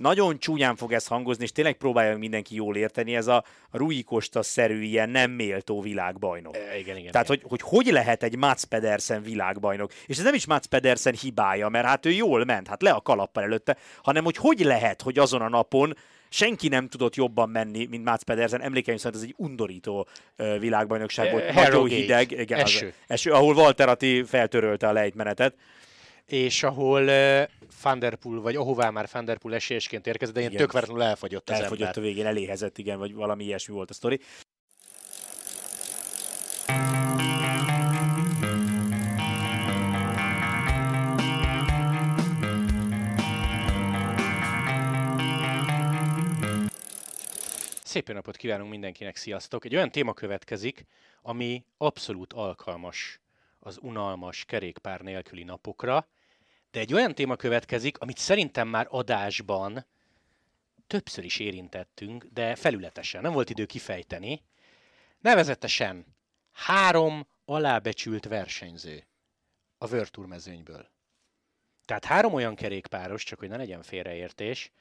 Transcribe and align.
nagyon 0.00 0.38
csúnyán 0.38 0.76
fog 0.76 0.92
ez 0.92 1.06
hangozni, 1.06 1.44
és 1.44 1.52
tényleg 1.52 1.76
próbálja 1.76 2.18
mindenki 2.18 2.54
jól 2.54 2.76
érteni, 2.76 3.16
ez 3.16 3.26
a 3.26 3.44
Rui 3.70 4.02
Costa-szerű 4.02 4.82
ilyen 4.82 5.08
nem 5.10 5.30
méltó 5.30 5.80
világbajnok. 5.80 6.56
E, 6.56 6.78
igen, 6.78 6.96
igen. 6.96 7.12
Tehát, 7.12 7.28
igen. 7.28 7.40
hogy, 7.48 7.60
hogy 7.60 7.78
hogy 7.84 7.92
lehet 7.92 8.22
egy 8.22 8.36
Mats 8.36 8.64
Pedersen 8.64 9.22
világbajnok? 9.22 9.92
És 10.06 10.18
ez 10.18 10.24
nem 10.24 10.34
is 10.34 10.46
Mats 10.46 10.66
Pedersen 10.66 11.14
hibája, 11.14 11.68
mert 11.68 11.86
hát 11.86 12.06
ő 12.06 12.10
jól 12.10 12.44
ment, 12.44 12.68
hát 12.68 12.82
le 12.82 12.90
a 12.90 13.00
kalappal 13.00 13.42
előtte, 13.42 13.76
hanem 14.02 14.24
hogy 14.24 14.36
hogy 14.36 14.60
lehet, 14.60 15.02
hogy 15.02 15.18
azon 15.18 15.40
a 15.40 15.48
napon 15.48 15.96
senki 16.28 16.68
nem 16.68 16.88
tudott 16.88 17.14
jobban 17.14 17.48
menni, 17.48 17.86
mint 17.90 18.04
Mats 18.04 18.22
Pedersen. 18.22 18.60
Emlékeim 18.60 18.96
szerint 18.96 19.22
ez 19.22 19.28
egy 19.28 19.34
undorító 19.36 20.06
világbajnokság 20.58 21.30
volt. 21.30 21.44
Eh, 21.44 21.54
Nagyon 21.54 21.88
hideg. 21.88 22.30
Igen, 22.30 22.58
az- 22.58 22.64
Eső. 22.64 22.92
eső. 23.06 23.32
Ahol 23.32 23.54
Walter 23.54 23.88
Atti 23.88 24.22
feltörölte 24.22 24.88
a 24.88 24.92
lejtmenetet. 24.92 25.54
És 26.30 26.62
ahol 26.62 27.02
uh, 27.02 27.42
Vanderpool, 27.82 28.40
vagy 28.40 28.56
ahová 28.56 28.90
már 28.90 29.08
Vanderpool 29.12 29.54
esélyesként 29.54 30.06
érkezett, 30.06 30.34
de 30.34 30.40
ilyen 30.40 30.52
Igen. 30.52 30.64
tök 30.64 30.72
véletlenül 30.72 31.02
elfogyott 31.02 31.50
az 31.50 31.60
Elfogyott 31.60 31.82
a 31.82 31.86
ember. 31.86 32.02
végén, 32.02 32.26
eléhezett, 32.26 32.78
igen, 32.78 32.98
vagy 32.98 33.14
valami 33.14 33.44
ilyesmi 33.44 33.74
volt 33.74 33.90
a 33.90 33.92
sztori. 33.92 34.20
Szép 47.82 48.12
napot 48.12 48.36
kívánunk 48.36 48.70
mindenkinek, 48.70 49.16
sziasztok! 49.16 49.64
Egy 49.64 49.74
olyan 49.74 49.90
téma 49.90 50.12
következik, 50.12 50.86
ami 51.22 51.64
abszolút 51.76 52.32
alkalmas 52.32 53.20
az 53.58 53.78
unalmas 53.82 54.44
kerékpár 54.44 55.00
nélküli 55.00 55.42
napokra, 55.42 56.06
de 56.70 56.80
egy 56.80 56.92
olyan 56.92 57.14
téma 57.14 57.36
következik, 57.36 57.98
amit 57.98 58.18
szerintem 58.18 58.68
már 58.68 58.86
adásban 58.90 59.86
többször 60.86 61.24
is 61.24 61.38
érintettünk, 61.38 62.24
de 62.24 62.54
felületesen, 62.54 63.22
nem 63.22 63.32
volt 63.32 63.50
idő 63.50 63.64
kifejteni. 63.66 64.42
Nevezetesen 65.20 66.06
három 66.52 67.26
alábecsült 67.44 68.24
versenyző 68.24 69.06
a 69.78 70.10
Tour 70.10 70.26
mezőnyből. 70.26 70.88
Tehát 71.84 72.04
három 72.04 72.34
olyan 72.34 72.54
kerékpáros, 72.54 73.24
csak 73.24 73.38
hogy 73.38 73.48
ne 73.48 73.56
legyen 73.56 73.82
félreértés, 73.82 74.72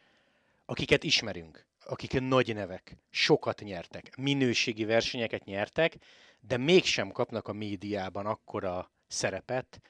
akiket 0.66 1.04
ismerünk, 1.04 1.66
akik 1.86 2.20
nagy 2.20 2.54
nevek, 2.54 2.96
sokat 3.10 3.60
nyertek, 3.60 4.16
minőségi 4.18 4.86
versenyeket 4.86 5.46
nyertek, 5.46 5.96
de 6.40 6.58
mégsem 6.58 7.12
kapnak 7.12 7.48
a 7.48 7.54
médiában 7.54 8.26
akkora 8.26 8.92
szerepet, 9.08 9.82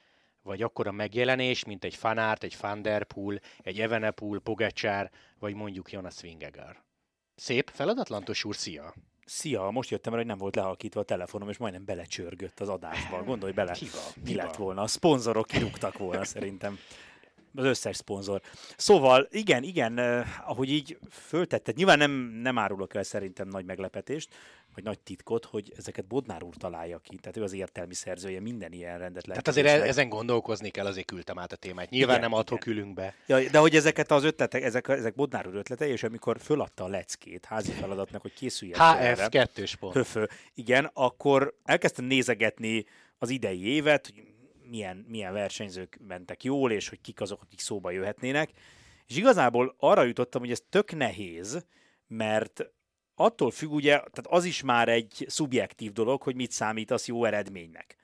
vagy 0.42 0.62
akkora 0.62 0.92
megjelenés, 0.92 1.64
mint 1.64 1.84
egy 1.84 1.94
Fanárt, 1.94 2.42
egy 2.42 2.56
Van 2.60 2.82
Der 2.82 3.04
Poel, 3.04 3.40
egy 3.58 3.80
Evenepoel, 3.80 4.40
Pogacsár, 4.40 5.10
vagy 5.38 5.54
mondjuk 5.54 5.92
Jonas 5.92 6.20
Vingegaard. 6.20 6.76
Szép 7.34 7.70
feladatlantos 7.74 8.44
úr, 8.44 8.56
szia! 8.56 8.94
Szia, 9.24 9.70
most 9.70 9.90
jöttem 9.90 10.12
rá, 10.12 10.18
hogy 10.18 10.28
nem 10.28 10.38
volt 10.38 10.56
lehalkítva 10.56 11.00
a 11.00 11.04
telefonom, 11.04 11.48
és 11.48 11.56
majdnem 11.56 11.84
belecsörgött 11.84 12.60
az 12.60 12.68
adásba. 12.68 13.22
Gondolj 13.24 13.52
bele, 13.52 13.74
Hiba, 13.74 13.98
mi 14.24 14.34
lett 14.34 14.56
volna. 14.56 14.82
A 14.82 14.86
szponzorok 14.86 15.46
kirúgtak 15.46 15.98
volna 15.98 16.24
szerintem. 16.24 16.78
Az 17.54 17.64
összes 17.64 17.96
szponzor. 17.96 18.40
Szóval, 18.76 19.28
igen, 19.30 19.62
igen, 19.62 19.98
eh, 19.98 20.48
ahogy 20.50 20.70
így 20.70 20.98
föltetted, 21.10 21.76
nyilván 21.76 21.98
nem, 21.98 22.10
nem 22.42 22.58
árulok 22.58 22.94
el 22.94 23.02
szerintem 23.02 23.48
nagy 23.48 23.64
meglepetést, 23.64 24.34
vagy 24.80 24.88
nagy 24.94 25.04
titkot, 25.04 25.44
hogy 25.44 25.72
ezeket 25.76 26.06
Bodnár 26.06 26.42
úr 26.42 26.56
találja 26.56 26.98
ki. 26.98 27.16
Tehát 27.16 27.36
ő 27.36 27.42
az 27.42 27.52
értelmi 27.52 27.94
szerzője 27.94 28.40
minden 28.40 28.72
ilyen 28.72 28.98
rendet 28.98 29.24
Tehát 29.24 29.48
azért 29.48 29.66
e- 29.66 29.86
ezen 29.86 30.08
gondolkozni 30.08 30.70
kell, 30.70 30.86
azért 30.86 31.06
küldtem 31.06 31.38
át 31.38 31.52
a 31.52 31.56
témát. 31.56 31.90
Nyilván 31.90 32.16
Igen, 32.16 32.30
nem 32.30 32.38
adhok 32.38 32.66
ülünk 32.66 32.94
be. 32.94 33.14
Ja, 33.26 33.50
de 33.50 33.58
hogy 33.58 33.76
ezeket 33.76 34.10
az 34.10 34.24
ötletek, 34.24 34.62
ezek, 34.62 34.88
ezek 34.88 35.14
Bodnár 35.14 35.46
úr 35.46 35.54
ötletei, 35.54 35.90
és 35.90 36.02
amikor 36.02 36.40
föladta 36.40 36.84
a 36.84 36.88
leckét 36.88 37.44
házi 37.44 37.72
feladatnak, 37.72 38.22
hogy 38.22 38.32
készüljen 38.32 38.78
HF 38.80 39.28
kettős 39.28 39.76
pont. 39.76 39.94
Höfö. 39.94 40.24
Igen, 40.54 40.90
akkor 40.92 41.54
elkezdtem 41.64 42.04
nézegetni 42.04 42.84
az 43.18 43.30
idei 43.30 43.66
évet, 43.66 44.06
hogy 44.06 44.22
milyen, 44.68 45.04
milyen 45.08 45.32
versenyzők 45.32 45.98
mentek 46.06 46.44
jól, 46.44 46.72
és 46.72 46.88
hogy 46.88 47.00
kik 47.00 47.20
azok, 47.20 47.42
akik 47.42 47.60
szóba 47.60 47.90
jöhetnének. 47.90 48.50
És 49.06 49.16
igazából 49.16 49.74
arra 49.78 50.02
jutottam, 50.02 50.40
hogy 50.40 50.50
ez 50.50 50.62
tök 50.68 50.92
nehéz, 50.92 51.64
mert 52.06 52.70
attól 53.20 53.50
függ 53.50 53.72
ugye, 53.72 53.90
tehát 53.90 54.26
az 54.28 54.44
is 54.44 54.62
már 54.62 54.88
egy 54.88 55.24
szubjektív 55.28 55.92
dolog, 55.92 56.22
hogy 56.22 56.34
mit 56.34 56.50
számítasz 56.50 57.06
jó 57.06 57.24
eredménynek. 57.24 57.96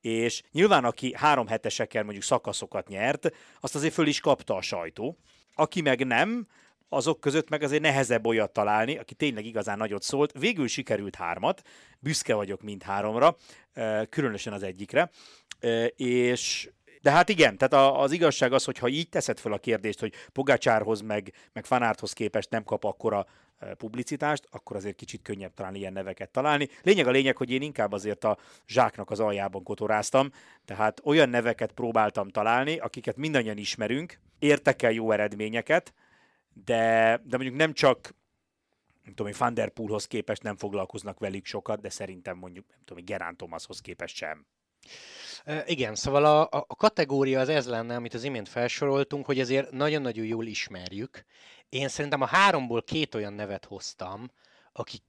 És 0.00 0.42
nyilván, 0.52 0.84
aki 0.84 1.14
három 1.16 1.46
hetesekkel 1.46 2.02
mondjuk 2.02 2.24
szakaszokat 2.24 2.88
nyert, 2.88 3.30
azt 3.60 3.74
azért 3.74 3.92
föl 3.94 4.06
is 4.06 4.20
kapta 4.20 4.54
a 4.54 4.62
sajtó. 4.62 5.16
Aki 5.54 5.80
meg 5.80 6.06
nem, 6.06 6.46
azok 6.88 7.20
között 7.20 7.48
meg 7.48 7.62
azért 7.62 7.82
nehezebb 7.82 8.26
olyat 8.26 8.52
találni, 8.52 8.96
aki 8.98 9.14
tényleg 9.14 9.44
igazán 9.44 9.78
nagyot 9.78 10.02
szólt. 10.02 10.32
Végül 10.38 10.68
sikerült 10.68 11.14
hármat, 11.14 11.62
büszke 11.98 12.34
vagyok 12.34 12.62
mind 12.62 12.82
háromra, 12.82 13.36
eh, 13.72 14.06
különösen 14.08 14.52
az 14.52 14.62
egyikre. 14.62 15.10
Eh, 15.58 15.86
És 15.96 16.70
de 17.02 17.10
hát 17.10 17.28
igen, 17.28 17.56
tehát 17.56 17.96
az 17.96 18.12
igazság 18.12 18.52
az, 18.52 18.64
hogy 18.64 18.78
ha 18.78 18.88
így 18.88 19.08
teszed 19.08 19.38
fel 19.38 19.52
a 19.52 19.58
kérdést, 19.58 20.00
hogy 20.00 20.14
Pogácsárhoz 20.32 21.00
meg, 21.00 21.32
meg 21.52 21.64
Fanárthoz 21.64 22.12
képest 22.12 22.50
nem 22.50 22.64
kap 22.64 22.84
akkora 22.84 23.26
eh, 23.58 23.70
publicitást, 23.74 24.46
akkor 24.50 24.76
azért 24.76 24.96
kicsit 24.96 25.22
könnyebb 25.22 25.54
talán 25.54 25.74
ilyen 25.74 25.92
neveket 25.92 26.30
találni. 26.30 26.68
Lényeg 26.82 27.06
a 27.06 27.10
lényeg, 27.10 27.36
hogy 27.36 27.50
én 27.50 27.62
inkább 27.62 27.92
azért 27.92 28.24
a 28.24 28.38
zsáknak 28.66 29.10
az 29.10 29.20
aljában 29.20 29.62
kotoráztam, 29.62 30.30
tehát 30.64 31.00
olyan 31.04 31.28
neveket 31.28 31.72
próbáltam 31.72 32.28
találni, 32.28 32.78
akiket 32.78 33.16
mindannyian 33.16 33.56
ismerünk, 33.56 34.18
értek 34.38 34.82
el 34.82 34.92
jó 34.92 35.10
eredményeket, 35.10 35.94
de, 36.64 37.20
de 37.24 37.36
mondjuk 37.36 37.56
nem 37.56 37.72
csak 37.72 38.14
nem 39.04 39.14
tudom, 39.14 39.32
Van 39.38 39.54
Der 39.54 39.68
Poelhoz 39.68 40.06
képest 40.06 40.42
nem 40.42 40.56
foglalkoznak 40.56 41.18
velük 41.18 41.44
sokat, 41.44 41.80
de 41.80 41.90
szerintem 41.90 42.36
mondjuk, 42.36 42.66
nem 42.68 42.78
tudom, 42.84 43.04
Gerán 43.04 43.36
Thomashoz 43.36 43.80
képest 43.80 44.16
sem. 44.16 44.46
Igen, 45.66 45.94
szóval 45.94 46.24
a 46.24 46.48
a 46.50 46.76
kategória 46.76 47.40
az 47.40 47.48
ez 47.48 47.66
lenne, 47.66 47.94
amit 47.94 48.14
az 48.14 48.24
imént 48.24 48.48
felsoroltunk, 48.48 49.26
hogy 49.26 49.38
ezért 49.38 49.70
nagyon-nagyon 49.70 50.24
jól 50.24 50.46
ismerjük. 50.46 51.24
Én 51.68 51.88
szerintem 51.88 52.20
a 52.20 52.26
háromból 52.26 52.82
két 52.82 53.14
olyan 53.14 53.32
nevet 53.32 53.64
hoztam, 53.64 54.30
akik 54.72 55.02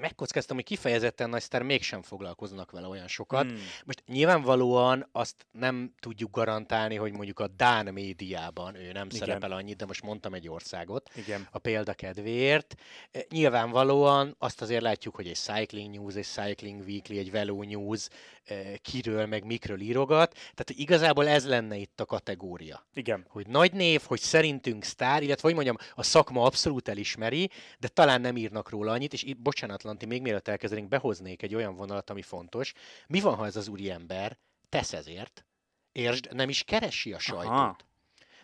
megkockáztam, 0.00 0.56
hogy 0.56 0.64
kifejezetten 0.64 1.30
nagy 1.30 1.42
sztár 1.42 1.62
mégsem 1.62 2.02
foglalkoznak 2.02 2.70
vele 2.70 2.86
olyan 2.86 3.08
sokat. 3.08 3.42
Hmm. 3.42 3.58
Most 3.84 4.02
nyilvánvalóan 4.06 5.08
azt 5.12 5.46
nem 5.50 5.94
tudjuk 6.00 6.30
garantálni, 6.30 6.94
hogy 6.96 7.12
mondjuk 7.12 7.38
a 7.38 7.46
Dán 7.46 7.92
médiában 7.92 8.74
ő 8.74 8.92
nem 8.92 9.06
Igen. 9.06 9.18
szerepel 9.18 9.52
annyit, 9.52 9.76
de 9.76 9.86
most 9.86 10.02
mondtam 10.02 10.34
egy 10.34 10.48
országot 10.48 11.10
Igen. 11.14 11.48
a 11.50 11.58
példa 11.58 11.94
kedvéért. 11.94 12.74
E, 13.10 13.24
Nyilvánvalóan 13.28 14.34
azt 14.38 14.62
azért 14.62 14.82
látjuk, 14.82 15.14
hogy 15.14 15.26
egy 15.26 15.36
Cycling 15.36 15.94
News, 15.94 16.14
egy 16.14 16.26
Cycling 16.26 16.82
Weekly, 16.86 17.18
egy 17.18 17.30
Velo 17.30 17.62
News 17.62 18.08
e, 18.44 18.76
kiről, 18.76 19.26
meg 19.26 19.44
mikről 19.44 19.80
írogat. 19.80 20.32
Tehát 20.32 20.70
igazából 20.70 21.28
ez 21.28 21.46
lenne 21.46 21.76
itt 21.76 22.00
a 22.00 22.04
kategória. 22.04 22.86
Igen. 22.94 23.26
Hogy 23.28 23.46
nagy 23.46 23.72
név, 23.72 24.02
hogy 24.04 24.20
szerintünk 24.20 24.84
sztár, 24.84 25.22
illetve 25.22 25.42
hogy 25.48 25.54
mondjam, 25.54 25.76
a 25.94 26.02
szakma 26.02 26.42
abszolút 26.42 26.88
elismeri, 26.88 27.50
de 27.78 27.88
talán 27.88 28.20
nem 28.20 28.36
írnak 28.36 28.70
róla 28.70 28.92
annyit, 28.92 29.12
és 29.12 29.22
itt, 29.22 29.38
bocsánat, 29.38 29.82
Lanti, 29.86 30.06
még 30.06 30.22
mielőtt 30.22 30.48
elkezdenénk, 30.48 30.88
behoznék 30.88 31.42
egy 31.42 31.54
olyan 31.54 31.74
vonalat, 31.74 32.10
ami 32.10 32.22
fontos. 32.22 32.72
Mi 33.06 33.20
van, 33.20 33.34
ha 33.34 33.46
ez 33.46 33.56
az 33.56 33.68
úriember 33.68 34.38
tesz 34.68 34.92
ezért, 34.92 35.44
értsd, 35.92 36.34
nem 36.34 36.48
is 36.48 36.62
keresi 36.62 37.12
a 37.12 37.18
sajtót? 37.18 37.46
Aha. 37.52 37.76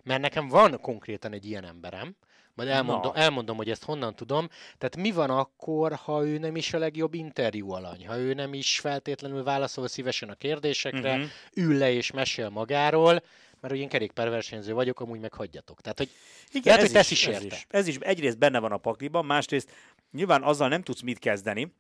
Mert 0.03 0.21
nekem 0.21 0.49
van 0.49 0.81
konkrétan 0.81 1.33
egy 1.33 1.47
ilyen 1.47 1.65
emberem, 1.65 2.17
majd 2.55 2.69
elmondom, 2.69 3.13
Na. 3.15 3.21
elmondom, 3.21 3.57
hogy 3.57 3.71
ezt 3.71 3.85
honnan 3.85 4.15
tudom. 4.15 4.49
Tehát 4.79 4.97
mi 4.97 5.11
van 5.11 5.31
akkor, 5.31 5.93
ha 5.95 6.25
ő 6.27 6.39
nem 6.39 6.57
is 6.57 6.73
a 6.75 6.79
legjobb 6.79 7.15
interjú 7.15 7.71
alany, 7.71 8.07
ha 8.07 8.17
ő 8.19 8.35
nem 8.35 8.55
is 8.55 8.81
feltétlenül 8.81 9.43
válaszol 9.43 9.89
szívesen 9.89 10.29
a 10.29 10.35
kérdésekre, 10.35 11.17
Mhm. 11.17 11.27
ül 11.55 11.77
le 11.79 11.93
és 11.93 12.11
mesél 12.11 12.49
magáról, 12.49 13.13
mert 13.61 13.75
hogy 13.75 13.83
én 13.83 13.89
kerékpárversenyző 13.89 14.73
vagyok, 14.73 15.01
amúgy 15.01 15.21
meg 15.21 15.33
hagyjatok. 15.35 15.81
Tehát, 15.81 15.99
hogy 15.99 16.11
Igen, 16.49 16.63
Lehet, 16.65 16.81
ez 16.81 16.87
hogy 16.87 16.97
tesz 16.97 17.11
is 17.11 17.27
ez 17.27 17.43
érte. 17.43 17.57
is. 17.57 17.67
Ez 17.69 17.87
is 17.87 17.97
egyrészt 17.97 18.39
benne 18.39 18.59
van 18.59 18.73
a 18.73 18.77
pakliban, 18.77 19.25
másrészt 19.25 19.71
nyilván 20.13 20.43
azzal 20.43 20.69
nem 20.69 20.83
tudsz 20.83 21.01
mit 21.01 21.19
kezdeni, 21.19 21.75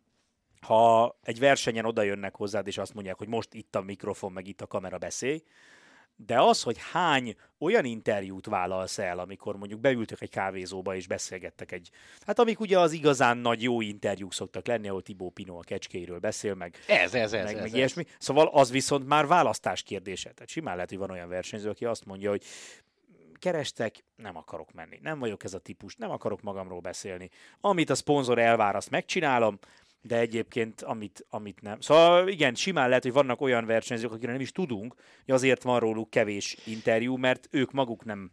ha 0.60 1.16
egy 1.22 1.38
versenyen 1.38 1.84
oda 1.84 2.02
jönnek 2.02 2.36
hozzád, 2.36 2.66
és 2.66 2.78
azt 2.78 2.94
mondják, 2.94 3.18
hogy 3.18 3.28
most 3.28 3.54
itt 3.54 3.74
a 3.74 3.80
mikrofon, 3.80 4.32
meg 4.32 4.46
itt 4.46 4.60
a 4.60 4.66
kamera 4.66 4.98
beszélj, 4.98 5.42
de 6.16 6.40
az, 6.40 6.62
hogy 6.62 6.76
hány 6.92 7.36
olyan 7.58 7.84
interjút 7.84 8.46
vállalsz 8.46 8.98
el, 8.98 9.18
amikor 9.18 9.56
mondjuk 9.56 9.80
beültök 9.80 10.20
egy 10.20 10.30
kávézóba 10.30 10.94
és 10.94 11.06
beszélgettek 11.06 11.72
egy, 11.72 11.90
hát 12.26 12.38
amik 12.38 12.60
ugye 12.60 12.78
az 12.78 12.92
igazán 12.92 13.38
nagy 13.38 13.62
jó 13.62 13.80
interjúk 13.80 14.32
szoktak 14.32 14.66
lenni, 14.66 14.88
ahol 14.88 15.02
Tibó 15.02 15.30
Pino 15.30 15.58
a 15.58 15.62
kecskéiről 15.62 16.18
beszél, 16.18 16.54
meg 16.54 16.76
ez, 16.86 17.14
ez, 17.14 17.32
ez, 17.32 17.44
meg, 17.44 17.54
ez, 17.54 17.60
meg 17.60 17.66
ez. 17.66 17.74
ilyesmi. 17.74 18.06
Szóval 18.18 18.46
az 18.46 18.70
viszont 18.70 19.06
már 19.06 19.26
választás 19.26 19.82
kérdése. 19.82 20.32
Tehát 20.32 20.48
simán 20.48 20.74
lehet, 20.74 20.88
hogy 20.90 20.98
van 20.98 21.10
olyan 21.10 21.28
versenyző, 21.28 21.68
aki 21.68 21.84
azt 21.84 22.04
mondja, 22.04 22.30
hogy 22.30 22.44
kerestek, 23.42 24.04
nem 24.16 24.36
akarok 24.36 24.72
menni. 24.72 24.98
Nem 25.02 25.18
vagyok 25.18 25.44
ez 25.44 25.54
a 25.54 25.58
típus, 25.58 25.96
nem 25.96 26.10
akarok 26.10 26.42
magamról 26.42 26.80
beszélni. 26.80 27.30
Amit 27.60 27.90
a 27.90 27.94
szponzor 27.94 28.38
elvár, 28.38 28.76
azt 28.76 28.90
megcsinálom, 28.90 29.58
de 30.02 30.18
egyébként 30.18 30.82
amit, 30.82 31.26
amit 31.28 31.60
nem. 31.60 31.80
Szóval 31.80 32.28
igen, 32.28 32.54
simán 32.54 32.88
lehet, 32.88 33.02
hogy 33.02 33.12
vannak 33.12 33.40
olyan 33.40 33.66
versenyzők, 33.66 34.12
akire 34.12 34.32
nem 34.32 34.40
is 34.40 34.52
tudunk, 34.52 34.94
hogy 35.24 35.34
azért 35.34 35.62
van 35.62 35.80
róluk 35.80 36.10
kevés 36.10 36.56
interjú, 36.64 37.16
mert 37.16 37.48
ők 37.50 37.72
maguk 37.72 38.04
nem 38.04 38.32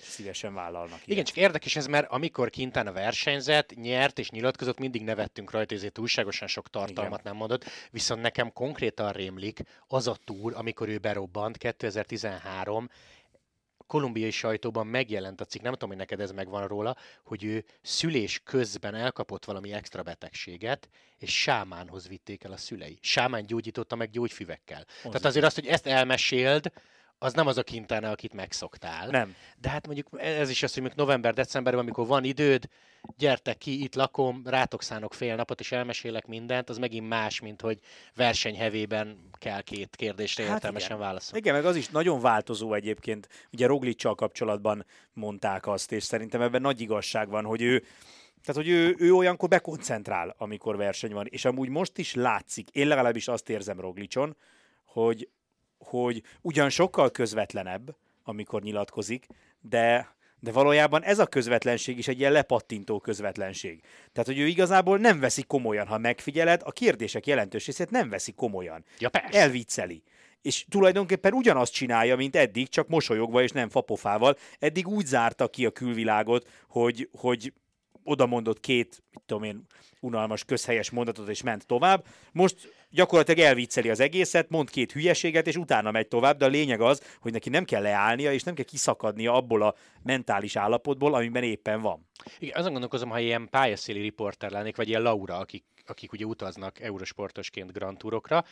szívesen 0.00 0.54
vállalnak. 0.54 1.00
Igen, 1.04 1.24
csak 1.24 1.36
érdekes 1.36 1.76
ez, 1.76 1.86
mert 1.86 2.10
amikor 2.10 2.50
Quintana 2.50 2.92
versenyzett, 2.92 3.74
nyert 3.74 4.18
és 4.18 4.30
nyilatkozott, 4.30 4.78
mindig 4.78 5.02
nevettünk 5.02 5.50
rajta, 5.50 5.74
ezért 5.74 5.92
túlságosan 5.92 6.48
sok 6.48 6.70
tartalmat 6.70 7.20
Igen. 7.20 7.32
nem 7.32 7.36
mondott, 7.36 7.64
viszont 7.90 8.20
nekem 8.20 8.52
konkrétan 8.52 9.12
rémlik 9.12 9.60
az 9.88 10.06
a 10.06 10.16
túr, 10.24 10.52
amikor 10.56 10.88
ő 10.88 10.98
berobbant 10.98 11.56
2013, 11.56 12.88
kolumbiai 13.86 14.30
sajtóban 14.30 14.86
megjelent 14.86 15.40
a 15.40 15.44
cikk, 15.44 15.62
nem 15.62 15.72
tudom, 15.72 15.88
hogy 15.88 15.98
neked 15.98 16.20
ez 16.20 16.30
megvan 16.30 16.66
róla, 16.66 16.96
hogy 17.24 17.44
ő 17.44 17.64
szülés 17.82 18.40
közben 18.44 18.94
elkapott 18.94 19.44
valami 19.44 19.72
extra 19.72 20.02
betegséget, 20.02 20.88
és 21.18 21.40
sámánhoz 21.40 22.08
vitték 22.08 22.44
el 22.44 22.52
a 22.52 22.56
szülei. 22.56 22.98
Sámán 23.00 23.46
gyógyította 23.46 23.96
meg 23.96 24.10
gyógyfüvekkel. 24.10 24.84
Az 24.86 25.02
Tehát 25.02 25.24
azért 25.24 25.44
azt, 25.44 25.54
hogy 25.54 25.66
ezt 25.66 25.86
elmeséld, 25.86 26.72
az 27.18 27.32
nem 27.32 27.46
az 27.46 27.58
a 27.58 27.62
kintána, 27.62 28.10
akit 28.10 28.32
megszoktál. 28.32 29.08
Nem. 29.08 29.34
De 29.60 29.68
hát 29.68 29.86
mondjuk 29.86 30.08
ez 30.20 30.50
is 30.50 30.62
az, 30.62 30.72
hogy 30.72 30.82
mondjuk 30.82 31.06
november-decemberben, 31.06 31.82
amikor 31.82 32.06
van 32.06 32.24
időd, 32.24 32.68
gyertek 33.16 33.58
ki, 33.58 33.82
itt 33.82 33.94
lakom, 33.94 34.42
rátok 34.44 34.82
szánok 34.82 35.14
fél 35.14 35.36
napot, 35.36 35.60
és 35.60 35.72
elmesélek 35.72 36.26
mindent, 36.26 36.68
az 36.68 36.78
megint 36.78 37.08
más, 37.08 37.40
mint 37.40 37.60
hogy 37.60 37.80
versenyhevében 38.14 39.28
kell 39.32 39.60
két 39.60 39.96
kérdésre 39.96 40.44
hát 40.44 40.52
értelmesen 40.52 40.90
igen. 40.90 41.02
válaszolni. 41.02 41.38
Igen, 41.38 41.54
meg 41.54 41.64
az 41.64 41.76
is 41.76 41.88
nagyon 41.88 42.20
változó 42.20 42.74
egyébként. 42.74 43.28
Ugye 43.52 43.66
Roglicsal 43.66 44.14
kapcsolatban 44.14 44.86
mondták 45.12 45.66
azt, 45.66 45.92
és 45.92 46.02
szerintem 46.04 46.40
ebben 46.40 46.60
nagy 46.60 46.80
igazság 46.80 47.28
van, 47.28 47.44
hogy 47.44 47.62
ő 47.62 47.84
tehát, 48.44 48.62
hogy 48.62 48.72
ő, 48.72 48.94
ő 48.98 49.12
olyankor 49.12 49.48
bekoncentrál, 49.48 50.34
amikor 50.38 50.76
verseny 50.76 51.12
van, 51.12 51.26
és 51.26 51.44
amúgy 51.44 51.68
most 51.68 51.98
is 51.98 52.14
látszik, 52.14 52.70
én 52.70 52.86
legalábbis 52.86 53.28
azt 53.28 53.48
érzem 53.48 53.80
Roglicson, 53.80 54.36
hogy 54.84 55.28
hogy 55.78 56.22
ugyan 56.40 56.70
sokkal 56.70 57.10
közvetlenebb, 57.10 57.96
amikor 58.24 58.62
nyilatkozik, 58.62 59.26
de 59.60 60.14
de 60.40 60.52
valójában 60.52 61.02
ez 61.02 61.18
a 61.18 61.26
közvetlenség 61.26 61.98
is 61.98 62.08
egy 62.08 62.18
ilyen 62.18 62.32
lepattintó 62.32 63.00
közvetlenség. 63.00 63.80
Tehát, 64.12 64.28
hogy 64.28 64.38
ő 64.38 64.46
igazából 64.46 64.98
nem 64.98 65.20
veszi 65.20 65.42
komolyan, 65.42 65.86
ha 65.86 65.98
megfigyeled, 65.98 66.60
a 66.64 66.72
kérdések 66.72 67.26
jelentős 67.26 67.66
részét 67.66 67.90
nem 67.90 68.08
veszi 68.08 68.32
komolyan. 68.32 68.84
Ja, 68.98 69.08
persze. 69.08 69.38
Elvicceli. 69.38 70.02
És 70.42 70.64
tulajdonképpen 70.68 71.32
ugyanazt 71.32 71.72
csinálja, 71.72 72.16
mint 72.16 72.36
eddig, 72.36 72.68
csak 72.68 72.88
mosolyogva 72.88 73.42
és 73.42 73.50
nem 73.50 73.68
fapofával. 73.68 74.36
Eddig 74.58 74.88
úgy 74.88 75.06
zárta 75.06 75.48
ki 75.48 75.66
a 75.66 75.70
külvilágot, 75.70 76.48
hogy, 76.68 77.08
hogy 77.12 77.52
oda 78.06 78.26
mondott 78.26 78.60
két, 78.60 79.02
mit 79.10 79.22
tudom 79.26 79.42
én, 79.42 79.66
unalmas 80.00 80.44
közhelyes 80.44 80.90
mondatot, 80.90 81.28
és 81.28 81.42
ment 81.42 81.66
tovább. 81.66 82.06
Most 82.32 82.72
gyakorlatilag 82.90 83.40
elvicceli 83.40 83.90
az 83.90 84.00
egészet, 84.00 84.48
mond 84.48 84.70
két 84.70 84.92
hülyeséget, 84.92 85.46
és 85.46 85.56
utána 85.56 85.90
megy 85.90 86.08
tovább, 86.08 86.38
de 86.38 86.44
a 86.44 86.48
lényeg 86.48 86.80
az, 86.80 87.16
hogy 87.20 87.32
neki 87.32 87.48
nem 87.48 87.64
kell 87.64 87.82
leállnia, 87.82 88.32
és 88.32 88.42
nem 88.42 88.54
kell 88.54 88.64
kiszakadnia 88.64 89.32
abból 89.32 89.62
a 89.62 89.74
mentális 90.02 90.56
állapotból, 90.56 91.14
amiben 91.14 91.42
éppen 91.42 91.80
van. 91.80 92.08
Igen, 92.38 92.58
azon 92.58 92.72
gondolkozom, 92.72 93.10
ha 93.10 93.18
ilyen 93.18 93.48
pályaszéli 93.50 94.00
riporter 94.00 94.50
lennék, 94.50 94.76
vagy 94.76 94.88
ilyen 94.88 95.02
Laura, 95.02 95.38
akik, 95.38 95.64
akik 95.86 96.12
ugye 96.12 96.24
utaznak 96.24 96.80
eurosportosként 96.80 97.72
Grand 97.72 97.98
Tourokra, 97.98 98.44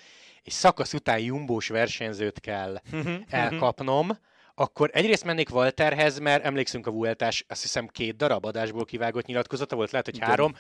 és 0.43 0.53
szakasz 0.53 0.95
után 0.95 1.19
jumbós 1.19 1.69
versenyzőt 1.69 2.41
kell 2.41 2.81
elkapnom, 3.29 4.19
akkor 4.55 4.91
egyrészt 4.93 5.25
mennék 5.25 5.55
Walterhez, 5.55 6.19
mert 6.19 6.45
emlékszünk 6.45 6.87
a 6.87 6.91
Vueltás, 6.91 7.45
azt 7.49 7.63
hiszem 7.63 7.87
két 7.87 8.17
darab 8.17 8.45
adásból 8.45 8.85
kivágott 8.85 9.27
nyilatkozata 9.27 9.77
volt, 9.77 9.91
lehet, 9.91 10.07
hogy 10.07 10.19
három, 10.19 10.55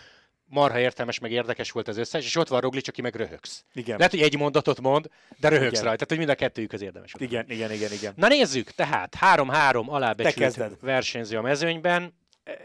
marha 0.44 0.78
értelmes, 0.78 1.18
meg 1.18 1.32
érdekes 1.32 1.70
volt 1.70 1.88
az 1.88 1.96
összes, 1.96 2.24
és 2.24 2.36
ott 2.36 2.48
van 2.48 2.60
Roglic, 2.60 2.88
aki 2.88 3.02
meg 3.02 3.14
röhögsz. 3.14 3.64
Igen. 3.72 3.96
Lehet, 3.96 4.12
hogy 4.12 4.22
egy 4.22 4.38
mondatot 4.38 4.80
mond, 4.80 5.08
de 5.40 5.48
röhögsz 5.48 5.72
igen. 5.72 5.84
rajta, 5.84 6.04
tehát 6.04 6.08
hogy 6.08 6.18
mind 6.18 6.30
a 6.30 6.34
kettőjük 6.34 6.72
az 6.72 6.82
érdemes. 6.82 7.14
Igen, 7.18 7.50
igen, 7.50 7.72
igen, 7.72 7.92
igen. 7.92 8.12
Na 8.16 8.28
nézzük, 8.28 8.70
tehát 8.70 9.16
3-3 9.20 9.86
alábecsült 9.86 10.80
versenyző 10.80 11.36
a 11.36 11.42
mezőnyben. 11.42 12.14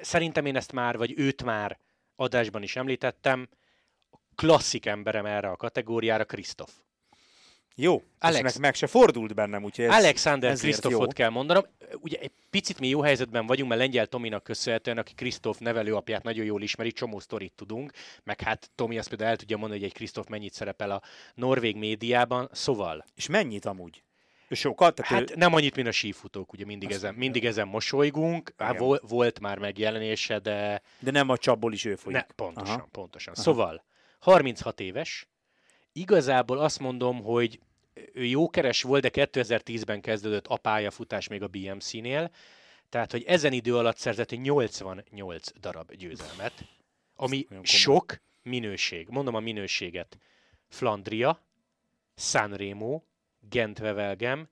Szerintem 0.01 0.45
én 0.45 0.55
ezt 0.55 0.71
már, 0.71 0.97
vagy 0.97 1.13
őt 1.17 1.43
már 1.43 1.79
adásban 2.15 2.63
is 2.63 2.75
említettem. 2.75 3.49
Klasszik 4.35 4.85
emberem 4.85 5.25
erre 5.25 5.49
a 5.49 5.55
kategóriára, 5.55 6.25
Krisztof. 6.25 6.71
Jó, 7.81 8.03
Alex... 8.19 8.41
meg, 8.41 8.53
meg 8.59 8.75
se 8.75 8.87
fordult 8.87 9.33
bennem, 9.33 9.63
úgyhogy 9.63 9.85
ez, 9.85 9.93
Alexander 9.93 10.57
Krisztofot 10.57 11.13
kell 11.13 11.29
mondanom. 11.29 11.63
Ugye 11.93 12.17
egy 12.19 12.31
picit 12.49 12.79
mi 12.79 12.87
jó 12.87 13.01
helyzetben 13.01 13.45
vagyunk, 13.45 13.69
mert 13.69 13.81
Lengyel 13.81 14.07
Tominak 14.07 14.43
köszönhetően, 14.43 14.97
aki 14.97 15.13
Krisztof 15.13 15.57
nevelőapját 15.57 16.23
nagyon 16.23 16.45
jól 16.45 16.61
ismeri, 16.61 16.91
csomó 16.91 17.19
sztorit 17.19 17.53
tudunk, 17.55 17.91
meg 18.23 18.41
hát 18.41 18.69
Tomi 18.75 18.97
azt 18.97 19.09
például 19.09 19.29
el 19.29 19.35
tudja 19.35 19.57
mondani, 19.57 19.79
hogy 19.79 19.89
egy 19.89 19.95
Krisztof 19.95 20.27
mennyit 20.27 20.53
szerepel 20.53 20.91
a 20.91 21.01
norvég 21.33 21.75
médiában, 21.75 22.49
szóval. 22.51 23.05
És 23.15 23.27
mennyit 23.27 23.65
amúgy? 23.65 24.03
Sokat? 24.49 24.95
Tehát 24.95 25.11
hát 25.11 25.31
ő... 25.31 25.33
nem 25.37 25.53
annyit, 25.53 25.75
mint 25.75 25.87
a 25.87 25.91
sífutók, 25.91 26.53
ugye 26.53 26.65
mindig, 26.65 26.91
ezen, 26.91 27.13
mindig 27.13 27.45
ezen 27.45 27.67
mosolygunk. 27.67 28.53
Hát 28.57 28.77
vol, 28.77 28.99
volt 29.07 29.39
már 29.39 29.57
megjelenése, 29.57 30.39
de... 30.39 30.81
De 30.99 31.11
nem 31.11 31.29
a 31.29 31.37
csapból 31.37 31.73
is 31.73 31.85
ő 31.85 31.95
folyik. 31.95 32.17
Ne, 32.17 32.25
pontosan, 32.35 32.75
Aha. 32.75 32.87
pontosan. 32.91 33.33
Aha. 33.33 33.43
Szóval, 33.43 33.83
36 34.19 34.79
éves, 34.79 35.27
igazából 35.91 36.59
azt 36.59 36.79
mondom, 36.79 37.23
hogy 37.23 37.59
ő 38.13 38.25
jókeres 38.25 38.81
volt, 38.81 39.01
de 39.01 39.09
2010-ben 39.13 40.01
kezdődött 40.01 40.47
a 40.47 40.57
pályafutás 40.57 41.27
még 41.27 41.41
a 41.41 41.47
BMC-nél, 41.47 42.31
tehát, 42.89 43.11
hogy 43.11 43.23
ezen 43.23 43.53
idő 43.53 43.75
alatt 43.75 43.97
szerzett 43.97 44.29
88 44.29 45.59
darab 45.59 45.93
győzelmet, 45.93 46.53
ami 47.15 47.47
sok 47.61 48.21
minőség. 48.41 49.07
Mondom 49.09 49.35
a 49.35 49.39
minőséget. 49.39 50.17
Flandria, 50.67 51.41
Sanremo, 52.15 53.01
Gent-Wevelgem, 53.49 54.49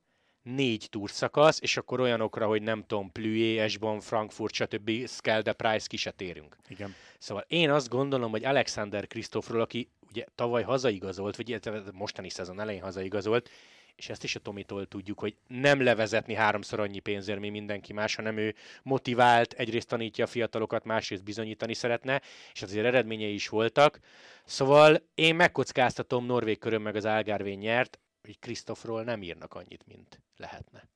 négy 0.56 0.88
túrszakasz, 0.90 1.62
és 1.62 1.78
akkor 1.78 2.00
olyanokra, 2.00 2.48
hogy 2.48 2.62
nem 2.62 2.84
tudom, 2.88 3.12
Plüé, 3.12 3.60
Esbon, 3.60 4.00
Frankfurt, 4.00 4.54
stb. 4.54 5.08
Skelde, 5.08 5.54
Price 5.54 5.88
ki 5.88 5.98
se 5.98 6.12
térünk. 6.12 6.58
Igen. 6.68 6.96
Szóval 7.18 7.46
én 7.48 7.70
azt 7.70 7.90
gondolom, 7.90 8.32
hogy 8.32 8.46
Alexander 8.46 9.08
Krisztófról, 9.08 9.62
aki 9.62 9.90
ugye 10.10 10.26
tavaly 10.36 10.64
hazaigazolt, 10.64 11.36
vagy 11.36 11.62
mostani 11.94 12.30
szezon 12.30 12.60
elején 12.60 12.82
hazaigazolt, 12.82 13.50
és 13.96 14.10
ezt 14.10 14.24
is 14.24 14.36
a 14.36 14.40
Tomitól 14.40 14.86
tudjuk, 14.86 15.20
hogy 15.20 15.36
nem 15.48 15.84
levezetni 15.84 16.34
háromszor 16.34 16.80
annyi 16.80 17.00
pénzért, 17.00 17.40
mint 17.40 17.54
mindenki 17.54 17.94
más, 17.94 18.16
hanem 18.16 18.38
ő 18.38 18.56
motivált, 18.84 19.54
egyrészt 19.54 19.88
tanítja 19.88 20.24
a 20.24 20.28
fiatalokat, 20.28 20.84
másrészt 20.84 21.24
bizonyítani 21.24 21.74
szeretne, 21.74 22.22
és 22.54 22.62
azért 22.62 22.86
eredményei 22.86 23.34
is 23.34 23.50
voltak. 23.50 24.00
Szóval 24.46 25.02
én 25.16 25.36
megkockáztatom, 25.36 26.26
Norvég 26.26 26.60
körön 26.60 26.82
meg 26.82 26.96
az 26.96 27.06
Algarvén 27.06 27.58
nyert, 27.58 28.00
hogy 28.28 28.40
Krisztofról 28.40 29.04
nem 29.04 29.24
írnak 29.24 29.54
annyit, 29.54 29.88
mint 29.88 30.22
lehetne. 30.38 30.88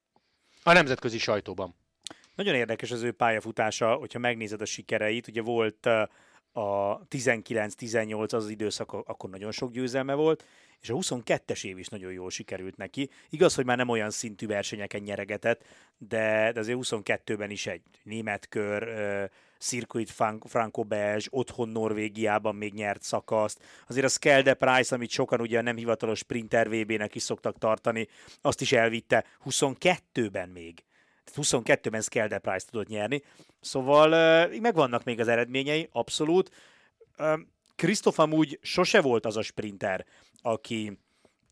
A 0.64 0.74
nemzetközi 0.74 1.18
sajtóban. 1.18 1.76
Nagyon 2.36 2.56
érdekes 2.56 2.92
az 2.92 3.02
ő 3.02 3.12
pályafutása, 3.12 3.94
hogyha 3.94 4.20
megnézed 4.20 4.62
a 4.62 4.66
sikereit. 4.66 5.28
Ugye 5.28 5.42
volt 5.42 5.86
a 6.52 7.00
19-18 7.08 8.24
az, 8.24 8.34
az 8.34 8.50
időszak, 8.50 8.92
akkor 8.92 9.30
nagyon 9.30 9.52
sok 9.52 9.72
győzelme 9.72 10.14
volt, 10.14 10.46
és 10.82 10.90
a 10.90 10.94
22-es 10.94 11.66
év 11.66 11.78
is 11.78 11.88
nagyon 11.88 12.12
jól 12.12 12.30
sikerült 12.30 12.78
neki. 12.78 13.10
Igaz, 13.30 13.56
hogy 13.56 13.66
már 13.66 13.78
nem 13.78 13.90
olyan 13.90 14.10
szintű 14.10 14.48
versenyeken 14.48 15.02
nyeregetett, 15.02 15.64
de, 15.98 16.52
de 16.52 16.60
azért 16.60 16.78
22-ben 16.82 17.50
is 17.50 17.68
egy 17.68 17.82
német 18.04 18.48
kör, 18.50 18.84
uh, 18.84 19.30
Circuit 19.62 20.12
Franco 20.46 20.84
Belge, 20.84 21.26
otthon 21.30 21.70
Norvégiában 21.70 22.56
még 22.56 22.74
nyert 22.74 23.02
szakaszt. 23.02 23.64
Azért 23.88 24.06
a 24.06 24.10
Skelde 24.10 24.54
Price, 24.54 24.96
amit 24.96 25.10
sokan 25.10 25.42
ugye 25.42 25.62
nem 25.62 25.76
hivatalos 25.76 26.20
Sprinter 26.20 26.70
VB-nek 26.70 27.16
is 27.16 27.24
szoktak 27.24 27.58
tartani, 27.58 28.08
azt 28.42 28.62
is 28.62 28.72
elvitte 28.72 29.26
22-ben 29.46 30.50
még. 30.50 30.84
22-ben 31.36 32.02
Skelde 32.02 32.38
Price 32.38 32.66
tudott 32.72 32.88
nyerni. 32.88 33.24
Szóval 33.60 34.12
uh, 34.12 34.60
megvannak 34.60 35.04
még 35.04 35.20
az 35.20 35.28
eredményei, 35.28 35.90
abszolút. 35.92 36.52
Krisztof 37.76 38.18
uh, 38.18 38.24
amúgy 38.24 38.60
sose 38.62 39.02
volt 39.02 39.26
az 39.26 39.38
a 39.38 39.42
sprinter, 39.42 40.06
aki 40.42 40.98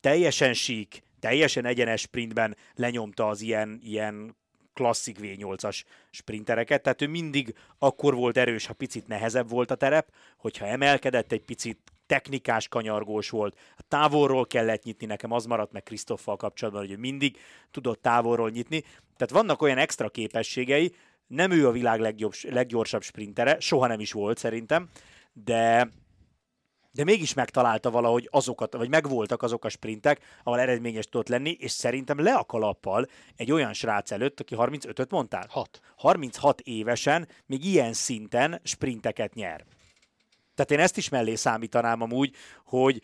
teljesen 0.01 0.53
sík, 0.53 1.03
teljesen 1.19 1.65
egyenes 1.65 2.01
sprintben 2.01 2.57
lenyomta 2.75 3.27
az 3.27 3.41
ilyen, 3.41 3.79
ilyen 3.83 4.37
klasszik 4.73 5.17
V8-as 5.21 5.83
sprintereket, 6.11 6.81
tehát 6.81 7.01
ő 7.01 7.07
mindig 7.07 7.55
akkor 7.79 8.15
volt 8.15 8.37
erős, 8.37 8.65
ha 8.65 8.73
picit 8.73 9.07
nehezebb 9.07 9.49
volt 9.49 9.71
a 9.71 9.75
terep, 9.75 10.11
hogyha 10.37 10.65
emelkedett 10.65 11.31
egy 11.31 11.41
picit, 11.41 11.79
technikás 12.05 12.67
kanyargós 12.67 13.29
volt, 13.29 13.57
a 13.77 13.81
távolról 13.87 14.45
kellett 14.45 14.83
nyitni, 14.83 15.05
nekem 15.05 15.31
az 15.31 15.45
maradt 15.45 15.71
meg 15.71 15.83
Krisztoffal 15.83 16.35
kapcsolatban, 16.35 16.81
hogy 16.81 16.91
ő 16.91 16.97
mindig 16.97 17.37
tudott 17.71 18.01
távolról 18.01 18.49
nyitni, 18.49 18.79
tehát 19.17 19.29
vannak 19.29 19.61
olyan 19.61 19.77
extra 19.77 20.09
képességei, 20.09 20.95
nem 21.27 21.51
ő 21.51 21.67
a 21.67 21.71
világ 21.71 21.99
legjobb, 21.99 22.33
leggyorsabb 22.41 23.01
sprintere, 23.01 23.59
soha 23.59 23.87
nem 23.87 23.99
is 23.99 24.11
volt 24.11 24.37
szerintem, 24.37 24.89
de 25.33 25.89
de 26.91 27.03
mégis 27.03 27.33
megtalálta 27.33 27.91
valahogy 27.91 28.27
azokat, 28.31 28.73
vagy 28.73 28.89
megvoltak 28.89 29.41
azok 29.41 29.65
a 29.65 29.69
sprintek, 29.69 30.21
ahol 30.43 30.59
eredményes 30.59 31.05
tudott 31.05 31.27
lenni, 31.27 31.51
és 31.59 31.71
szerintem 31.71 32.19
le 32.19 32.33
a 32.33 32.43
kalappal 32.43 33.05
egy 33.35 33.51
olyan 33.51 33.73
srác 33.73 34.11
előtt, 34.11 34.39
aki 34.39 34.55
35-öt 34.57 35.11
mondtál? 35.11 35.45
6. 35.49 35.79
36 35.95 36.61
évesen 36.61 37.27
még 37.45 37.65
ilyen 37.65 37.93
szinten 37.93 38.59
sprinteket 38.63 39.33
nyer. 39.33 39.65
Tehát 40.55 40.71
én 40.71 40.79
ezt 40.79 40.97
is 40.97 41.09
mellé 41.09 41.35
számítanám 41.35 42.01
amúgy, 42.01 42.35
hogy 42.65 43.01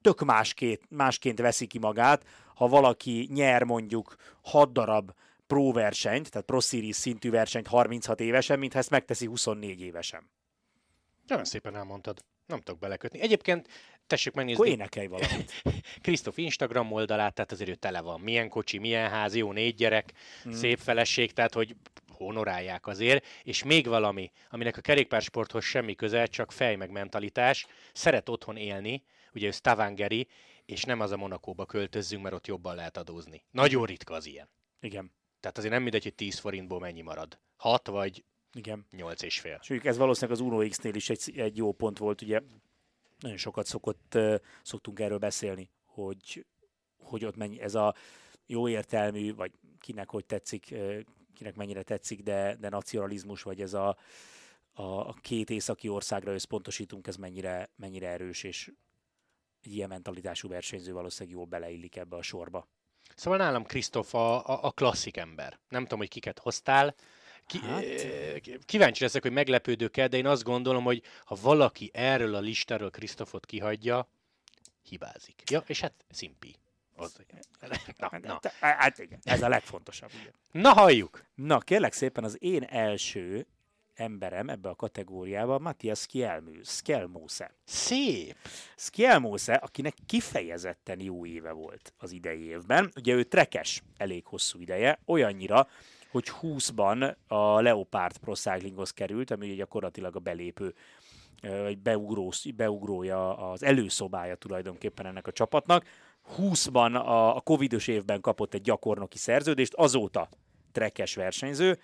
tök 0.00 0.24
másként, 0.24 0.80
másként 0.88 1.38
veszi 1.40 1.66
ki 1.66 1.78
magát, 1.78 2.24
ha 2.54 2.68
valaki 2.68 3.28
nyer 3.32 3.62
mondjuk 3.62 4.14
6 4.42 4.72
darab 4.72 5.12
pro 5.46 5.72
versenyt, 5.72 6.30
tehát 6.30 6.46
pro 6.46 6.60
series 6.60 6.96
szintű 6.96 7.30
versenyt 7.30 7.66
36 7.66 8.20
évesen, 8.20 8.58
mint 8.58 8.72
ha 8.72 8.78
ezt 8.78 8.90
megteszi 8.90 9.26
24 9.26 9.80
évesen. 9.80 10.30
Nagyon 11.26 11.44
szépen 11.44 11.76
elmondtad. 11.76 12.24
Nem 12.46 12.60
tudok 12.60 12.80
belekötni. 12.80 13.20
Egyébként 13.20 13.68
tessék 14.06 14.34
megnézni. 14.34 14.60
Akkor 14.62 14.74
énekelj 14.74 15.06
valamit. 15.06 15.62
Krisztof 16.02 16.38
Instagram 16.38 16.92
oldalát, 16.92 17.34
tehát 17.34 17.52
azért 17.52 17.70
ő 17.70 17.74
tele 17.74 18.00
van. 18.00 18.20
Milyen 18.20 18.48
kocsi, 18.48 18.78
milyen 18.78 19.10
ház, 19.10 19.34
jó 19.34 19.52
négy 19.52 19.74
gyerek, 19.74 20.12
mm. 20.48 20.52
szép 20.52 20.78
feleség, 20.78 21.32
tehát 21.32 21.54
hogy 21.54 21.76
honorálják 22.12 22.86
azért. 22.86 23.26
És 23.42 23.62
még 23.62 23.86
valami, 23.86 24.30
aminek 24.50 24.76
a 24.76 24.80
kerékpársporthoz 24.80 25.64
semmi 25.64 25.94
köze, 25.94 26.26
csak 26.26 26.52
fej 26.52 26.76
meg 26.76 26.90
mentalitás. 26.90 27.66
Szeret 27.92 28.28
otthon 28.28 28.56
élni, 28.56 29.02
ugye 29.34 29.46
ő 29.46 29.50
Stavangeri, 29.50 30.28
és 30.64 30.84
nem 30.84 31.00
az 31.00 31.12
a 31.12 31.16
Monakóba 31.16 31.66
költözzünk, 31.66 32.22
mert 32.22 32.34
ott 32.34 32.46
jobban 32.46 32.74
lehet 32.74 32.96
adózni. 32.96 33.42
Nagyon 33.50 33.84
ritka 33.84 34.14
az 34.14 34.26
ilyen. 34.26 34.48
Igen. 34.80 35.12
Tehát 35.40 35.58
azért 35.58 35.72
nem 35.72 35.82
mindegy, 35.82 36.02
hogy 36.02 36.14
10 36.14 36.38
forintból 36.38 36.80
mennyi 36.80 37.00
marad. 37.00 37.38
6 37.56 37.86
vagy 37.86 38.24
Igen. 38.56 38.86
8 38.90 39.22
és 39.22 39.40
fél. 39.40 39.60
És 39.68 39.80
ez 39.82 39.96
valószínűleg 39.96 40.40
az 40.40 40.46
Uno 40.46 40.68
X-nél 40.68 40.94
is 40.94 41.10
egy, 41.10 41.32
egy 41.36 41.56
jó 41.56 41.72
pont 41.72 41.98
volt, 41.98 42.22
ugye 42.22 42.40
nagyon 43.18 43.36
sokat 43.36 43.66
szokott, 43.66 44.18
szoktunk 44.62 45.00
erről 45.00 45.18
beszélni, 45.18 45.70
hogy, 45.84 46.46
hogy 46.98 47.24
ott 47.24 47.36
mennyi 47.36 47.60
ez 47.60 47.74
a 47.74 47.94
jó 48.46 48.68
értelmű, 48.68 49.34
vagy 49.34 49.52
kinek 49.80 50.10
hogy 50.10 50.26
tetszik, 50.26 50.74
kinek 51.34 51.54
mennyire 51.56 51.82
tetszik, 51.82 52.22
de, 52.22 52.56
de 52.60 52.68
nacionalizmus, 52.68 53.42
vagy 53.42 53.60
ez 53.60 53.74
a, 53.74 53.96
a, 54.72 54.82
a 54.82 55.14
két 55.20 55.50
északi 55.50 55.88
országra 55.88 56.32
összpontosítunk, 56.32 57.06
ez 57.06 57.16
mennyire, 57.16 57.70
mennyire 57.76 58.08
erős, 58.08 58.42
és 58.42 58.72
egy 59.62 59.74
ilyen 59.74 59.88
mentalitású 59.88 60.48
versenyző 60.48 60.92
valószínűleg 60.92 61.38
jól 61.38 61.46
beleillik 61.46 61.96
ebbe 61.96 62.16
a 62.16 62.22
sorba. 62.22 62.68
Szóval 63.14 63.38
nálam 63.38 63.64
Krisztof 63.64 64.14
a, 64.14 64.46
a, 64.46 64.64
a 64.64 64.70
klasszik 64.70 65.16
ember. 65.16 65.58
Nem 65.68 65.82
tudom, 65.82 65.98
hogy 65.98 66.08
kiket 66.08 66.38
hoztál. 66.38 66.94
Ki, 67.46 67.58
Hát- 67.58 68.02
hát... 68.02 68.64
Kíváncsi 68.64 69.02
leszek, 69.02 69.22
hogy 69.22 69.32
meglepődök-e, 69.32 70.08
de 70.08 70.16
én 70.16 70.26
azt 70.26 70.42
gondolom, 70.42 70.84
hogy 70.84 71.02
ha 71.24 71.36
valaki 71.40 71.90
erről 71.94 72.34
a 72.34 72.40
listáról 72.40 72.90
Krisztofot 72.90 73.46
kihagyja, 73.46 74.08
hibázik. 74.82 75.42
Ja, 75.50 75.62
és 75.66 75.80
hát 75.80 76.04
Szimpi. 76.10 76.56
Az... 76.96 77.16
Na, 77.96 78.10
na. 78.22 78.40
Hát 78.60 78.98
igen, 78.98 79.18
ez 79.22 79.42
a 79.42 79.48
legfontosabb. 79.48 80.10
Ugye. 80.20 80.30
na, 80.62 80.72
halljuk! 80.72 81.24
Na, 81.34 81.58
kérlek 81.58 81.92
szépen 81.92 82.24
az 82.24 82.36
én 82.40 82.62
első 82.62 83.46
emberem 83.94 84.48
ebbe 84.48 84.68
a 84.68 84.74
kategóriába 84.74 85.58
Matthias 85.58 86.06
Skjelmose. 86.62 87.54
Szép! 87.64 88.36
Skjelmose, 88.76 89.54
akinek 89.54 89.94
kifejezetten 90.06 91.00
jó 91.00 91.26
éve 91.26 91.52
volt 91.52 91.92
az 91.98 92.12
idei 92.12 92.42
évben. 92.42 92.92
Ugye 92.96 93.14
ő 93.14 93.22
trekes 93.22 93.82
elég 93.96 94.26
hosszú 94.26 94.60
ideje, 94.60 94.98
olyannyira, 95.04 95.68
hogy 96.16 96.32
20-ban 96.42 97.14
a 97.26 97.60
Leopard 97.60 98.18
Pro 98.18 98.34
Cyclinghoz 98.34 98.90
került, 98.90 99.30
ami 99.30 99.54
gyakorlatilag 99.54 100.16
a 100.16 100.18
belépő 100.18 100.74
vagy 101.40 101.78
beugró, 101.78 102.32
beugrója, 102.56 103.50
az 103.50 103.62
előszobája 103.62 104.34
tulajdonképpen 104.34 105.06
ennek 105.06 105.26
a 105.26 105.32
csapatnak. 105.32 105.84
20-ban 106.38 106.94
a, 106.94 107.36
a 107.36 107.40
covidos 107.40 107.86
évben 107.86 108.20
kapott 108.20 108.54
egy 108.54 108.60
gyakornoki 108.60 109.18
szerződést, 109.18 109.74
azóta 109.74 110.28
trekes 110.72 111.14
versenyző, 111.14 111.78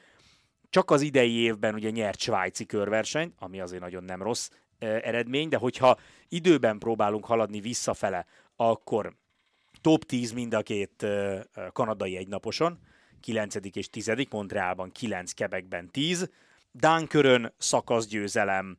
csak 0.70 0.90
az 0.90 1.00
idei 1.00 1.32
évben 1.32 1.74
ugye 1.74 1.90
nyert 1.90 2.18
svájci 2.18 2.66
körversenyt, 2.66 3.34
ami 3.38 3.60
azért 3.60 3.82
nagyon 3.82 4.04
nem 4.04 4.22
rossz 4.22 4.48
eredmény, 4.78 5.48
de 5.48 5.56
hogyha 5.56 5.96
időben 6.28 6.78
próbálunk 6.78 7.24
haladni 7.24 7.60
visszafele, 7.60 8.26
akkor 8.56 9.16
top 9.80 10.04
10 10.04 10.32
mind 10.32 10.54
a 10.54 10.62
két 10.62 11.06
kanadai 11.72 12.16
egynaposon, 12.16 12.78
9. 13.22 13.54
és 13.72 13.90
10. 13.90 14.12
Montrealban 14.30 14.92
9, 14.92 15.32
Quebecben 15.32 15.90
10, 15.90 16.30
Dánkörön 16.72 17.54
szakaszgyőzelem, 17.58 18.78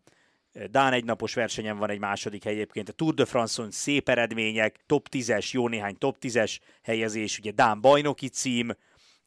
Dán 0.72 0.94
egynapos 0.94 1.34
versenyen 1.34 1.78
van 1.78 1.90
egy 1.90 2.00
második 2.00 2.44
hely 2.44 2.54
egyébként, 2.54 2.90
a 2.90 2.94
Tour 2.94 3.14
de 3.14 3.26
France-on 3.26 3.72
szép 3.72 4.10
eredmények, 4.10 4.80
top 4.86 5.08
10-es, 5.12 5.52
jó 5.52 5.68
néhány 5.68 5.98
top 5.98 6.18
10-es 6.22 6.58
helyezés, 6.84 7.38
ugye 7.38 7.52
Dán 7.52 7.82
bajnoki 7.82 8.28
cím, 8.28 8.76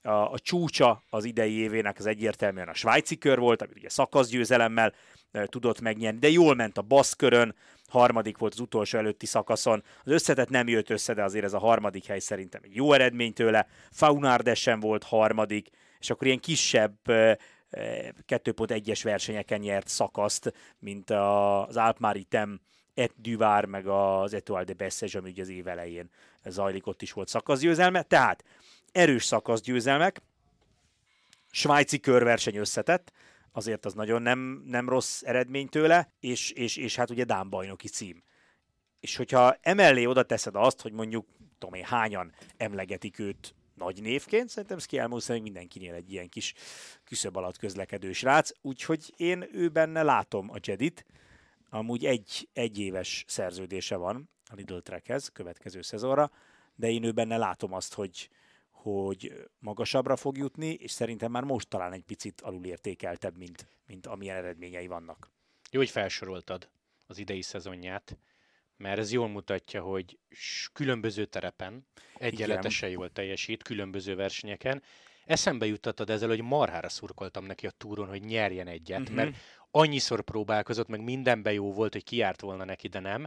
a, 0.03 0.33
a 0.33 0.39
csúcsa 0.39 1.03
az 1.11 1.25
idei 1.25 1.53
évének 1.53 1.99
az 1.99 2.07
egyértelműen 2.07 2.69
a 2.69 2.75
svájci 2.75 3.19
kör 3.19 3.39
volt, 3.39 3.63
amit 3.63 3.77
ugye 3.77 3.89
szakaszgyőzelemmel 3.89 4.93
e, 5.31 5.47
tudott 5.47 5.81
megnyerni, 5.81 6.19
de 6.19 6.29
jól 6.29 6.55
ment 6.55 6.79
a 6.79 6.83
baszkörön, 6.83 7.55
harmadik 7.89 8.39
volt 8.39 8.53
az 8.53 8.61
utolsó 8.61 8.99
előtti 8.99 9.27
szakaszon. 9.27 9.83
Az 10.05 10.13
összetett 10.13 10.49
nem 10.49 10.69
jött 10.69 10.91
össze, 10.91 11.15
de 11.15 11.23
azért 11.23 11.45
ez 11.45 11.53
a 11.53 11.59
harmadik 11.59 12.07
hely 12.07 12.19
szerintem 12.19 12.61
egy 12.65 12.75
jó 12.75 12.93
eredmény 12.93 13.33
tőle. 13.33 13.67
Faunardesen 13.91 14.81
volt 14.81 15.05
harmadik, 15.05 15.69
és 15.99 16.11
akkor 16.11 16.27
ilyen 16.27 16.41
kisebb 16.41 17.09
e, 17.09 17.39
2.1-es 17.71 19.01
versenyeken 19.03 19.61
nyert 19.61 19.89
szakaszt, 19.89 20.53
mint 20.79 21.11
az 21.11 21.77
Alpmaritem 21.77 22.61
Et 22.95 23.13
Duvar, 23.17 23.65
meg 23.65 23.87
az 23.87 24.35
Etoile 24.35 24.65
de 24.65 24.73
Bessege, 24.73 25.19
ami 25.19 25.31
ugye 25.31 25.43
az 25.43 25.49
év 25.49 25.69
elején 25.69 26.11
zajlik, 26.45 26.87
ott 26.87 27.03
is 27.03 27.13
volt 27.13 27.29
szakaszgyőzelme. 27.29 28.03
Tehát 28.03 28.45
erős 28.93 29.25
szakaszgyőzelmek, 29.25 30.23
svájci 31.51 32.01
körverseny 32.01 32.57
összetett, 32.57 33.13
azért 33.57 33.85
az 33.85 33.95
nagyon 33.95 34.23
nem, 34.23 34.63
nem 34.67 34.89
rossz 34.89 35.23
eredmény 35.23 35.69
tőle, 35.69 36.13
és, 36.21 36.51
és, 36.51 36.77
és 36.77 36.97
hát 36.97 37.11
ugye 37.11 37.25
Dán 37.25 37.51
bajnoki 37.51 37.89
cím. 37.89 38.23
És 39.01 39.17
hogyha 39.17 39.57
emellé 39.61 40.05
oda 40.05 40.23
teszed 40.23 40.57
azt, 40.57 40.81
hogy 40.81 40.93
mondjuk, 40.93 41.27
tudom 41.59 41.75
én, 41.75 41.85
hányan 41.85 42.33
emlegetik 42.57 43.19
őt 43.19 43.55
nagy 43.75 44.03
névként, 44.03 44.49
szerintem 44.49 44.79
Skielmó 44.79 45.19
szerint 45.19 45.45
mindenkinél 45.45 45.95
egy 45.95 46.13
ilyen 46.13 46.29
kis 46.29 46.55
küszöb 47.05 47.37
alatt 47.37 47.57
közlekedő 47.57 48.13
srác, 48.13 48.51
úgyhogy 48.61 49.13
én 49.17 49.49
ő 49.53 49.69
benne 49.69 50.03
látom 50.03 50.51
a 50.51 50.59
Jedit, 50.63 51.07
amúgy 51.71 52.05
egy, 52.05 52.49
egy 52.53 52.79
éves 52.79 53.25
szerződése 53.27 53.97
van 53.97 54.31
a 54.45 54.55
Lidl 54.55 54.77
Trekhez 54.77 55.29
következő 55.29 55.83
szezonra, 55.83 56.31
de 56.75 56.91
én 56.91 57.03
ő 57.03 57.13
benne 57.13 57.37
látom 57.37 57.73
azt, 57.73 57.95
hogy, 57.95 58.29
hogy 58.95 59.49
magasabbra 59.59 60.17
fog 60.17 60.37
jutni, 60.37 60.69
és 60.69 60.91
szerintem 60.91 61.31
már 61.31 61.43
most 61.43 61.69
talán 61.69 61.93
egy 61.93 62.05
picit 62.05 62.41
alulértékeltebb, 62.41 63.37
mint, 63.37 63.67
mint 63.87 64.07
amilyen 64.07 64.37
eredményei 64.37 64.87
vannak. 64.87 65.31
Jó, 65.71 65.79
hogy 65.79 65.91
felsoroltad 65.91 66.71
az 67.07 67.19
idei 67.19 67.43
szezonját, 67.43 68.19
mert 68.77 68.99
ez 68.99 69.13
jól 69.13 69.29
mutatja, 69.29 69.83
hogy 69.83 70.19
különböző 70.73 71.25
terepen 71.25 71.87
egyenletesen 72.15 72.89
jól 72.89 73.11
teljesít, 73.11 73.63
különböző 73.63 74.15
versenyeken. 74.15 74.83
Eszembe 75.25 75.67
juttattad 75.67 76.11
ezzel, 76.11 76.29
hogy 76.29 76.43
marhára 76.43 76.89
szurkoltam 76.89 77.45
neki 77.45 77.67
a 77.67 77.71
túron, 77.71 78.09
hogy 78.09 78.23
nyerjen 78.23 78.67
egyet, 78.67 79.01
uh-huh. 79.01 79.17
mert 79.17 79.37
annyiszor 79.71 80.21
próbálkozott, 80.21 80.89
meg 80.89 81.03
mindenben 81.03 81.53
jó 81.53 81.73
volt, 81.73 81.93
hogy 81.93 82.05
kiárt 82.05 82.41
volna 82.41 82.65
neki, 82.65 82.89
de 82.89 83.01
nem. 83.01 83.27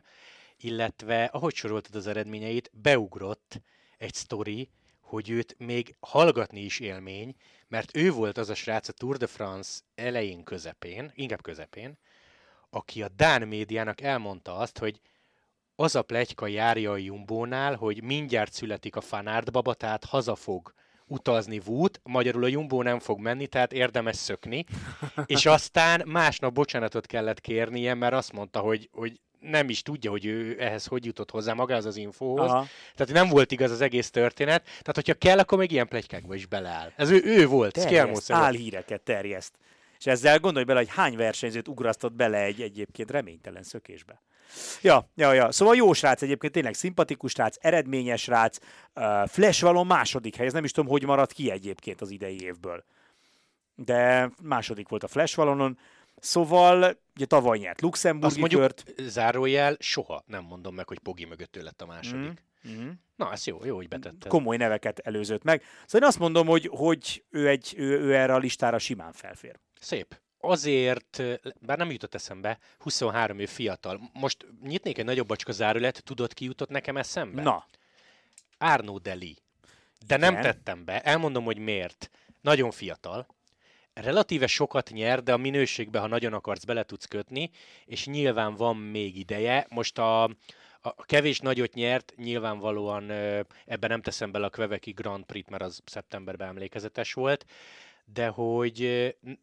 Illetve, 0.58 1.24
ahogy 1.24 1.54
soroltad 1.54 1.96
az 1.96 2.08
eredményeit, 2.08 2.72
beugrott 2.74 3.62
egy 3.98 4.14
sztori, 4.14 4.70
hogy 5.10 5.30
őt 5.30 5.56
még 5.58 5.96
hallgatni 6.00 6.60
is 6.60 6.80
élmény, 6.80 7.36
mert 7.68 7.98
ő 7.98 8.12
volt 8.12 8.38
az 8.38 8.50
a 8.50 8.56
srác 8.56 8.88
a 8.88 8.92
Tour 8.92 9.18
de 9.18 9.28
France 9.28 9.80
elején 9.96 10.44
közepén, 10.44 11.12
inkább 11.16 11.42
közepén, 11.42 11.98
aki 12.70 13.04
a 13.04 13.08
Dán 13.08 13.48
médiának 13.48 14.02
elmondta 14.02 14.56
azt, 14.56 14.78
hogy 14.78 15.02
az 15.76 15.96
a 15.96 16.02
plegyka 16.02 16.48
járja 16.48 16.92
a 16.92 16.98
Jumbónál, 16.98 17.76
hogy 17.76 18.04
mindjárt 18.04 18.54
születik 18.54 18.96
a 18.96 19.02
Fanárd 19.02 19.52
baba, 19.52 19.74
tehát 19.74 20.04
haza 20.04 20.36
fog 20.36 20.74
utazni 21.10 21.60
Vút, 21.60 22.02
magyarul 22.04 22.44
a 22.44 22.48
Jumbo 22.48 22.82
nem 22.82 23.00
fog 23.00 23.20
menni, 23.20 23.48
tehát 23.48 23.74
érdemes 23.74 24.16
szökni, 24.16 24.66
és 25.26 25.46
aztán 25.46 26.02
másnap 26.06 26.54
bocsánatot 26.54 27.06
kellett 27.06 27.42
kérnie, 27.42 27.94
mert 27.94 28.14
azt 28.14 28.34
mondta, 28.34 28.60
hogy, 28.60 28.90
hogy 28.92 29.20
nem 29.40 29.70
is 29.70 29.82
tudja, 29.82 30.12
hogy 30.12 30.26
ő 30.26 30.56
ehhez 30.60 30.86
hogy 30.86 31.06
jutott 31.06 31.32
hozzá 31.32 31.54
magához 31.54 31.86
az 31.86 31.98
infóhoz. 31.98 32.50
Aha. 32.50 32.66
Tehát 32.96 33.14
nem 33.14 33.30
volt 33.30 33.52
igaz 33.52 33.72
az 33.72 33.82
egész 33.82 34.10
történet. 34.10 34.64
Tehát, 34.64 34.96
hogyha 34.96 35.14
kell, 35.14 35.40
akkor 35.40 35.58
még 35.58 35.72
ilyen 35.72 35.88
plegykákba 35.88 36.36
is 36.36 36.46
beleáll. 36.46 36.92
Ez 36.96 37.10
ő, 37.10 37.22
ő 37.24 37.48
volt, 37.48 37.74
terjeszt, 37.74 38.32
álhíreket 38.32 39.02
terjeszt. 39.02 39.54
És 40.00 40.06
ezzel 40.06 40.40
gondolj 40.40 40.66
bele, 40.66 40.80
hogy 40.80 40.90
hány 40.90 41.16
versenyzőt 41.16 41.68
ugrasztott 41.68 42.14
bele 42.14 42.38
egy 42.38 42.62
egyébként 42.62 43.12
reménytelen 43.12 43.64
szökésbe. 43.64 44.22
Ja, 44.82 45.10
ja, 45.16 45.34
ja. 45.34 45.52
Szóval 45.52 45.76
jó 45.76 45.94
srác 45.94 46.22
egyébként, 46.22 46.54
tényleg 46.54 46.74
szimpatikus 46.74 47.32
srác, 47.32 47.56
eredményes 47.60 48.22
srác, 48.22 48.58
uh, 48.96 49.28
Flash 49.28 49.62
valon 49.62 49.88
második 49.88 50.36
hely, 50.36 50.46
ez 50.46 50.54
nem 50.54 50.64
is 50.64 50.72
tudom, 50.72 50.90
hogy 50.90 51.04
maradt 51.04 51.34
ki 51.34 51.52
egyébként 51.52 52.02
az 52.02 52.10
idei 52.10 52.42
évből. 52.42 52.84
De 53.76 54.32
második 54.42 54.90
volt 54.90 55.04
a 55.04 55.08
Flash 55.08 55.36
valonon, 55.36 55.78
Szóval, 56.22 57.00
ugye 57.16 57.26
tavaly 57.26 57.58
nyert 57.58 57.82
Luxemburgi 57.82 58.26
Azt 58.28 58.38
mondjuk, 58.38 58.62
kört. 58.62 58.94
zárójel, 58.98 59.76
soha 59.80 60.24
nem 60.26 60.44
mondom 60.44 60.76
meg, 60.76 60.88
hogy 60.88 61.00
Pogi 61.00 61.26
mögött 61.26 61.56
ő 61.56 61.62
lett 61.62 61.82
a 61.82 61.86
második. 61.86 62.44
Mm-hmm. 62.68 62.90
Na, 63.16 63.32
ez 63.32 63.48
jó, 63.48 63.66
jó, 63.66 63.76
hogy 63.76 63.88
betetted. 63.88 64.28
Komoly 64.28 64.58
neveket 64.58 65.00
előzött 65.00 65.44
meg. 65.44 65.64
Szóval 65.86 66.02
én 66.02 66.08
azt 66.08 66.20
mondom, 66.20 66.48
hogy, 66.48 66.70
hogy 66.72 67.24
ő, 67.30 67.48
egy, 67.48 67.74
ő, 67.78 68.00
ő 68.00 68.16
erre 68.16 68.34
a 68.34 68.38
listára 68.38 68.80
simán 68.80 69.12
felfér. 69.12 69.60
Szép 69.80 70.20
azért, 70.40 71.24
bár 71.60 71.78
nem 71.78 71.92
jutott 71.92 72.16
eszembe, 72.16 72.60
23 72.78 73.40
év 73.40 73.50
fiatal. 73.50 74.10
Most 74.14 74.46
nyitnék 74.64 74.98
egy 74.98 75.06
nagyobb 75.06 75.28
bacska 75.28 75.52
zárulet, 75.52 76.04
tudod 76.04 76.34
ki 76.34 76.46
jutott 76.46 76.70
nekem 76.70 76.98
eszembe? 76.98 77.42
Na. 77.42 77.66
Arno 78.58 78.98
Deli. 78.98 79.38
De 80.06 80.18
nem 80.18 80.32
Igen. 80.32 80.44
tettem 80.44 80.86
be. 80.86 81.02
Elmondom, 81.02 81.44
hogy 81.44 81.58
miért. 81.58 82.10
Nagyon 82.42 82.72
fiatal. 82.72 83.28
Relatíve 83.94 84.48
sokat 84.48 84.90
nyer, 84.90 85.24
de 85.24 85.34
a 85.34 85.38
minőségbe, 85.38 86.00
ha 86.00 86.08
nagyon 86.08 86.34
akarsz, 86.34 86.64
bele 86.64 86.84
tudsz 86.84 87.06
kötni, 87.06 87.52
és 87.86 88.06
nyilván 88.06 88.56
van 88.56 88.78
még 88.78 89.18
ideje. 89.18 89.66
Most 89.70 89.98
a, 89.98 90.24
a 90.82 91.06
kevés 91.06 91.40
nagyot 91.40 91.74
nyert, 91.74 92.14
nyilvánvalóan 92.16 93.12
ebben 93.66 93.90
nem 93.90 94.02
teszem 94.02 94.32
bele 94.32 94.46
a 94.46 94.50
Kveveki 94.50 94.92
Grand 94.92 95.26
Prix, 95.26 95.50
mert 95.50 95.64
az 95.64 95.82
szeptemberben 95.86 96.48
emlékezetes 96.48 97.14
volt, 97.14 97.46
de 98.14 98.28
hogy 98.28 98.80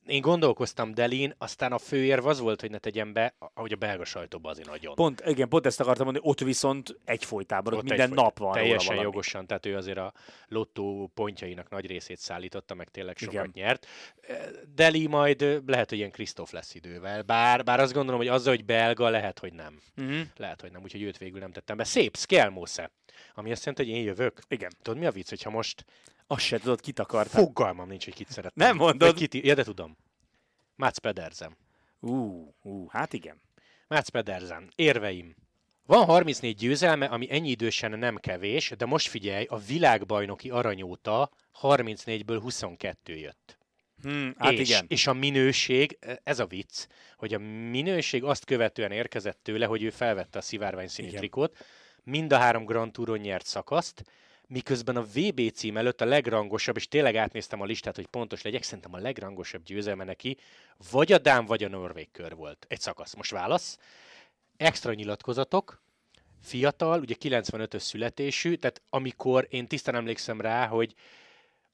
én 0.06 0.20
gondolkoztam 0.20 0.94
Delin, 0.94 1.34
aztán 1.38 1.72
a 1.72 1.78
főérv 1.78 2.26
az 2.26 2.40
volt, 2.40 2.60
hogy 2.60 2.70
ne 2.70 2.78
tegyem 2.78 3.12
be, 3.12 3.34
ahogy 3.54 3.72
a 3.72 3.76
belga 3.76 4.04
sajtóban 4.04 4.50
azért 4.52 4.68
nagyon. 4.68 4.94
Pont, 4.94 5.22
igen, 5.26 5.48
pont 5.48 5.66
ezt 5.66 5.80
akartam 5.80 6.04
mondani, 6.04 6.26
ott 6.28 6.40
viszont 6.40 6.98
egyfolytában, 7.04 7.72
ott, 7.72 7.78
Ott 7.78 7.84
minden 7.84 8.10
egyfolyt- 8.10 8.24
nap 8.24 8.38
van 8.38 8.52
Teljesen 8.52 8.96
jogosan, 8.96 9.46
tehát 9.46 9.66
ő 9.66 9.76
azért 9.76 9.98
a 9.98 10.12
lottó 10.48 11.10
pontjainak 11.14 11.68
nagy 11.68 11.86
részét 11.86 12.18
szállította, 12.18 12.74
meg 12.74 12.88
tényleg 12.88 13.16
sokat 13.16 13.34
Igen. 13.34 13.50
nyert. 13.54 13.86
Deli 14.74 15.06
majd 15.06 15.62
lehet, 15.66 15.88
hogy 15.88 15.98
ilyen 15.98 16.10
Krisztóf 16.10 16.50
lesz 16.50 16.74
idővel, 16.74 17.22
bár, 17.22 17.64
bár 17.64 17.80
azt 17.80 17.92
gondolom, 17.92 18.20
hogy 18.20 18.28
azzal, 18.28 18.54
hogy 18.54 18.64
belga, 18.64 19.08
lehet, 19.08 19.38
hogy 19.38 19.52
nem. 19.52 19.80
Uh-huh. 19.96 20.20
Lehet, 20.36 20.60
hogy 20.60 20.72
nem, 20.72 20.82
úgyhogy 20.82 21.02
őt 21.02 21.18
végül 21.18 21.40
nem 21.40 21.52
tettem 21.52 21.76
be. 21.76 21.84
Szép, 21.84 22.16
Skelmose, 22.16 22.90
ami 23.34 23.50
azt 23.50 23.64
jelenti, 23.64 23.90
hogy 23.90 24.00
én 24.00 24.06
jövök. 24.06 24.40
Igen. 24.48 24.72
Tudod, 24.82 24.98
mi 25.00 25.06
a 25.06 25.10
vicc, 25.10 25.28
hogyha 25.28 25.50
most 25.50 25.84
Azt 26.26 26.44
se 26.44 26.58
tudod, 26.58 26.80
kit 26.80 26.98
akartál. 26.98 27.42
fogalmam 27.42 27.88
nincs, 27.88 28.04
hogy 28.04 28.14
kit 28.14 28.30
szeretném. 28.30 28.66
Nem 28.66 28.76
mondod? 28.76 29.08
Vagy 29.08 29.28
Kit, 29.28 29.44
ja, 29.44 29.54
de 29.54 29.62
tudom. 29.64 29.96
Mats 30.74 30.98
Pedersen. 30.98 31.56
Ú, 32.00 32.54
ú, 32.62 32.88
hát 32.88 33.12
igen. 33.12 33.40
Mats 33.88 34.08
Pedersen. 34.08 34.72
Érveim. 34.74 35.36
Van 35.86 36.04
34 36.04 36.56
győzelme, 36.56 37.06
ami 37.06 37.26
ennyi 37.30 37.48
idősen 37.48 37.98
nem 37.98 38.16
kevés, 38.16 38.72
de 38.78 38.84
most 38.84 39.08
figyelj, 39.08 39.44
a 39.44 39.56
világbajnoki 39.56 40.50
aranyóta 40.50 41.30
34-ből 41.62 42.38
22 42.42 43.16
jött. 43.16 43.58
Hm, 44.02 44.28
hát 44.38 44.52
és, 44.52 44.68
igen. 44.68 44.84
és 44.88 45.06
a 45.06 45.12
minőség, 45.12 45.98
ez 46.22 46.38
a 46.38 46.46
vicc, 46.46 46.86
hogy 47.16 47.34
a 47.34 47.38
minőség 47.70 48.24
azt 48.24 48.44
követően 48.44 48.92
érkezett 48.92 49.38
tőle, 49.42 49.66
hogy 49.66 49.82
ő 49.82 49.90
felvette 49.90 50.38
a 50.38 50.42
szivárvány 50.42 50.88
színű 50.88 51.08
Igen. 51.08 51.20
trikót, 51.20 51.56
mind 52.02 52.32
a 52.32 52.36
három 52.36 52.64
Grand 52.64 52.92
Touron 52.92 53.18
nyert 53.18 53.46
szakaszt, 53.46 54.04
miközben 54.46 54.96
a 54.96 55.02
VB 55.14 55.52
cím 55.52 55.76
előtt 55.76 56.00
a 56.00 56.04
legrangosabb, 56.04 56.76
és 56.76 56.88
tényleg 56.88 57.16
átnéztem 57.16 57.60
a 57.60 57.64
listát, 57.64 57.96
hogy 57.96 58.06
pontos 58.06 58.42
legyek, 58.42 58.62
szerintem 58.62 58.94
a 58.94 58.98
legrangosabb 58.98 59.62
győzelme 59.62 60.04
neki, 60.04 60.36
vagy 60.90 61.12
a 61.12 61.18
Dán, 61.18 61.46
vagy 61.46 61.64
a 61.64 61.68
Norvég 61.68 62.08
kör 62.12 62.34
volt. 62.34 62.66
Egy 62.68 62.80
szakasz. 62.80 63.14
Most 63.14 63.30
válasz. 63.30 63.78
Extra 64.56 64.92
nyilatkozatok, 64.92 65.82
fiatal, 66.42 67.00
ugye 67.00 67.14
95-ös 67.20 67.80
születésű, 67.80 68.54
tehát 68.54 68.82
amikor 68.90 69.46
én 69.50 69.66
tisztán 69.66 69.94
emlékszem 69.94 70.40
rá, 70.40 70.66
hogy 70.66 70.94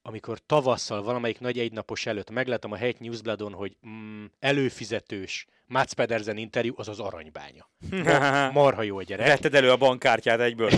amikor 0.02 0.38
tavasszal 0.47 1.02
valamelyik 1.02 1.40
nagy 1.40 1.59
egynapos 1.59 2.06
előtt 2.06 2.30
meglátom 2.30 2.73
a 2.73 2.76
Hegy 2.76 2.97
Newsbladon, 3.00 3.52
hogy 3.52 3.76
mm, 3.87 4.25
előfizetős 4.38 5.47
Mats 5.66 5.92
Pedersen 5.92 6.37
interjú, 6.37 6.75
az 6.76 6.88
az 6.88 7.00
aranybánya. 7.00 7.71
Ma, 7.90 8.50
marha 8.61 8.82
jó 8.82 8.99
a 8.99 9.02
gyerek. 9.02 9.26
Vetted 9.26 9.54
elő 9.54 9.71
a 9.71 9.76
bankkártyát 9.76 10.40
egyből. 10.40 10.71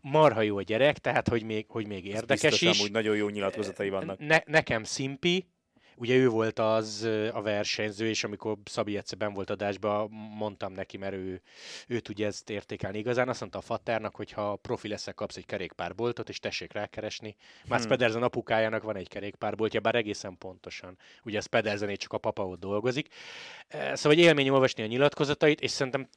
Marha 0.00 0.42
jó 0.42 0.56
a 0.56 0.62
gyerek, 0.62 0.98
tehát 0.98 1.28
hogy 1.28 1.42
még, 1.42 1.66
hogy 1.68 1.86
még 1.86 2.06
érdekes 2.06 2.50
Biztos, 2.50 2.60
is. 2.60 2.78
amúgy 2.78 2.92
nagyon 2.92 3.16
jó 3.16 3.28
nyilatkozatai 3.28 3.88
vannak. 3.88 4.18
Ne, 4.18 4.38
nekem 4.44 4.84
Szimpi, 4.84 5.48
ugye 5.98 6.14
ő 6.14 6.28
volt 6.28 6.58
az 6.58 7.08
a 7.32 7.42
versenyző, 7.42 8.08
és 8.08 8.24
amikor 8.24 8.56
Szabi 8.64 8.96
egyszer 8.96 9.18
ben 9.18 9.32
volt 9.32 9.50
adásban, 9.50 10.10
mondtam 10.10 10.72
neki, 10.72 10.96
mert 10.96 11.14
ő, 11.14 11.40
ő 11.88 12.00
tudja 12.00 12.26
ezt 12.26 12.50
értékelni 12.50 12.98
igazán. 12.98 13.28
Azt 13.28 13.40
mondta 13.40 13.58
a 13.58 13.62
Fatternak, 13.62 14.16
hogy 14.16 14.32
ha 14.32 14.56
profi 14.56 14.88
leszel, 14.88 15.14
kapsz 15.14 15.36
egy 15.36 15.46
kerékpárboltot, 15.46 16.28
és 16.28 16.38
tessék 16.38 16.72
rákeresni. 16.72 17.36
Mats 17.68 17.80
Hmm. 17.80 17.88
Pedersen 17.88 18.22
apukájának 18.22 18.82
van 18.82 18.96
egy 18.96 19.08
kerékpárboltja, 19.08 19.80
bár 19.80 19.94
egészen 19.94 20.38
pontosan. 20.38 20.98
Ugye 21.24 21.38
ez 21.38 21.46
Pedersené 21.46 21.94
csak 21.94 22.12
a 22.12 22.18
papa 22.18 22.46
ott 22.46 22.60
dolgozik. 22.60 23.08
Szóval 23.92 24.18
egy 24.18 24.24
élmény 24.24 24.48
olvasni 24.48 24.82
a 24.82 24.86
nyilatkozatait, 24.86 25.60
és 25.60 25.70
szerintem 25.70 26.08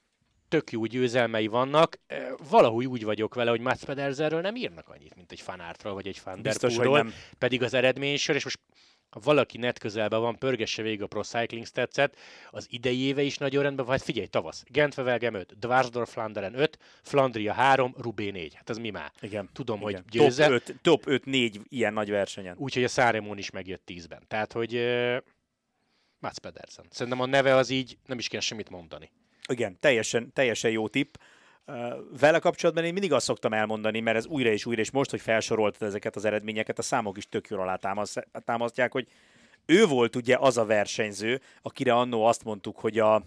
tök 0.47 0.71
jó 0.71 0.85
győzelmei 0.85 1.47
vannak. 1.47 1.99
Valahogy 2.49 2.85
úgy 2.85 3.03
vagyok 3.03 3.33
vele, 3.33 3.49
hogy 3.49 3.59
Mats 3.59 3.83
Pedersenről 3.83 4.41
nem 4.41 4.55
írnak 4.55 4.89
annyit, 4.89 5.15
mint 5.15 5.31
egy 5.31 5.41
fanártról, 5.41 5.93
vagy 5.93 6.07
egy 6.07 6.17
nem. 7.03 7.13
pedig 7.37 7.63
az 7.63 7.73
eredménysor, 7.73 8.35
és 8.35 8.43
most 8.43 8.59
ha 9.11 9.19
valaki 9.23 9.57
net 9.57 9.79
közelben 9.79 10.19
van, 10.19 10.37
pörgesse 10.37 10.81
végig 10.81 11.01
a 11.01 11.07
Pro 11.07 11.21
Cycling 11.21 11.65
Stats-et, 11.65 12.17
az 12.51 12.67
idei 12.69 12.99
éve 12.99 13.21
is 13.21 13.37
nagyon 13.37 13.63
rendben 13.63 13.85
van, 13.85 13.95
hát 13.95 14.03
figyelj, 14.03 14.27
tavasz, 14.27 14.63
Gent-Wevelgem 14.67 15.33
5, 15.33 15.59
Dwarsdorf 15.59 16.11
Flanderen 16.11 16.59
5, 16.59 16.77
Flandria 17.01 17.53
3, 17.53 17.95
Rubé 17.97 18.29
4, 18.29 18.53
hát 18.53 18.69
ez 18.69 18.77
mi 18.77 18.89
már? 18.89 19.11
Igen. 19.21 19.49
Tudom, 19.53 19.81
igen. 19.81 19.93
hogy 19.93 20.19
győzze, 20.19 20.43
Top 20.43 20.53
5, 20.53 20.79
top 20.81 21.07
5 21.07 21.25
4 21.25 21.59
ilyen 21.69 21.93
nagy 21.93 22.09
versenyen. 22.09 22.55
úgyhogy 22.57 22.83
a 22.83 22.87
Száremón 22.87 23.37
is 23.37 23.49
megjött 23.49 23.83
10-ben. 23.87 24.23
Tehát, 24.27 24.53
hogy 24.53 24.75
uh, 24.75 25.17
Mats 26.19 26.37
Pedersen. 26.37 26.85
Szerintem 26.89 27.21
a 27.21 27.25
neve 27.25 27.55
az 27.55 27.69
így 27.69 27.97
nem 28.05 28.17
is 28.17 28.27
kell 28.27 28.39
semmit 28.39 28.69
mondani. 28.69 29.11
Igen, 29.47 29.79
teljesen, 29.79 30.33
teljesen 30.33 30.71
jó 30.71 30.87
tipp. 30.87 31.15
Vele 32.19 32.39
kapcsolatban 32.39 32.83
én 32.83 32.93
mindig 32.93 33.13
azt 33.13 33.25
szoktam 33.25 33.53
elmondani, 33.53 33.99
mert 33.99 34.17
ez 34.17 34.25
újra 34.25 34.49
és 34.49 34.65
újra, 34.65 34.81
és 34.81 34.91
most, 34.91 35.09
hogy 35.09 35.21
felsoroltad 35.21 35.87
ezeket 35.87 36.15
az 36.15 36.25
eredményeket, 36.25 36.79
a 36.79 36.81
számok 36.81 37.17
is 37.17 37.29
tök 37.29 37.47
jól 37.47 37.59
alátámasz- 37.59 38.27
támasztják, 38.45 38.91
hogy 38.91 39.07
ő 39.65 39.85
volt 39.85 40.15
ugye 40.15 40.37
az 40.39 40.57
a 40.57 40.65
versenyző, 40.65 41.41
akire 41.61 41.93
annó 41.93 42.23
azt 42.23 42.43
mondtuk, 42.43 42.79
hogy 42.79 42.99
a 42.99 43.23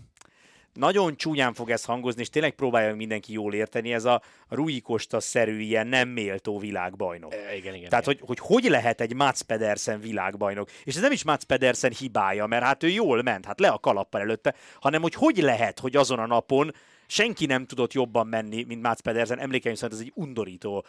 nagyon 0.75 1.17
csúnyán 1.17 1.55
fog 1.55 1.71
ez 1.71 1.85
hangozni, 1.85 2.21
és 2.21 2.31
tényleg 2.31 2.55
próbálja 2.55 2.95
mindenki 2.95 3.33
jól 3.33 3.55
érteni, 3.55 3.93
ez 3.93 4.05
a 4.05 4.23
Rui 4.49 4.81
Costa-szerű 4.81 5.61
ilyen 5.61 5.87
nem 5.87 6.09
méltó 6.09 6.59
világbajnok. 6.59 7.35
E, 7.35 7.57
igen, 7.57 7.75
igen. 7.75 7.89
Tehát, 7.89 8.07
igen. 8.07 8.19
hogy, 8.19 8.39
hogy 8.39 8.39
hogy 8.39 8.71
lehet 8.71 9.01
egy 9.01 9.15
Mats 9.15 9.43
Pedersen 9.43 10.01
világbajnok? 10.01 10.71
És 10.85 10.95
ez 10.95 11.03
nem 11.03 11.13
is 11.13 11.25
Mats 11.25 11.45
Pedersen 11.45 11.93
hibája, 11.93 12.47
mert 12.47 12.65
hát 12.65 12.83
ő 12.83 12.89
jól 12.89 13.23
ment, 13.23 13.45
hát 13.45 13.61
le 13.61 13.69
a 13.69 13.79
kalappal 13.79 14.21
előtte, 14.21 14.55
hanem 14.81 15.03
hogy 15.03 15.15
hogy 15.15 15.37
lehet, 15.37 15.79
hogy 15.79 15.97
azon 15.97 16.19
a 16.19 16.27
napon 16.27 16.73
senki 17.07 17.47
nem 17.47 17.67
tudott 17.67 17.93
jobban 17.93 18.27
menni, 18.27 18.63
mint 18.69 18.83
Mats 18.83 19.01
Pedersen. 19.01 19.39
Emlékeim 19.39 19.75
szerint 19.75 20.01
ez 20.01 20.07
egy 20.07 20.13
undorító 20.15 20.85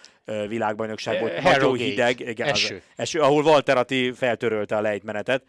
világbajnokság 0.48 1.20
volt, 1.20 1.32
Eh, 1.34 1.44
nagyon 1.44 1.60
Harrogate. 1.60 1.84
hideg, 1.84 2.20
igen, 2.20 2.48
az- 2.48 2.54
Eső. 2.54 2.82
eső, 2.96 3.20
ahol 3.20 3.44
Walter 3.44 3.78
Atti 3.78 4.12
feltörölte 4.12 4.76
a 4.76 4.82
lejtmenetet. 4.82 5.44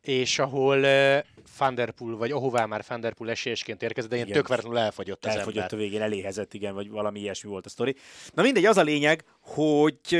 És 0.00 0.38
ahol 0.38 0.78
uh, 0.78 1.18
Van 1.58 1.74
Der 1.74 1.90
Poel, 1.90 2.16
vagy 2.16 2.30
ahová 2.30 2.64
már 2.64 2.84
Van 2.88 3.00
Der 3.00 3.12
Poel 3.14 3.30
esélyesként 3.30 3.82
érkezett, 3.82 4.10
de 4.10 4.16
ilyen 4.16 4.28
Igen. 4.28 4.38
tök 4.40 4.48
váratlanul 4.48 4.78
elfogyott 4.78 5.24
az 5.26 5.34
elfogyott 5.34 5.62
ember. 5.62 5.78
a 5.78 5.82
végén, 5.82 6.02
eléhezett, 6.02 6.54
igen, 6.54 6.74
vagy 6.74 6.90
valami 6.90 7.20
ilyesmi 7.20 7.50
volt 7.50 7.66
a 7.66 7.68
sztori. 7.68 7.96
Na 8.34 8.42
mindegy, 8.42 8.64
az 8.64 8.76
a 8.76 8.82
lényeg, 8.82 9.24
hogy 9.40 10.18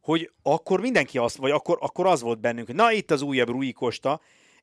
hogy 0.00 0.30
akkor 0.42 0.80
mindenki 0.80 1.18
azt, 1.18 1.36
vagy 1.36 1.50
akkor, 1.50 1.78
akkor 1.80 2.06
az 2.06 2.20
volt 2.22 2.40
bennünk, 2.40 2.66
hogy 2.66 2.74
na 2.76 2.92
itt 2.92 3.10
az 3.10 3.22
újabb 3.22 3.48
Rui 3.48 3.72
Costa, 3.72 4.20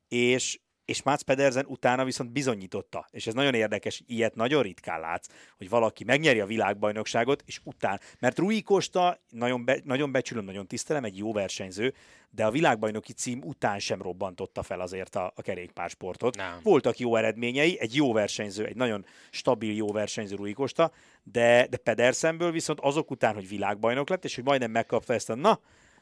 és, 0.07 0.59
és 0.89 1.03
Mats 1.03 1.21
Pedersen 1.21 1.65
utána 1.67 2.03
viszont 2.03 2.31
bizonyította. 2.31 3.07
És 3.11 3.27
ez 3.27 3.33
nagyon 3.33 3.53
érdekes, 3.53 4.03
ilyet 4.07 4.35
nagyon 4.35 4.61
ritkán 4.61 4.99
látsz, 4.99 5.27
hogy 5.57 5.69
valaki 5.69 6.03
megnyeri 6.03 6.39
a 6.39 6.45
világbajnokságot, 6.45 7.43
és 7.45 7.59
után. 7.63 7.99
Mert 8.19 8.37
Rui 8.37 8.61
Costa, 8.61 9.19
nagyon, 9.29 9.65
be, 9.65 9.79
nagyon 9.83 10.11
becsülöm, 10.11 10.45
nagyon 10.45 10.67
tisztelem, 10.67 11.03
egy 11.03 11.17
jó 11.17 11.33
versenyző, 11.33 11.93
de 12.29 12.45
a 12.45 12.51
világbajnoki 12.51 13.13
cím 13.13 13.41
után 13.43 13.79
sem 13.79 14.01
robbantotta 14.01 14.63
fel 14.63 14.79
azért 14.79 15.15
a, 15.15 15.33
a 15.35 15.41
kerékpársportot. 15.41 16.35
Nem. 16.35 16.59
Voltak 16.63 16.97
jó 16.97 17.15
eredményei, 17.15 17.79
egy 17.79 17.95
jó 17.95 18.13
versenyző, 18.13 18.65
egy 18.65 18.75
nagyon 18.75 19.05
stabil 19.31 19.75
jó 19.75 19.91
versenyző 19.91 20.35
Rui 20.35 20.53
Costa, 20.53 20.91
de, 21.23 21.67
de 21.69 21.77
Pedersenből 21.77 22.51
viszont 22.51 22.79
azok 22.79 23.11
után, 23.11 23.33
hogy 23.33 23.47
világbajnok 23.47 24.09
lett, 24.09 24.23
és 24.23 24.35
hogy 24.35 24.43
majdnem 24.43 24.71
megkapta 24.71 25.13
ezt 25.13 25.29
a 25.29 25.35
na, 25.35 25.59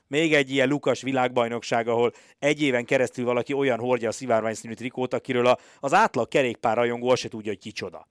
még 0.08 0.34
egy 0.34 0.52
ilyen 0.52 0.68
Lukas 0.68 1.02
világbajnokság, 1.02 1.88
ahol 1.88 2.14
egy 2.40 2.62
éven 2.62 2.86
keresztül 2.86 3.26
valaki 3.26 3.54
olyan 3.54 3.80
hordja 3.80 4.10
a 4.10 4.12
szivárványszínű 4.12 4.74
trikót, 4.74 5.14
akiről 5.14 5.46
a, 5.46 5.58
az 5.80 5.94
átlag 5.94 6.28
kerékpárrajongó 6.28 7.10
azt 7.10 7.22
se 7.22 7.28
tudja, 7.28 7.52
hogy 7.52 7.62
kicsoda. 7.62 8.08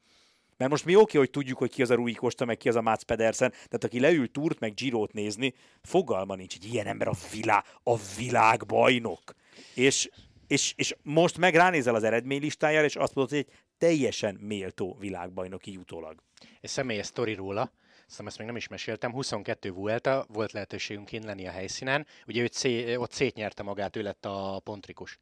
Mert 0.57 0.71
most 0.71 0.85
mi 0.85 0.97
oké, 0.97 1.19
hogy 1.19 1.31
tudjuk, 1.31 1.59
hogy 1.59 1.71
ki 1.71 1.83
az 1.83 1.91
a 1.91 1.95
Rui 1.95 2.13
Costa, 2.13 2.45
meg 2.45 2.57
ki 2.57 2.69
az 2.69 2.77
a 2.77 2.83
Mats 2.83 3.03
Pedersen, 3.03 3.51
tehát 3.51 3.85
aki 3.85 4.01
leül 4.01 4.31
túrt, 4.31 4.61
meg 4.61 4.75
Girót 4.75 5.13
nézni, 5.13 5.55
fogalma 5.83 6.35
nincs, 6.35 6.57
hogy 6.59 6.73
ilyen 6.73 6.87
ember 6.87 7.09
a, 7.09 7.13
vilá, 7.33 7.65
a 7.83 7.97
világbajnok. 8.19 9.35
És, 9.75 10.11
és, 10.47 10.73
és 10.77 10.97
most 11.03 11.39
meg 11.39 11.55
ránézel 11.55 11.95
az 11.95 12.03
eredménylistájára, 12.03 12.85
és 12.85 12.97
azt 12.97 13.15
mondod, 13.15 13.35
hogy 13.35 13.47
egy 13.49 13.59
teljesen 13.79 14.35
méltó 14.35 14.97
világbajnoki 15.01 15.77
utólag. 15.77 16.23
Egy 16.61 16.71
személyes 16.71 17.07
sztori 17.07 17.35
róla, 17.35 17.73
Szerintem 18.07 18.27
ezt 18.27 18.39
még 18.39 18.47
nem 18.47 18.57
is 18.57 18.69
meséltem. 18.69 19.13
22 19.13 19.71
Vuelta, 19.71 20.27
volt 20.29 20.53
lehetőségünk 20.53 21.07
kint 21.07 21.25
lenni 21.25 21.47
a 21.47 21.51
helyszínen. 21.51 22.07
Ugye 22.27 22.43
ő 22.43 22.49
szé- 22.53 22.97
ott 22.97 23.13
szétnyerte 23.13 23.63
magát, 23.63 23.97
ő 23.97 24.03
lett 24.03 24.25
a 24.25 24.61
pontrikus. 24.65 25.19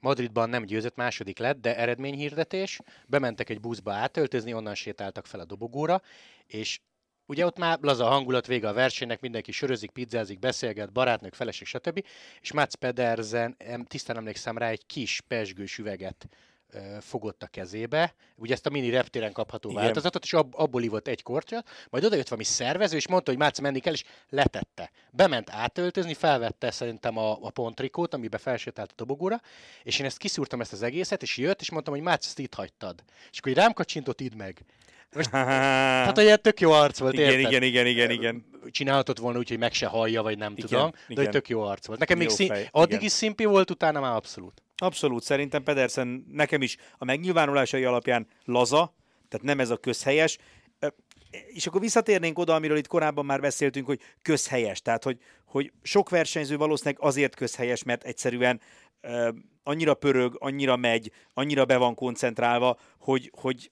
Madridban 0.00 0.48
nem 0.48 0.64
győzött, 0.64 0.96
második 0.96 1.38
lett, 1.38 1.60
de 1.60 1.76
eredményhirdetés. 1.76 2.80
Bementek 3.06 3.48
egy 3.48 3.60
buszba 3.60 3.92
átöltözni, 3.92 4.54
onnan 4.54 4.74
sétáltak 4.74 5.26
fel 5.26 5.40
a 5.40 5.44
dobogóra, 5.44 6.02
és 6.46 6.80
ugye 7.26 7.46
ott 7.46 7.58
már 7.58 7.78
laza 7.80 8.04
hangulat, 8.04 8.46
vége 8.46 8.68
a 8.68 8.72
versenynek, 8.72 9.20
mindenki 9.20 9.52
sörözik, 9.52 9.90
pizzázik, 9.90 10.38
beszélget, 10.38 10.92
barátnők, 10.92 11.34
feleség, 11.34 11.66
stb. 11.66 12.04
És 12.40 12.52
Mats 12.52 12.74
Pedersen, 12.74 13.56
tisztán 13.86 14.16
emlékszem 14.16 14.58
rá, 14.58 14.68
egy 14.68 14.86
kis 14.86 15.20
pesgős 15.20 15.78
üveget 15.78 16.28
fogott 17.00 17.42
a 17.42 17.46
kezébe, 17.46 18.14
ugye 18.36 18.54
ezt 18.54 18.66
a 18.66 18.70
mini 18.70 18.90
reptéren 18.90 19.32
kapható 19.32 19.70
Igen. 19.70 19.82
változatot, 19.82 20.24
és 20.24 20.32
ab, 20.32 20.54
abból 20.56 20.82
ivott 20.82 21.08
egy 21.08 21.22
kortyot, 21.22 21.68
majd 21.90 22.04
odajött 22.04 22.28
valami 22.28 22.46
szervező, 22.46 22.96
és 22.96 23.08
mondta, 23.08 23.30
hogy 23.30 23.40
Márci 23.40 23.60
menni 23.60 23.78
kell, 23.78 23.92
és 23.92 24.04
letette. 24.28 24.90
Bement 25.10 25.50
átöltözni, 25.50 26.14
felvette 26.14 26.70
szerintem 26.70 27.16
a, 27.16 27.38
a 27.40 27.50
pontrikót, 27.50 28.14
amiben 28.14 28.40
felsétált 28.40 28.90
a 28.90 28.94
dobogóra, 28.96 29.40
és 29.82 29.98
én 29.98 30.06
ezt 30.06 30.18
kiszúrtam 30.18 30.60
ezt 30.60 30.72
az 30.72 30.82
egészet, 30.82 31.22
és 31.22 31.36
jött, 31.36 31.60
és 31.60 31.70
mondtam, 31.70 31.94
hogy 31.94 32.02
Márci, 32.02 32.26
ezt 32.26 32.38
itt 32.38 32.54
hagytad. 32.54 33.02
És 33.30 33.38
akkor 33.38 33.50
így 33.50 33.58
rám 33.58 33.72
kacsintott, 33.72 34.20
idd 34.20 34.36
meg. 34.36 34.64
Most, 35.14 35.30
hát, 36.04 36.16
hogy 36.16 36.26
egy 36.26 36.40
tök 36.40 36.60
jó 36.60 36.70
arc 36.70 36.98
volt, 36.98 37.12
igen, 37.12 37.30
érted? 37.30 37.50
igen, 37.50 37.62
igen, 37.62 37.86
igen, 37.86 38.10
igen. 38.10 38.44
Csinálhatott 38.70 39.18
volna 39.18 39.38
úgy, 39.38 39.48
hogy 39.48 39.58
meg 39.58 39.72
se 39.72 39.86
hallja, 39.86 40.22
vagy 40.22 40.38
nem 40.38 40.52
Igen, 40.52 40.66
tudom, 40.66 40.90
de 40.90 40.98
igen. 41.08 41.24
hogy 41.24 41.32
tök 41.32 41.48
jó 41.48 41.62
arc 41.62 41.86
volt. 41.86 41.98
Nekem 41.98 42.18
még 42.18 42.28
Jó 42.28 42.34
szín, 42.34 42.46
fej, 42.48 42.68
addig 42.70 42.92
igen. 42.92 43.04
is 43.04 43.12
szimpi 43.12 43.44
volt, 43.44 43.70
utána 43.70 44.00
már 44.00 44.14
abszolút. 44.14 44.62
Abszolút, 44.80 45.22
szerintem 45.22 45.62
Pedersen 45.62 46.24
nekem 46.32 46.62
is 46.62 46.76
a 46.98 47.04
megnyilvánulásai 47.04 47.84
alapján 47.84 48.26
laza, 48.44 48.94
tehát 49.28 49.46
nem 49.46 49.60
ez 49.60 49.70
a 49.70 49.76
közhelyes. 49.76 50.38
És 51.46 51.66
akkor 51.66 51.80
visszatérnénk 51.80 52.38
oda, 52.38 52.54
amiről 52.54 52.76
itt 52.76 52.86
korábban 52.86 53.24
már 53.24 53.40
beszéltünk, 53.40 53.86
hogy 53.86 54.00
közhelyes. 54.22 54.82
Tehát, 54.82 55.04
hogy, 55.04 55.18
hogy 55.44 55.72
sok 55.82 56.08
versenyző 56.08 56.56
valószínűleg 56.56 57.00
azért 57.02 57.34
közhelyes, 57.34 57.82
mert 57.82 58.04
egyszerűen 58.04 58.60
annyira 59.62 59.94
pörög, 59.94 60.36
annyira 60.38 60.76
megy, 60.76 61.12
annyira 61.34 61.64
be 61.64 61.76
van 61.76 61.94
koncentrálva, 61.94 62.78
hogy, 62.98 63.32
hogy 63.40 63.70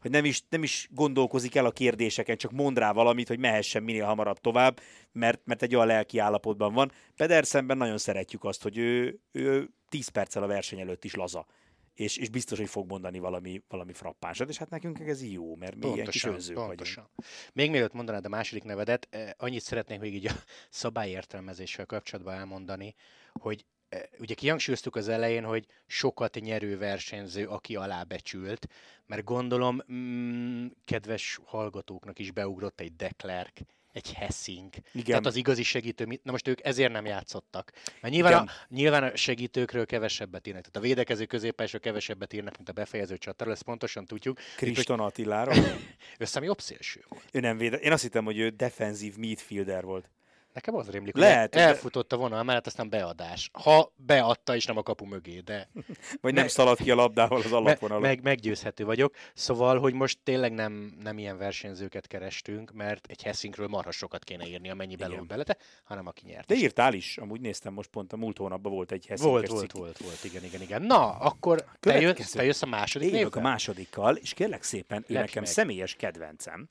hogy 0.00 0.10
nem 0.10 0.24
is, 0.24 0.42
nem 0.48 0.62
is 0.62 0.88
gondolkozik 0.90 1.54
el 1.54 1.66
a 1.66 1.70
kérdéseken, 1.70 2.36
csak 2.36 2.50
mond 2.50 2.78
rá 2.78 2.92
valamit, 2.92 3.28
hogy 3.28 3.38
mehessen 3.38 3.82
minél 3.82 4.04
hamarabb 4.04 4.38
tovább, 4.38 4.80
mert, 5.12 5.40
mert 5.44 5.62
egy 5.62 5.74
olyan 5.74 5.86
lelki 5.86 6.18
állapotban 6.18 6.72
van. 6.74 6.92
Pedersenben 7.16 7.76
nagyon 7.76 7.98
szeretjük 7.98 8.44
azt, 8.44 8.62
hogy 8.62 8.78
ő, 8.78 9.18
ő 9.32 9.70
10 9.92 10.08
perccel 10.08 10.42
a 10.42 10.46
verseny 10.46 10.80
előtt 10.80 11.04
is 11.04 11.14
laza. 11.14 11.46
És, 11.94 12.16
és 12.16 12.28
biztos, 12.28 12.58
hogy 12.58 12.68
fog 12.68 12.88
mondani 12.88 13.18
valami, 13.18 13.62
valami 13.68 13.92
frappánsat, 13.92 14.48
és 14.48 14.56
hát 14.56 14.70
nekünk 14.70 15.00
ez 15.00 15.22
jó, 15.22 15.56
mert 15.56 15.76
mi 15.76 15.92
ilyen 15.92 16.06
kis 16.06 16.24
önzők 16.24 16.56
vagyunk. 16.56 16.66
pontosan. 16.66 17.10
Még 17.52 17.70
mielőtt 17.70 17.92
mondanád 17.92 18.24
a 18.24 18.28
második 18.28 18.64
nevedet, 18.64 19.06
eh, 19.10 19.30
annyit 19.36 19.62
szeretnék 19.62 20.00
még 20.00 20.14
így 20.14 20.26
a 20.26 20.32
szabályértelmezéssel 20.70 21.86
kapcsolatban 21.86 22.34
elmondani, 22.34 22.94
hogy 23.32 23.64
eh, 23.88 24.02
ugye 24.18 24.34
kihangsúlyoztuk 24.34 24.96
az 24.96 25.08
elején, 25.08 25.44
hogy 25.44 25.66
sokat 25.86 26.34
nyerő 26.40 26.78
versenyző, 26.78 27.46
aki 27.46 27.76
alábecsült, 27.76 28.68
mert 29.06 29.24
gondolom, 29.24 29.82
mm, 29.92 30.66
kedves 30.84 31.38
hallgatóknak 31.44 32.18
is 32.18 32.30
beugrott 32.30 32.80
egy 32.80 32.96
Declerc, 32.96 33.60
egy 33.92 34.12
Hessing. 34.12 34.74
Igen. 34.92 35.04
Tehát 35.04 35.26
az 35.26 35.36
igazi 35.36 35.62
segítő, 35.62 36.20
na 36.22 36.30
most 36.30 36.48
ők 36.48 36.66
ezért 36.66 36.92
nem 36.92 37.06
játszottak. 37.06 37.72
Mert 38.00 38.14
nyilván, 38.14 38.46
a, 38.46 38.50
nyilván 38.68 39.02
a 39.02 39.16
segítőkről 39.16 39.86
kevesebbet 39.86 40.46
írnak. 40.46 40.62
Tehát 40.62 40.76
a 40.76 40.88
védekező 40.88 41.24
középpályásról 41.24 41.80
kevesebbet 41.80 42.32
írnak, 42.32 42.56
mint 42.56 42.68
a 42.68 42.72
befejező 42.72 43.18
csatáról, 43.18 43.52
ezt 43.52 43.62
pontosan 43.62 44.04
tudjuk. 44.04 44.38
Kriston 44.56 45.00
Attiláról. 45.00 45.54
Össze 46.18 46.38
ami 46.38 46.46
jobb 46.46 46.60
szélső 46.60 47.04
volt. 47.08 47.24
ő 47.32 47.40
nem 47.40 47.56
véde. 47.56 47.76
Én 47.76 47.92
azt 47.92 48.02
hittem, 48.02 48.24
hogy 48.24 48.38
ő 48.38 48.48
defenzív 48.48 49.16
midfielder 49.16 49.84
volt. 49.84 50.08
Nekem 50.52 50.74
az 50.74 50.90
rémlik, 50.90 51.16
Lehet, 51.16 51.52
hogy 51.54 51.62
elfutott 51.62 52.12
a 52.12 52.16
vonal 52.16 52.42
mellett, 52.42 52.66
aztán 52.66 52.88
beadás. 52.88 53.50
Ha 53.52 53.92
beadta, 53.96 54.54
és 54.56 54.64
nem 54.64 54.76
a 54.76 54.82
kapu 54.82 55.04
mögé, 55.04 55.38
de 55.40 55.68
Vagy 56.20 56.32
nem 56.32 56.42
Me- 56.42 56.52
szaladt 56.52 56.82
ki 56.82 56.90
a 56.90 56.94
labdával 56.94 57.38
az 57.40 57.52
alapvonalon. 57.52 58.02
meg, 58.02 58.22
meggyőzhető 58.22 58.84
vagyok. 58.84 59.14
Szóval, 59.34 59.78
hogy 59.78 59.94
most 59.94 60.18
tényleg 60.22 60.52
nem, 60.52 60.96
nem 61.02 61.18
ilyen 61.18 61.38
versenyzőket 61.38 62.06
kerestünk, 62.06 62.72
mert 62.72 63.06
egy 63.06 63.22
Hessingről 63.22 63.66
marha 63.68 63.90
sokat 63.90 64.24
kéne 64.24 64.46
írni, 64.46 64.70
amennyi 64.70 64.96
belül 64.96 65.20
belete, 65.20 65.56
hanem 65.84 66.06
aki 66.06 66.22
nyert. 66.26 66.46
De 66.46 66.54
írtál 66.54 66.94
is, 66.94 67.18
amúgy 67.18 67.40
néztem 67.40 67.72
most 67.72 67.88
pont 67.90 68.12
a 68.12 68.16
múlt 68.16 68.38
hónapban 68.38 68.72
volt 68.72 68.92
egy 68.92 69.06
Hessinkes 69.06 69.48
volt, 69.48 69.48
volt, 69.48 69.72
volt, 69.72 69.98
volt, 69.98 70.24
igen, 70.24 70.44
igen, 70.44 70.60
igen. 70.60 70.82
Na, 70.82 71.10
akkor 71.18 71.64
te, 71.80 72.00
jössz, 72.00 72.30
te 72.32 72.44
jössz 72.44 72.62
a 72.62 72.66
második 72.66 73.12
Én 73.12 73.26
a 73.26 73.40
másodikkal, 73.40 74.16
és 74.16 74.34
kérlek 74.34 74.62
szépen, 74.62 75.04
ő 75.08 75.14
nekem 75.14 75.42
meg. 75.42 75.52
személyes 75.52 75.94
kedvencem. 75.94 76.68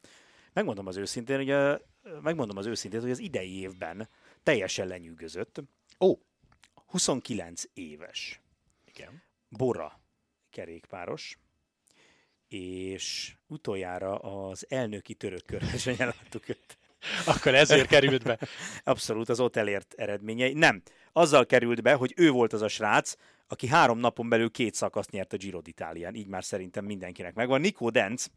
Megmondom 0.53 0.87
az 0.87 0.97
őszintén, 0.97 1.35
hogy 1.37 1.49
a, 1.51 1.79
megmondom 2.21 2.57
az 2.57 2.65
őszintén, 2.65 3.01
hogy 3.01 3.11
az 3.11 3.19
idei 3.19 3.59
évben 3.59 4.09
teljesen 4.43 4.87
lenyűgözött. 4.87 5.61
Ó, 5.99 6.13
29 6.85 7.63
éves. 7.73 8.41
igen. 8.85 9.23
Bora 9.49 9.99
kerékpáros, 10.49 11.37
és 12.47 13.35
utoljára 13.47 14.17
az 14.17 14.65
elnöki 14.69 15.13
török 15.13 15.45
körversenyen 15.45 16.07
láttuk 16.17 16.49
őt. 16.49 16.77
Akkor 17.25 17.55
ezért 17.55 17.87
került 17.87 18.23
be. 18.23 18.39
Abszolút 18.83 19.29
az 19.29 19.39
ott 19.39 19.55
elért 19.55 19.93
eredményei. 19.93 20.53
Nem, 20.53 20.81
azzal 21.11 21.45
került 21.45 21.81
be, 21.81 21.93
hogy 21.93 22.13
ő 22.15 22.29
volt 22.31 22.53
az 22.53 22.61
a 22.61 22.67
srác, 22.67 23.15
aki 23.47 23.67
három 23.67 23.97
napon 23.97 24.29
belül 24.29 24.51
két 24.51 24.73
szakaszt 24.73 25.11
nyert 25.11 25.33
a 25.33 25.37
Giro 25.37 25.61
d'Italián. 25.63 26.15
Így 26.15 26.27
már 26.27 26.43
szerintem 26.43 26.85
mindenkinek 26.85 27.33
megvan. 27.33 27.61
Nico 27.61 27.89
Denz, 27.89 28.31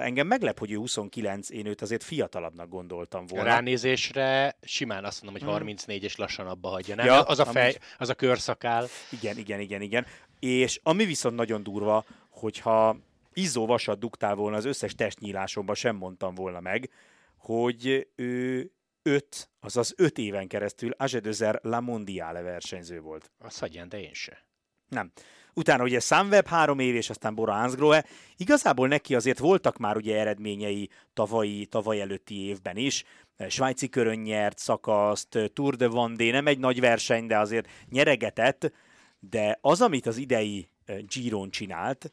engem 0.00 0.26
meglep, 0.26 0.58
hogy 0.58 0.70
ő 0.72 0.76
29, 0.76 1.50
én 1.50 1.66
őt 1.66 1.80
azért 1.82 2.02
fiatalabbnak 2.02 2.68
gondoltam 2.68 3.22
A 3.22 3.26
volna. 3.34 3.44
ránézésre 3.44 4.56
simán 4.62 5.04
azt 5.04 5.22
mondom, 5.22 5.42
hogy 5.42 5.50
34 5.52 6.02
és 6.02 6.16
lassan 6.16 6.46
abba 6.46 6.68
hagyja. 6.68 6.94
Nem? 6.94 7.06
Ja, 7.06 7.22
az 7.22 7.38
a 7.38 7.44
fej, 7.44 7.62
amúgy. 7.62 7.78
az 7.98 8.08
a 8.08 8.14
körszakál. 8.14 8.86
Igen, 9.10 9.38
igen, 9.38 9.60
igen, 9.60 9.80
igen. 9.82 10.06
És 10.38 10.80
ami 10.82 11.04
viszont 11.04 11.36
nagyon 11.36 11.62
durva, 11.62 12.04
hogyha 12.30 12.96
izzó 13.32 13.66
vasat 13.66 13.98
duktál 13.98 14.34
volna 14.34 14.56
az 14.56 14.64
összes 14.64 14.94
testnyílásomban, 14.94 15.74
sem 15.74 15.96
mondtam 15.96 16.34
volna 16.34 16.60
meg, 16.60 16.90
hogy 17.36 18.08
ő 18.14 18.70
öt, 19.02 19.50
azaz 19.60 19.92
öt 19.96 20.18
éven 20.18 20.48
keresztül 20.48 20.90
Agedözer 20.90 21.58
La 21.62 21.80
Mondiale 21.80 22.40
versenyző 22.42 23.00
volt. 23.00 23.30
Azt 23.38 23.58
hagyján, 23.58 23.88
de 23.88 24.00
én 24.00 24.14
se. 24.14 24.44
Nem. 24.88 25.12
Utána 25.58 25.82
ugye 25.82 26.00
Sunweb 26.00 26.46
három 26.46 26.78
év, 26.78 26.94
és 26.94 27.10
aztán 27.10 27.34
Bora 27.34 27.52
Hansgrohe. 27.52 28.04
Igazából 28.36 28.88
neki 28.88 29.14
azért 29.14 29.38
voltak 29.38 29.76
már 29.78 29.96
ugye 29.96 30.18
eredményei 30.18 30.88
tavalyi, 31.14 31.66
tavaly 31.66 32.00
előtti 32.00 32.46
évben 32.46 32.76
is. 32.76 33.04
Svájci 33.48 33.88
körön 33.88 34.18
nyert 34.18 34.58
szakaszt, 34.58 35.38
Tour 35.52 35.74
de 35.74 35.88
Vendée, 35.88 36.30
nem 36.30 36.46
egy 36.46 36.58
nagy 36.58 36.80
verseny, 36.80 37.26
de 37.26 37.38
azért 37.38 37.68
nyeregetett, 37.90 38.72
de 39.20 39.58
az, 39.60 39.80
amit 39.80 40.06
az 40.06 40.16
idei 40.16 40.68
Giron 41.06 41.50
csinált, 41.50 42.12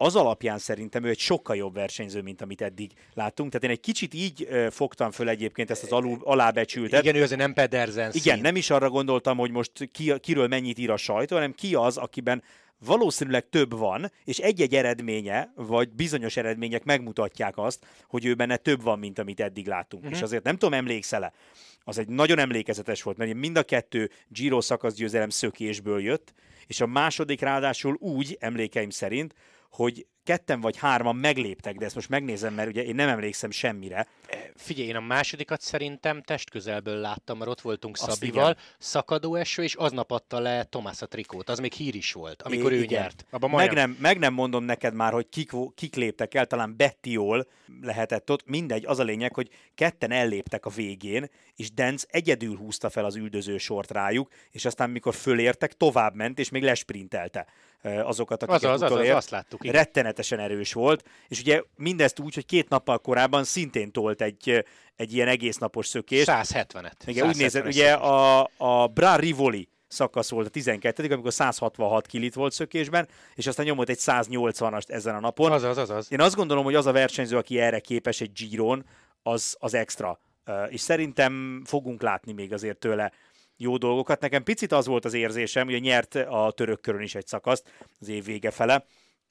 az 0.00 0.16
alapján 0.16 0.58
szerintem 0.58 1.04
ő 1.04 1.08
egy 1.08 1.18
sokkal 1.18 1.56
jobb 1.56 1.74
versenyző, 1.74 2.22
mint 2.22 2.42
amit 2.42 2.62
eddig 2.62 2.92
láttunk. 3.14 3.50
Tehát 3.50 3.64
én 3.64 3.70
egy 3.70 3.80
kicsit 3.80 4.14
így 4.14 4.48
fogtam 4.70 5.10
föl 5.10 5.28
egyébként 5.28 5.70
ezt 5.70 5.82
az 5.82 5.92
alul, 5.92 6.18
alábecsültet. 6.22 7.02
Igen, 7.02 7.14
ő 7.14 7.22
azért 7.22 7.40
nem 7.40 7.52
Pedersen 7.52 8.10
Igen, 8.12 8.34
szín. 8.34 8.42
nem 8.42 8.56
is 8.56 8.70
arra 8.70 8.90
gondoltam, 8.90 9.38
hogy 9.38 9.50
most 9.50 9.88
ki, 9.92 10.12
kiről 10.20 10.46
mennyit 10.46 10.78
ír 10.78 10.90
a 10.90 10.96
sajtó, 10.96 11.34
hanem 11.34 11.52
ki 11.52 11.74
az, 11.74 11.96
akiben 11.96 12.42
valószínűleg 12.78 13.48
több 13.48 13.78
van, 13.78 14.12
és 14.24 14.38
egy-egy 14.38 14.74
eredménye, 14.74 15.52
vagy 15.54 15.88
bizonyos 15.88 16.36
eredmények 16.36 16.84
megmutatják 16.84 17.58
azt, 17.58 17.86
hogy 18.08 18.24
ő 18.24 18.34
benne 18.34 18.56
több 18.56 18.82
van, 18.82 18.98
mint 18.98 19.18
amit 19.18 19.40
eddig 19.40 19.66
láttunk. 19.66 20.02
Uh-huh. 20.02 20.18
És 20.18 20.22
azért 20.22 20.44
nem 20.44 20.56
tudom, 20.56 20.74
emlékszel-e, 20.74 21.32
az 21.80 21.98
egy 21.98 22.08
nagyon 22.08 22.38
emlékezetes 22.38 23.02
volt, 23.02 23.16
mert 23.16 23.34
mind 23.34 23.56
a 23.56 23.62
kettő 23.62 24.10
Giro 24.28 24.60
szakaszgyőzelem 24.60 25.28
szökésből 25.28 26.00
jött, 26.00 26.34
és 26.66 26.80
a 26.80 26.86
második 26.86 27.40
ráadásul 27.40 27.96
úgy, 28.00 28.36
emlékeim 28.40 28.90
szerint, 28.90 29.34
hogy 29.70 30.06
ketten 30.28 30.60
vagy 30.60 30.76
hárman 30.76 31.16
megléptek, 31.16 31.76
de 31.76 31.84
ezt 31.84 31.94
most 31.94 32.08
megnézem, 32.08 32.54
mert 32.54 32.68
ugye 32.68 32.84
én 32.84 32.94
nem 32.94 33.08
emlékszem 33.08 33.50
semmire. 33.50 34.06
Figyelj, 34.54 34.88
én 34.88 34.96
a 34.96 35.00
másodikat 35.00 35.60
szerintem 35.60 36.22
testközelből 36.22 36.96
láttam, 36.96 37.38
mert 37.38 37.50
ott 37.50 37.60
voltunk 37.60 37.96
Azt 38.00 38.10
Szabival, 38.10 38.50
igen. 38.50 38.62
szakadó 38.78 39.34
eső, 39.34 39.62
és 39.62 39.74
aznap 39.74 40.10
adta 40.10 40.40
le 40.40 40.64
Tomás 40.64 41.02
a 41.02 41.06
trikót. 41.06 41.48
Az 41.48 41.58
még 41.58 41.72
hír 41.72 41.94
is 41.94 42.12
volt, 42.12 42.42
amikor 42.42 42.72
É, 42.72 42.74
ő 42.74 42.82
igen. 42.82 43.00
nyert. 43.02 43.24
Abban 43.30 43.50
Meg 43.50 43.72
nem, 43.72 43.96
meg 44.00 44.18
nem 44.18 44.32
mondom 44.32 44.64
neked 44.64 44.94
már, 44.94 45.12
hogy 45.12 45.28
kik, 45.28 45.50
kik 45.74 45.94
léptek 45.94 46.34
el, 46.34 46.46
talán 46.46 46.76
Bettiol 46.76 47.46
lehetett 47.80 48.30
ott, 48.30 48.46
mindegy, 48.46 48.84
az 48.86 48.98
a 48.98 49.04
lényeg, 49.04 49.34
hogy 49.34 49.48
ketten 49.74 50.10
elléptek 50.10 50.66
a 50.66 50.70
végén, 50.70 51.30
és 51.56 51.72
Denz 51.72 52.06
egyedül 52.10 52.56
húzta 52.56 52.90
fel 52.90 53.04
az 53.04 53.16
üldöző 53.16 53.58
sort 53.58 53.90
rájuk, 53.90 54.32
és 54.50 54.64
aztán 54.64 54.90
mikor 54.90 55.14
fölértek, 55.14 55.72
tovább 55.72 56.14
ment, 56.14 56.38
és 56.38 56.48
még 56.48 56.62
lesprintelte 56.62 57.46
azokat, 57.82 58.42
akiket 58.42 58.62
Az 58.62 58.70
az, 58.70 58.70
az, 58.70 58.82
az, 58.82 58.90
utolért. 58.90 59.14
azt 59.14 59.30
láttuk. 59.30 59.64
Igen. 59.64 59.74
Rettenetesen 59.74 60.38
erős 60.38 60.72
volt, 60.72 61.04
és 61.28 61.40
ugye 61.40 61.62
mindezt 61.76 62.18
úgy, 62.18 62.34
hogy 62.34 62.46
két 62.46 62.68
nappal 62.68 62.98
korábban 62.98 63.44
szintén 63.44 63.92
tolt 63.92 64.20
egy, 64.20 64.64
egy 64.96 65.12
ilyen 65.12 65.28
egésznapos 65.28 65.86
szökést. 65.86 66.30
170-et. 66.30 66.92
Igen, 67.06 67.26
úgy 67.26 67.34
170-es 67.34 67.38
nézett, 67.38 67.66
ugye 67.66 67.92
a, 67.92 68.50
a 68.56 68.86
Bra 68.86 69.16
Rivoli 69.16 69.68
szakasz 69.88 70.30
volt 70.30 70.46
a 70.46 70.50
12 70.50 71.12
amikor 71.12 71.32
166 71.32 72.06
kilit 72.06 72.34
volt 72.34 72.52
szökésben, 72.52 73.08
és 73.34 73.46
aztán 73.46 73.66
nyomott 73.66 73.88
egy 73.88 73.98
180-ast 74.00 74.90
ezen 74.90 75.14
a 75.14 75.20
napon. 75.20 75.52
Az 75.52 75.62
az, 75.62 75.76
az 75.78 75.90
az. 75.90 76.12
Én 76.12 76.20
azt 76.20 76.34
gondolom, 76.34 76.64
hogy 76.64 76.74
az 76.74 76.86
a 76.86 76.92
versenyző, 76.92 77.36
aki 77.36 77.58
erre 77.60 77.80
képes 77.80 78.20
egy 78.20 78.32
Giron, 78.32 78.84
az, 79.22 79.56
az 79.58 79.74
extra. 79.74 80.20
És 80.68 80.80
szerintem 80.80 81.62
fogunk 81.64 82.02
látni 82.02 82.32
még 82.32 82.52
azért 82.52 82.78
tőle 82.78 83.12
jó 83.58 83.76
dolgokat. 83.76 84.20
Nekem 84.20 84.42
picit 84.42 84.72
az 84.72 84.86
volt 84.86 85.04
az 85.04 85.14
érzésem, 85.14 85.68
hogy 85.68 85.80
nyert 85.80 86.14
a 86.14 86.52
török 86.56 86.80
körön 86.80 87.02
is 87.02 87.14
egy 87.14 87.26
szakaszt 87.26 87.86
az 88.00 88.08
év 88.08 88.24
vége 88.24 88.50
fele, 88.50 88.84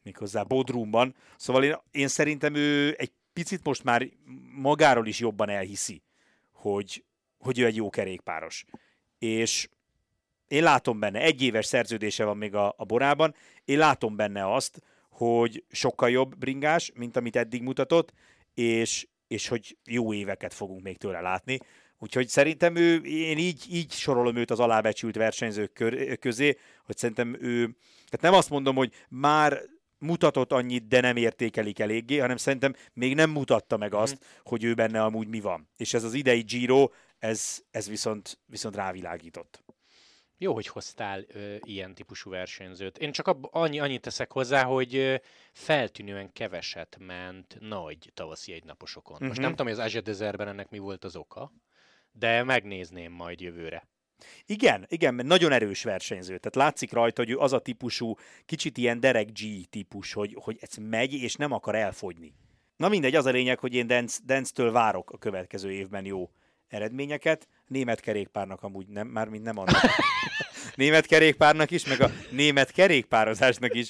méghozzá 0.04 0.44
Bodrumban. 0.44 1.16
Szóval 1.36 1.63
én, 1.63 1.76
én 1.92 2.08
szerintem 2.08 2.56
ő 2.56 2.96
egy 2.98 3.12
picit 3.34 3.63
most 3.63 3.84
már 3.84 4.10
magáról 4.56 5.08
is 5.08 5.20
jobban 5.20 5.50
elhiszi, 5.50 6.02
hogy, 6.52 7.04
hogy 7.38 7.60
ő 7.60 7.66
egy 7.66 7.76
jó 7.76 7.90
kerékpáros. 7.90 8.66
És 9.20 9.70
én 10.48 10.63
látom 10.63 11.00
benne, 11.00 11.20
egy 11.20 11.42
éves 11.42 11.66
szerződése 11.66 12.24
van 12.24 12.38
még 12.38 12.56
a, 12.56 12.74
a 12.78 12.86
borában, 12.86 13.36
én 13.66 13.78
látom 13.78 14.16
benne 14.16 14.54
azt, 14.54 14.82
hogy 15.10 15.63
sokkal 15.72 16.10
jobb 16.10 16.38
bringás, 16.38 16.92
mint 16.96 17.18
amit 17.18 17.36
eddig 17.36 17.62
mutatott, 17.62 18.13
és, 18.54 19.08
és 19.28 19.48
hogy 19.48 19.78
jó 19.86 20.13
éveket 20.13 20.54
fogunk 20.54 20.84
még 20.84 20.98
tőle 20.98 21.22
látni. 21.22 21.60
Úgyhogy 22.00 22.28
szerintem 22.28 22.76
ő, 22.76 22.96
én 23.04 23.38
így, 23.38 23.66
így 23.70 23.92
sorolom 23.92 24.36
őt 24.36 24.52
az 24.52 24.60
alábecsült 24.60 25.16
versenyzők 25.16 25.84
közé, 26.20 26.58
hogy 26.86 26.98
szerintem 26.98 27.38
ő, 27.42 27.64
tehát 27.96 28.22
nem 28.22 28.34
azt 28.34 28.50
mondom, 28.50 28.76
hogy 28.76 28.94
már 29.10 29.62
mutatott 30.00 30.52
annyit, 30.52 30.88
de 30.88 31.02
nem 31.02 31.16
értékelik 31.16 31.80
eléggé, 31.80 32.18
hanem 32.18 32.38
szerintem 32.38 32.76
még 32.94 33.16
nem 33.16 33.30
mutatta 33.30 33.78
meg 33.78 33.94
azt, 33.94 34.14
mm. 34.16 34.28
hogy 34.44 34.64
ő 34.64 34.74
benne 34.74 35.04
amúgy 35.04 35.28
mi 35.28 35.40
van. 35.40 35.70
És 35.78 35.94
ez 35.94 36.04
az 36.04 36.14
idei 36.14 36.42
Giro, 36.42 36.90
ez, 37.20 37.60
ez 37.72 37.90
viszont, 37.90 38.40
viszont 38.46 38.76
rávilágított. 38.76 39.64
Jó, 40.40 40.54
hogy 40.54 40.68
hoztál 40.68 41.26
ö, 41.28 41.56
ilyen 41.60 41.96
típusú 41.96 42.30
versenyzőt. 42.30 42.98
Én 42.98 43.12
csak 43.12 43.28
ab, 43.28 43.48
annyi, 43.52 43.80
annyit 43.80 44.02
teszek 44.02 44.32
hozzá, 44.32 44.64
hogy 44.64 44.96
ö, 44.96 45.16
feltűnően 45.54 46.34
keveset 46.34 46.98
ment 47.00 47.58
nagy 47.60 48.12
tavaszi 48.14 48.54
egynaposokon. 48.54 49.14
Uh-huh. 49.14 49.28
Most 49.28 49.40
mhm. 49.40 49.48
nem 49.48 49.58
tudom, 49.58 49.72
hogy 49.72 49.82
az 49.82 49.86
Azure 49.86 50.02
Desertben 50.02 50.48
ennek 50.48 50.70
mi 50.70 50.78
volt 50.78 51.04
az 51.04 51.16
oka, 51.16 51.52
de 52.19 52.43
megnézném 52.43 53.12
majd 53.12 53.41
jövőre. 53.41 53.88
Igen, 54.45 54.86
igen, 54.89 55.13
mert 55.13 55.27
nagyon 55.27 55.51
erős 55.51 55.84
versenyző. 55.84 56.38
Tehát 56.38 56.56
látszik 56.56 56.91
rajta, 56.91 57.21
hogy 57.21 57.32
ő 57.32 57.38
az 57.38 57.53
a 57.53 57.60
típusú, 57.60 58.15
kicsit 58.45 58.77
ilyen 58.77 58.99
Derek 58.99 59.32
G 59.32 59.69
típus, 59.69 60.13
hogy, 60.13 60.36
hogy 60.39 60.58
ez 60.62 60.75
megy, 60.80 61.13
és 61.13 61.36
nem 61.36 61.51
akar 61.51 61.75
elfogyni. 61.75 62.34
Na 62.77 62.89
mindegy, 62.89 63.15
az 63.15 63.25
a 63.25 63.30
lényeg, 63.30 63.60
hogy 63.60 63.73
én 63.73 63.88
Dance-től 64.25 64.71
várok 64.71 65.12
a 65.12 65.17
következő 65.17 65.71
évben 65.71 66.06
jó 66.06 66.30
eredményeket. 66.67 67.47
Német 67.67 67.99
kerékpárnak 67.99 68.63
amúgy 68.63 68.88
nem, 68.88 69.08
már 69.08 69.27
mint 69.27 69.43
nem 69.43 69.58
annak. 69.58 69.82
német 70.75 71.06
kerékpárnak 71.06 71.71
is, 71.71 71.86
meg 71.86 72.01
a 72.01 72.12
német 72.32 72.71
kerékpározásnak 72.71 73.75
is 73.75 73.89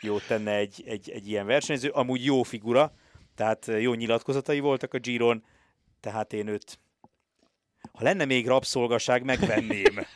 jót 0.00 0.26
tenne 0.26 0.54
egy, 0.54 0.82
egy, 0.86 1.10
egy 1.10 1.28
ilyen 1.28 1.46
versenyző. 1.46 1.88
Amúgy 1.88 2.24
jó 2.24 2.42
figura, 2.42 2.92
tehát 3.34 3.66
jó 3.78 3.94
nyilatkozatai 3.94 4.60
voltak 4.60 4.94
a 4.94 4.98
Giron, 4.98 5.44
tehát 6.00 6.32
én 6.32 6.46
őt 6.46 6.78
ha 7.92 8.02
lenne 8.02 8.24
még 8.24 8.46
rabszolgaság, 8.46 9.24
megvenném. 9.24 9.98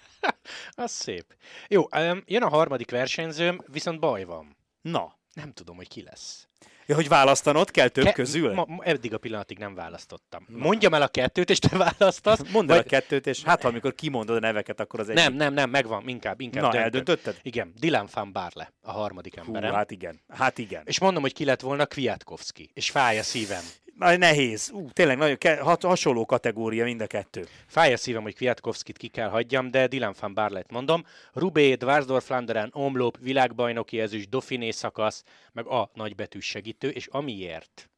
Az 0.74 0.90
szép. 0.90 1.24
Jó, 1.68 1.88
jön 2.26 2.42
a 2.42 2.48
harmadik 2.48 2.90
versenyzőm, 2.90 3.60
viszont 3.66 4.00
baj 4.00 4.24
van. 4.24 4.56
Na. 4.80 5.20
Nem 5.34 5.52
tudom, 5.52 5.76
hogy 5.76 5.88
ki 5.88 6.02
lesz. 6.02 6.46
Ja, 6.86 6.94
hogy 6.94 7.08
választanod 7.08 7.70
kell 7.70 7.88
több 7.88 8.04
Ke- 8.04 8.14
közül? 8.14 8.54
Ma, 8.54 8.64
ma, 8.68 8.82
eddig 8.84 9.14
a 9.14 9.18
pillanatig 9.18 9.58
nem 9.58 9.74
választottam. 9.74 10.46
Na. 10.48 10.58
Mondjam 10.58 10.94
el 10.94 11.02
a 11.02 11.08
kettőt, 11.08 11.50
és 11.50 11.58
te 11.58 11.76
választasz. 11.76 12.40
Mondd 12.52 12.70
el 12.70 12.76
vagy... 12.76 12.86
a 12.86 12.88
kettőt, 12.88 13.26
és 13.26 13.42
hát 13.42 13.62
ha 13.62 13.68
amikor 13.68 13.94
kimondod 13.94 14.36
a 14.36 14.40
neveket, 14.40 14.80
akkor 14.80 15.00
az 15.00 15.08
egy. 15.08 15.14
Nem, 15.14 15.34
nem, 15.34 15.54
nem, 15.54 15.70
megvan, 15.70 16.08
inkább, 16.08 16.40
inkább. 16.40 16.62
Na, 16.62 16.68
döntöm. 16.68 16.84
eldöntötted? 16.84 17.38
Igen, 17.42 17.72
Dylan 17.78 18.08
van 18.12 18.32
Barle, 18.32 18.72
a 18.82 18.90
harmadik 18.92 19.36
emberem. 19.36 19.70
Hú, 19.70 19.76
hát 19.76 19.90
igen, 19.90 20.20
hát 20.28 20.58
igen. 20.58 20.82
És 20.84 21.00
mondom, 21.00 21.22
hogy 21.22 21.32
ki 21.32 21.44
lett 21.44 21.60
volna 21.60 21.86
Kwiatkowski, 21.86 22.70
és 22.74 22.90
fáj 22.90 23.18
a 23.18 23.22
szívem. 23.22 23.64
Nagy 24.02 24.18
nehéz. 24.18 24.70
Ú, 24.74 24.90
tényleg 24.90 25.16
nagyon 25.16 25.36
ke- 25.36 25.60
hasonló 25.82 26.26
kategória 26.26 26.84
mind 26.84 27.00
a 27.00 27.06
kettő. 27.06 27.46
Fáj 27.66 27.92
a 27.92 27.96
szívem, 27.96 28.22
hogy 28.22 28.36
Kwiatkowskit 28.36 28.96
ki 28.96 29.08
kell 29.08 29.28
hagyjam, 29.28 29.70
de 29.70 29.86
Dylan 29.86 30.14
van 30.20 30.34
Barlet 30.34 30.70
mondom. 30.70 31.04
Rubé, 31.32 31.74
Dwarsdorf, 31.74 32.24
Flanderen, 32.24 32.70
Omlop, 32.72 33.18
világbajnoki 33.20 34.00
ezüst, 34.00 34.28
Dauphiné 34.28 34.70
szakasz, 34.70 35.24
meg 35.52 35.66
a 35.66 35.90
nagybetűs 35.94 36.44
segítő, 36.44 36.88
és 36.88 37.06
amiért 37.06 37.90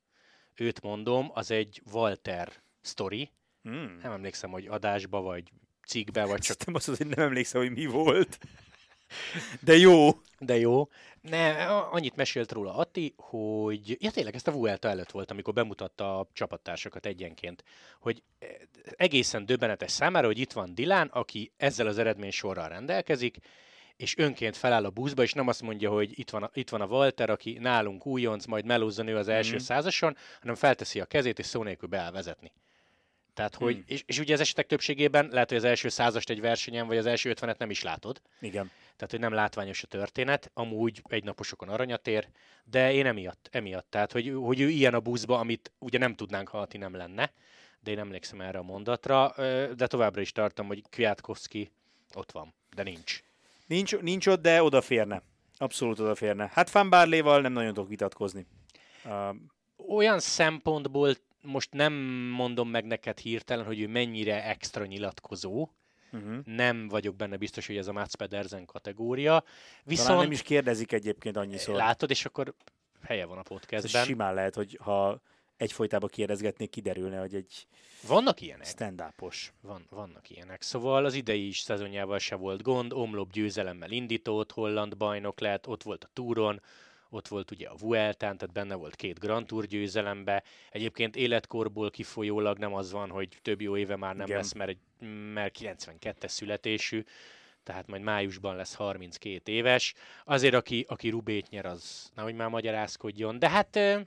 őt 0.54 0.82
mondom, 0.82 1.30
az 1.34 1.50
egy 1.50 1.82
Walter 1.92 2.52
story. 2.82 3.30
Hmm. 3.62 3.98
Nem 4.02 4.12
emlékszem, 4.12 4.50
hogy 4.50 4.66
adásba, 4.66 5.20
vagy 5.20 5.42
cikkbe, 5.86 6.24
vagy 6.24 6.40
csak... 6.40 6.64
Nem 6.64 6.74
azt 6.74 6.86
hogy 6.86 7.06
nem 7.06 7.24
emlékszem, 7.24 7.60
hogy 7.60 7.70
mi 7.72 7.86
volt. 7.86 8.38
De 9.60 9.76
jó. 9.76 10.10
De 10.38 10.58
jó. 10.58 10.88
Ne, 11.28 11.66
annyit 11.66 12.16
mesélt 12.16 12.52
róla 12.52 12.76
Atti, 12.76 13.14
hogy 13.16 14.02
ja 14.02 14.10
tényleg 14.10 14.34
ezt 14.34 14.48
a 14.48 14.52
Vuelta 14.52 14.88
előtt 14.88 15.10
volt, 15.10 15.30
amikor 15.30 15.54
bemutatta 15.54 16.18
a 16.18 16.28
csapattársakat 16.32 17.06
egyenként, 17.06 17.64
hogy 18.00 18.22
egészen 18.96 19.46
döbbenetes 19.46 19.90
számára, 19.90 20.26
hogy 20.26 20.38
itt 20.38 20.52
van 20.52 20.74
Dilán, 20.74 21.06
aki 21.06 21.52
ezzel 21.56 21.86
az 21.86 21.98
eredmény 21.98 22.30
sorral 22.30 22.68
rendelkezik, 22.68 23.36
és 23.96 24.16
önként 24.16 24.56
feláll 24.56 24.84
a 24.84 24.90
buszba, 24.90 25.22
és 25.22 25.32
nem 25.32 25.48
azt 25.48 25.62
mondja, 25.62 25.90
hogy 25.90 26.18
itt 26.18 26.30
van 26.30 26.42
a, 26.42 26.50
itt 26.52 26.68
van 26.70 26.80
a 26.80 26.86
Walter, 26.86 27.30
aki 27.30 27.58
nálunk 27.60 28.06
újonc, 28.06 28.46
majd 28.46 28.64
melózza 28.64 29.02
nő 29.02 29.16
az 29.16 29.28
első 29.28 29.54
mm. 29.54 29.58
százason, 29.58 30.16
hanem 30.40 30.54
felteszi 30.54 31.00
a 31.00 31.04
kezét, 31.04 31.38
és 31.38 31.46
szó 31.46 31.62
nélkül 31.62 31.88
beáll 31.88 32.10
vezetni. 32.10 32.52
Tehát, 33.34 33.54
hogy, 33.54 33.74
hmm. 33.74 33.84
és, 33.86 34.02
és 34.06 34.18
ugye 34.18 34.34
az 34.34 34.40
esetek 34.40 34.66
többségében 34.66 35.28
lehet, 35.30 35.48
hogy 35.48 35.58
az 35.58 35.64
első 35.64 35.88
százast 35.88 36.30
egy 36.30 36.40
versenyen, 36.40 36.86
vagy 36.86 36.96
az 36.96 37.06
első 37.06 37.30
ötvenet 37.30 37.58
nem 37.58 37.70
is 37.70 37.82
látod. 37.82 38.20
Igen. 38.40 38.70
Tehát, 38.96 39.10
hogy 39.10 39.20
nem 39.20 39.32
látványos 39.32 39.82
a 39.82 39.86
történet, 39.86 40.50
amúgy 40.54 41.02
egy 41.08 41.24
naposokon 41.24 41.68
aranyat 41.68 42.06
ér, 42.06 42.28
de 42.64 42.92
én 42.92 43.06
emiatt, 43.06 43.48
emiatt. 43.52 43.86
Tehát, 43.90 44.12
hogy, 44.12 44.32
hogy 44.36 44.60
ő 44.60 44.68
ilyen 44.68 44.94
a 44.94 45.00
buszba, 45.00 45.38
amit 45.38 45.72
ugye 45.78 45.98
nem 45.98 46.14
tudnánk, 46.14 46.48
ha 46.48 46.66
nem 46.78 46.96
lenne, 46.96 47.32
de 47.80 47.90
én 47.90 47.98
emlékszem 47.98 48.40
erre 48.40 48.58
a 48.58 48.62
mondatra, 48.62 49.34
de 49.76 49.86
továbbra 49.86 50.20
is 50.20 50.32
tartom, 50.32 50.66
hogy 50.66 50.82
Kwiatkowski 50.90 51.70
ott 52.14 52.32
van, 52.32 52.54
de 52.74 52.82
nincs. 52.82 53.22
Nincs, 53.66 53.96
nincs 53.96 54.26
ott, 54.26 54.42
de 54.42 54.62
odaférne. 54.62 55.22
Abszolút 55.56 55.98
odaférne. 55.98 56.50
Hát 56.52 56.70
Fan 56.70 56.90
Barléval 56.90 57.40
nem 57.40 57.52
nagyon 57.52 57.74
tudok 57.74 57.88
vitatkozni. 57.88 58.46
Uh, 59.04 59.34
Olyan 59.96 60.18
szempontból 60.18 61.14
most 61.42 61.72
nem 61.72 61.92
mondom 62.36 62.68
meg 62.68 62.84
neked 62.84 63.18
hirtelen, 63.18 63.64
hogy 63.64 63.80
ő 63.80 63.88
mennyire 63.88 64.44
extra 64.44 64.84
nyilatkozó, 64.84 65.68
Uh-huh. 66.14 66.44
Nem 66.44 66.88
vagyok 66.88 67.16
benne 67.16 67.36
biztos, 67.36 67.66
hogy 67.66 67.76
ez 67.76 67.86
a 67.86 67.92
Mats 67.92 68.14
Pedersen 68.14 68.64
kategória. 68.64 69.44
Viszont... 69.84 70.08
Talán 70.08 70.22
nem 70.22 70.32
is 70.32 70.42
kérdezik 70.42 70.92
egyébként 70.92 71.36
annyiszor. 71.36 71.74
Látod, 71.74 72.10
és 72.10 72.24
akkor 72.24 72.54
helye 73.02 73.24
van 73.24 73.38
a 73.38 73.42
podcastben. 73.42 74.00
Ez 74.00 74.06
simán 74.06 74.34
lehet, 74.34 74.54
hogy 74.54 74.78
ha 74.82 75.20
egyfolytában 75.56 76.08
kérdezgetnék, 76.12 76.70
kiderülne, 76.70 77.18
hogy 77.18 77.34
egy 77.34 77.66
vannak 78.06 78.40
ilyenek. 78.40 78.66
stand 78.66 79.02
Van, 79.60 79.86
vannak 79.90 80.30
ilyenek. 80.30 80.62
Szóval 80.62 81.04
az 81.04 81.14
idei 81.14 81.46
is 81.46 81.58
szezonjával 81.58 82.18
se 82.18 82.34
volt 82.34 82.62
gond, 82.62 82.92
Omlop 82.92 83.32
győzelemmel 83.32 83.90
indított, 83.90 84.52
holland 84.52 84.96
bajnok 84.96 85.40
lett, 85.40 85.68
ott 85.68 85.82
volt 85.82 86.04
a 86.04 86.10
túron, 86.12 86.60
ott 87.14 87.28
volt 87.28 87.50
ugye 87.50 87.68
a 87.68 87.76
Vueltán, 87.76 88.36
tehát 88.36 88.54
benne 88.54 88.74
volt 88.74 88.96
két 88.96 89.18
Grand 89.18 89.46
Tour 89.46 89.66
győzelembe. 89.66 90.42
Egyébként 90.70 91.16
életkorból 91.16 91.90
kifolyólag 91.90 92.58
nem 92.58 92.74
az 92.74 92.92
van, 92.92 93.10
hogy 93.10 93.38
több 93.42 93.60
jó 93.60 93.76
éve 93.76 93.96
már 93.96 94.16
nem 94.16 94.26
Igen. 94.26 94.38
lesz, 94.38 94.52
mert, 94.52 94.76
mert 95.32 95.58
92-es 95.60 96.28
születésű, 96.28 97.04
tehát 97.62 97.86
majd 97.86 98.02
májusban 98.02 98.56
lesz 98.56 98.74
32 98.74 99.52
éves. 99.52 99.94
Azért, 100.24 100.54
aki, 100.54 100.84
aki 100.88 101.08
Rubét 101.08 101.48
nyer, 101.48 101.66
az 101.66 102.10
nehogy 102.14 102.34
már 102.34 102.48
magyarázkodjon, 102.48 103.38
de 103.38 103.48
hát 103.48 103.76
e, 103.76 104.06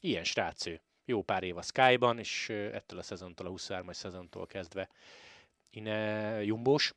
ilyen 0.00 0.24
srác 0.24 0.66
ő. 0.66 0.80
Jó 1.04 1.22
pár 1.22 1.42
év 1.42 1.56
a 1.56 1.62
Sky-ban, 1.62 2.18
és 2.18 2.48
ettől 2.48 2.98
a 2.98 3.02
szezontól, 3.02 3.46
a 3.46 3.50
23-as 3.50 3.92
szezontól 3.92 4.46
kezdve 4.46 4.88
Ine 5.70 6.42
Jumbós. 6.44 6.94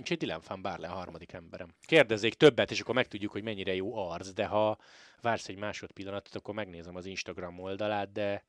Úgyhogy 0.00 0.16
Dylan 0.16 0.40
van 0.46 0.62
Barle 0.62 0.88
a 0.88 0.94
harmadik 0.94 1.32
emberem. 1.32 1.68
Kérdezzék 1.82 2.34
többet, 2.34 2.70
és 2.70 2.80
akkor 2.80 2.94
megtudjuk, 2.94 3.32
hogy 3.32 3.42
mennyire 3.42 3.74
jó 3.74 3.96
arc, 3.96 4.32
de 4.32 4.46
ha 4.46 4.78
vársz 5.20 5.48
egy 5.48 5.58
másodpillanatot, 5.58 6.34
akkor 6.34 6.54
megnézem 6.54 6.96
az 6.96 7.06
Instagram 7.06 7.58
oldalát, 7.58 8.12
de 8.12 8.44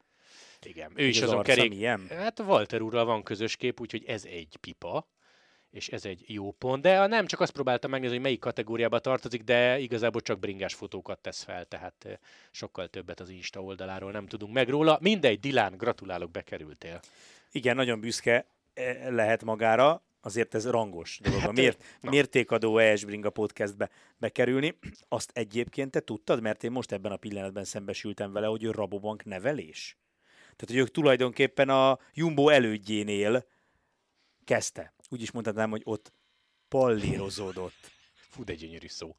igen, 0.66 0.92
ő 0.96 1.08
is 1.08 1.22
azon 1.22 1.44
kerék. 1.44 1.70
Milyen? 1.70 2.08
Hát 2.10 2.40
Walter 2.40 2.82
úrral 2.82 3.06
van 3.06 3.24
közös 3.24 3.56
kép, 3.56 3.80
úgyhogy 3.80 4.04
ez 4.06 4.26
egy 4.26 4.58
pipa, 4.60 5.08
és 5.72 5.90
ez 5.90 6.06
egy 6.06 6.24
jó 6.28 6.52
pont. 6.52 6.82
De 6.82 7.08
nem, 7.08 7.26
csak 7.26 7.40
azt 7.40 7.52
próbáltam 7.52 7.92
megnézni, 7.92 8.16
hogy 8.16 8.24
melyik 8.24 8.40
kategóriába 8.40 9.00
tartozik, 9.00 9.42
de 9.44 9.80
igazából 9.80 10.22
csak 10.22 10.40
bringás 10.40 10.74
fotókat 10.74 11.20
tesz 11.20 11.44
fel, 11.44 11.66
tehát 11.66 12.06
eh, 12.06 12.14
sokkal 12.52 12.88
többet 12.88 13.20
az 13.20 13.30
Insta 13.30 13.64
oldaláról 13.64 14.12
nem 14.12 14.28
tudunk 14.28 14.54
meg 14.54 14.70
róla. 14.70 14.98
Mindegy, 15.02 15.40
Dilán, 15.40 15.78
gratulálok, 15.78 16.32
bekerültél. 16.32 17.00
Igen, 17.52 17.76
nagyon 17.76 18.00
büszke 18.00 18.46
eh, 18.74 19.08
lehet 19.10 19.44
magára 19.44 20.02
azért 20.22 20.56
ez 20.56 20.70
rangos 20.70 21.20
dolog. 21.24 21.40
Hát, 21.40 21.50
a 21.50 21.52
mért, 21.52 21.84
mértékadó 22.02 22.78
ES 22.78 23.06
Bringa 23.06 23.30
podcastbe 23.30 23.90
bekerülni. 24.18 24.78
Azt 25.08 25.32
egyébként 25.34 25.92
te 25.92 26.00
tudtad, 26.00 26.42
mert 26.42 26.64
én 26.64 26.72
most 26.72 26.92
ebben 26.92 27.12
a 27.12 27.16
pillanatban 27.18 27.64
szembesültem 27.64 28.32
vele, 28.32 28.48
hogy 28.48 28.64
ő 28.64 28.72
Rabobank 28.72 29.26
nevelés. 29.26 29.98
Tehát, 30.42 30.66
hogy 30.66 30.76
ők 30.76 30.92
tulajdonképpen 30.92 31.70
a 31.70 32.00
Jumbo 32.14 32.50
elődjénél 32.50 33.46
kezdte. 34.44 34.94
Úgy 35.10 35.22
is 35.22 35.32
mondhatnám, 35.32 35.70
hogy 35.70 35.82
ott 35.84 36.14
pallírozódott. 36.68 37.92
Fú, 38.14 38.44
de 38.44 38.54
gyönyörű 38.54 38.88
szó. 38.88 39.16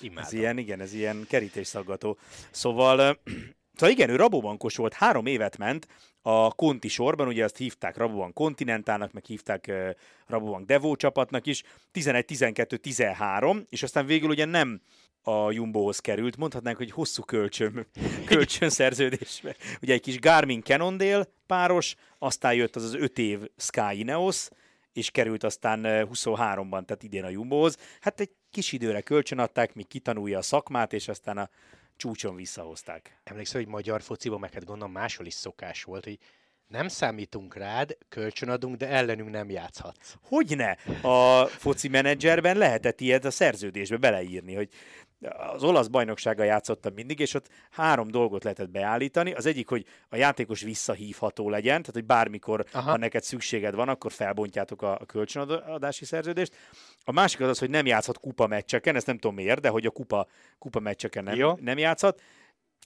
Imádom. 0.00 0.24
Ez 0.24 0.32
ilyen, 0.32 0.58
igen, 0.58 0.80
ez 0.80 0.92
ilyen 0.92 1.24
kerítésszaggató. 1.28 2.18
Szóval 2.50 3.18
Szóval 3.78 3.94
igen, 3.94 4.10
ő 4.10 4.16
Rabobankos 4.16 4.76
volt, 4.76 4.94
három 4.94 5.26
évet 5.26 5.56
ment 5.56 5.86
a 6.22 6.50
Conti 6.50 6.88
sorban, 6.88 7.26
ugye 7.26 7.44
azt 7.44 7.56
hívták 7.56 7.96
Rabobank 7.96 8.34
Continentának, 8.34 9.12
meg 9.12 9.24
hívták 9.24 9.72
Rabobank 10.26 10.66
Devo 10.66 10.96
csapatnak 10.96 11.46
is, 11.46 11.62
11-12-13, 11.94 13.64
és 13.68 13.82
aztán 13.82 14.06
végül 14.06 14.28
ugye 14.28 14.44
nem 14.44 14.80
a 15.22 15.50
Jumbohoz 15.50 15.98
került, 15.98 16.36
mondhatnánk, 16.36 16.76
hogy 16.76 16.90
hosszú 16.90 17.22
kölcsön, 17.22 17.86
kölcsönszerződés. 18.30 19.42
Ugye 19.82 19.92
egy 19.92 20.00
kis 20.00 20.18
Garmin 20.18 20.62
Cannondale 20.62 21.26
páros, 21.46 21.94
aztán 22.18 22.54
jött 22.54 22.76
az 22.76 22.84
az 22.84 22.94
öt 22.94 23.18
év 23.18 23.38
Sky 23.56 23.98
Ineos, 23.98 24.48
és 24.92 25.10
került 25.10 25.44
aztán 25.44 25.80
23-ban, 25.84 26.84
tehát 26.84 27.02
idén 27.02 27.24
a 27.24 27.28
Jumbohoz. 27.28 27.76
Hát 28.00 28.20
egy 28.20 28.30
kis 28.50 28.72
időre 28.72 29.00
kölcsönadták, 29.00 29.74
míg 29.74 29.86
kitanulja 29.86 30.38
a 30.38 30.42
szakmát, 30.42 30.92
és 30.92 31.08
aztán 31.08 31.38
a 31.38 31.50
csúcson 31.98 32.34
visszahozták. 32.34 33.20
Emlékszel, 33.24 33.60
hogy 33.60 33.70
magyar 33.70 34.02
fociban, 34.02 34.40
meg 34.40 34.52
hát 34.52 34.64
gondolom 34.64 34.92
máshol 34.92 35.26
is 35.26 35.34
szokás 35.34 35.82
volt, 35.82 36.04
hogy 36.04 36.18
nem 36.66 36.88
számítunk 36.88 37.54
rád, 37.54 37.96
kölcsönadunk, 38.08 38.76
de 38.76 38.88
ellenünk 38.88 39.30
nem 39.30 39.50
játszhatsz. 39.50 40.14
Hogyne? 40.22 40.70
A 41.02 41.46
foci 41.46 41.88
menedzserben 41.88 42.56
lehetett 42.56 43.00
ilyet 43.00 43.24
a 43.24 43.30
szerződésbe 43.30 43.96
beleírni, 43.96 44.54
hogy 44.54 44.68
az 45.54 45.62
olasz 45.62 45.86
bajnoksága 45.86 46.42
játszottam 46.42 46.92
mindig, 46.94 47.20
és 47.20 47.34
ott 47.34 47.48
három 47.70 48.10
dolgot 48.10 48.44
lehetett 48.44 48.70
beállítani. 48.70 49.32
Az 49.32 49.46
egyik, 49.46 49.68
hogy 49.68 49.84
a 50.08 50.16
játékos 50.16 50.60
visszahívható 50.60 51.50
legyen, 51.50 51.80
tehát 51.80 51.92
hogy 51.92 52.04
bármikor, 52.04 52.64
Aha. 52.72 52.90
ha 52.90 52.96
neked 52.96 53.22
szükséged 53.22 53.74
van, 53.74 53.88
akkor 53.88 54.12
felbontjátok 54.12 54.82
a, 54.82 54.92
a 54.92 55.04
kölcsönadási 55.04 56.04
szerződést. 56.04 56.56
A 57.04 57.12
másik 57.12 57.40
az 57.40 57.48
az, 57.48 57.58
hogy 57.58 57.70
nem 57.70 57.86
játszhat 57.86 58.18
kupa 58.18 58.46
meccseken, 58.46 58.96
ezt 58.96 59.06
nem 59.06 59.18
tudom 59.18 59.36
miért, 59.36 59.60
de 59.60 59.68
hogy 59.68 59.86
a 59.86 59.90
kupa, 59.90 60.26
kupa 60.58 60.80
meccseken 60.80 61.24
nem, 61.24 61.36
nem 61.60 61.78
játszhat. 61.78 62.20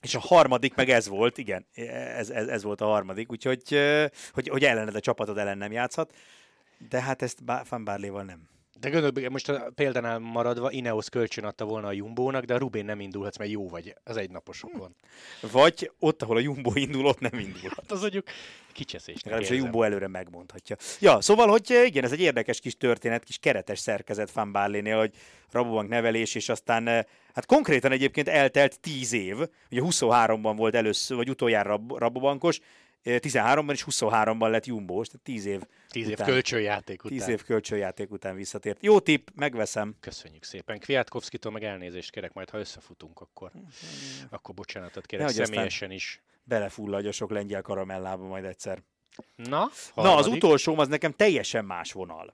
És 0.01 0.15
a 0.15 0.19
harmadik 0.19 0.75
meg 0.75 0.89
ez 0.89 1.07
volt, 1.07 1.37
igen, 1.37 1.65
ez, 2.17 2.29
ez, 2.29 2.47
ez 2.47 2.63
volt 2.63 2.81
a 2.81 2.85
harmadik, 2.85 3.31
úgyhogy 3.31 3.63
hogy, 4.31 4.47
hogy 4.47 4.63
ellened 4.63 4.95
a 4.95 4.99
csapatod 4.99 5.37
ellen 5.37 5.57
nem 5.57 5.71
játszhat, 5.71 6.13
de 6.89 7.01
hát 7.01 7.21
ezt 7.21 7.39
Van 7.69 7.83
Barley-val 7.83 8.23
nem. 8.23 8.47
De 8.79 8.89
gondolj, 8.89 9.27
most 9.27 9.49
a 9.49 9.71
példánál 9.75 10.19
maradva, 10.19 10.71
Ineos 10.71 11.09
kölcsön 11.09 11.43
adta 11.43 11.65
volna 11.65 11.87
a 11.87 11.91
Jumbónak, 11.91 12.43
de 12.43 12.53
a 12.53 12.57
Rubén 12.57 12.85
nem 12.85 12.99
indulhatsz, 12.99 13.37
mert 13.37 13.51
jó 13.51 13.69
vagy 13.69 13.95
az 14.03 14.17
egynaposokon. 14.17 14.95
Vagy 15.51 15.91
ott, 15.99 16.21
ahol 16.21 16.37
a 16.37 16.39
Jumbo 16.39 16.71
indul, 16.75 17.05
ott 17.05 17.19
nem 17.19 17.39
indul. 17.39 17.71
Hát 17.75 17.91
az 17.91 18.01
mondjuk 18.01 18.25
kicseszés. 18.71 19.23
Legalábbis 19.23 19.49
a 19.49 19.53
Jumbo 19.53 19.81
előre 19.81 20.07
megmondhatja. 20.07 20.75
Ja, 20.99 21.21
szóval, 21.21 21.47
hogy 21.47 21.81
igen, 21.85 22.03
ez 22.03 22.11
egy 22.11 22.19
érdekes 22.19 22.59
kis 22.59 22.77
történet, 22.77 23.23
kis 23.23 23.37
keretes 23.37 23.79
szerkezet 23.79 24.31
Van 24.31 24.51
Barley-nél, 24.51 24.97
hogy 24.97 25.13
Rabobank 25.51 25.89
nevelés, 25.89 26.35
és 26.35 26.49
aztán 26.49 26.85
hát 27.33 27.45
konkrétan 27.45 27.91
egyébként 27.91 28.27
eltelt 28.27 28.79
10 28.79 29.13
év, 29.13 29.37
ugye 29.71 29.81
23-ban 29.83 30.53
volt 30.57 30.75
először, 30.75 31.17
vagy 31.17 31.29
utoljára 31.29 31.81
Rabobankos, 31.87 32.59
13-ban 33.03 33.71
és 33.71 33.85
23-ban 33.89 34.49
lett 34.49 34.65
Jumbo, 34.65 35.03
tehát 35.03 35.21
10 35.23 35.45
év 35.45 35.61
10 35.89 36.07
év 36.07 36.17
kölcsönjáték 36.17 37.03
után. 37.03 37.17
10 37.17 37.27
év 37.27 37.43
kölcsönjáték 37.43 38.11
után 38.11 38.35
visszatért. 38.35 38.83
Jó 38.83 38.99
tipp, 38.99 39.27
megveszem. 39.35 39.95
Köszönjük 39.99 40.43
szépen. 40.43 40.79
Kwiatkowski-tól 40.79 41.51
meg 41.51 41.63
elnézést 41.63 42.11
kérek, 42.11 42.33
majd 42.33 42.49
ha 42.49 42.57
összefutunk, 42.57 43.19
akkor, 43.19 43.51
akkor 44.29 44.55
bocsánatot 44.55 45.05
kérek 45.05 45.25
Nehogy 45.27 45.45
személyesen 45.45 45.91
is. 45.91 46.21
Belefulladja 46.43 47.11
sok 47.11 47.31
lengyel 47.31 47.61
karamellába 47.61 48.27
majd 48.27 48.45
egyszer. 48.45 48.83
Na, 49.35 49.69
Na, 49.95 50.15
az 50.15 50.27
utolsóm 50.27 50.79
az 50.79 50.87
nekem 50.87 51.11
teljesen 51.11 51.65
más 51.65 51.91
vonal. 51.91 52.33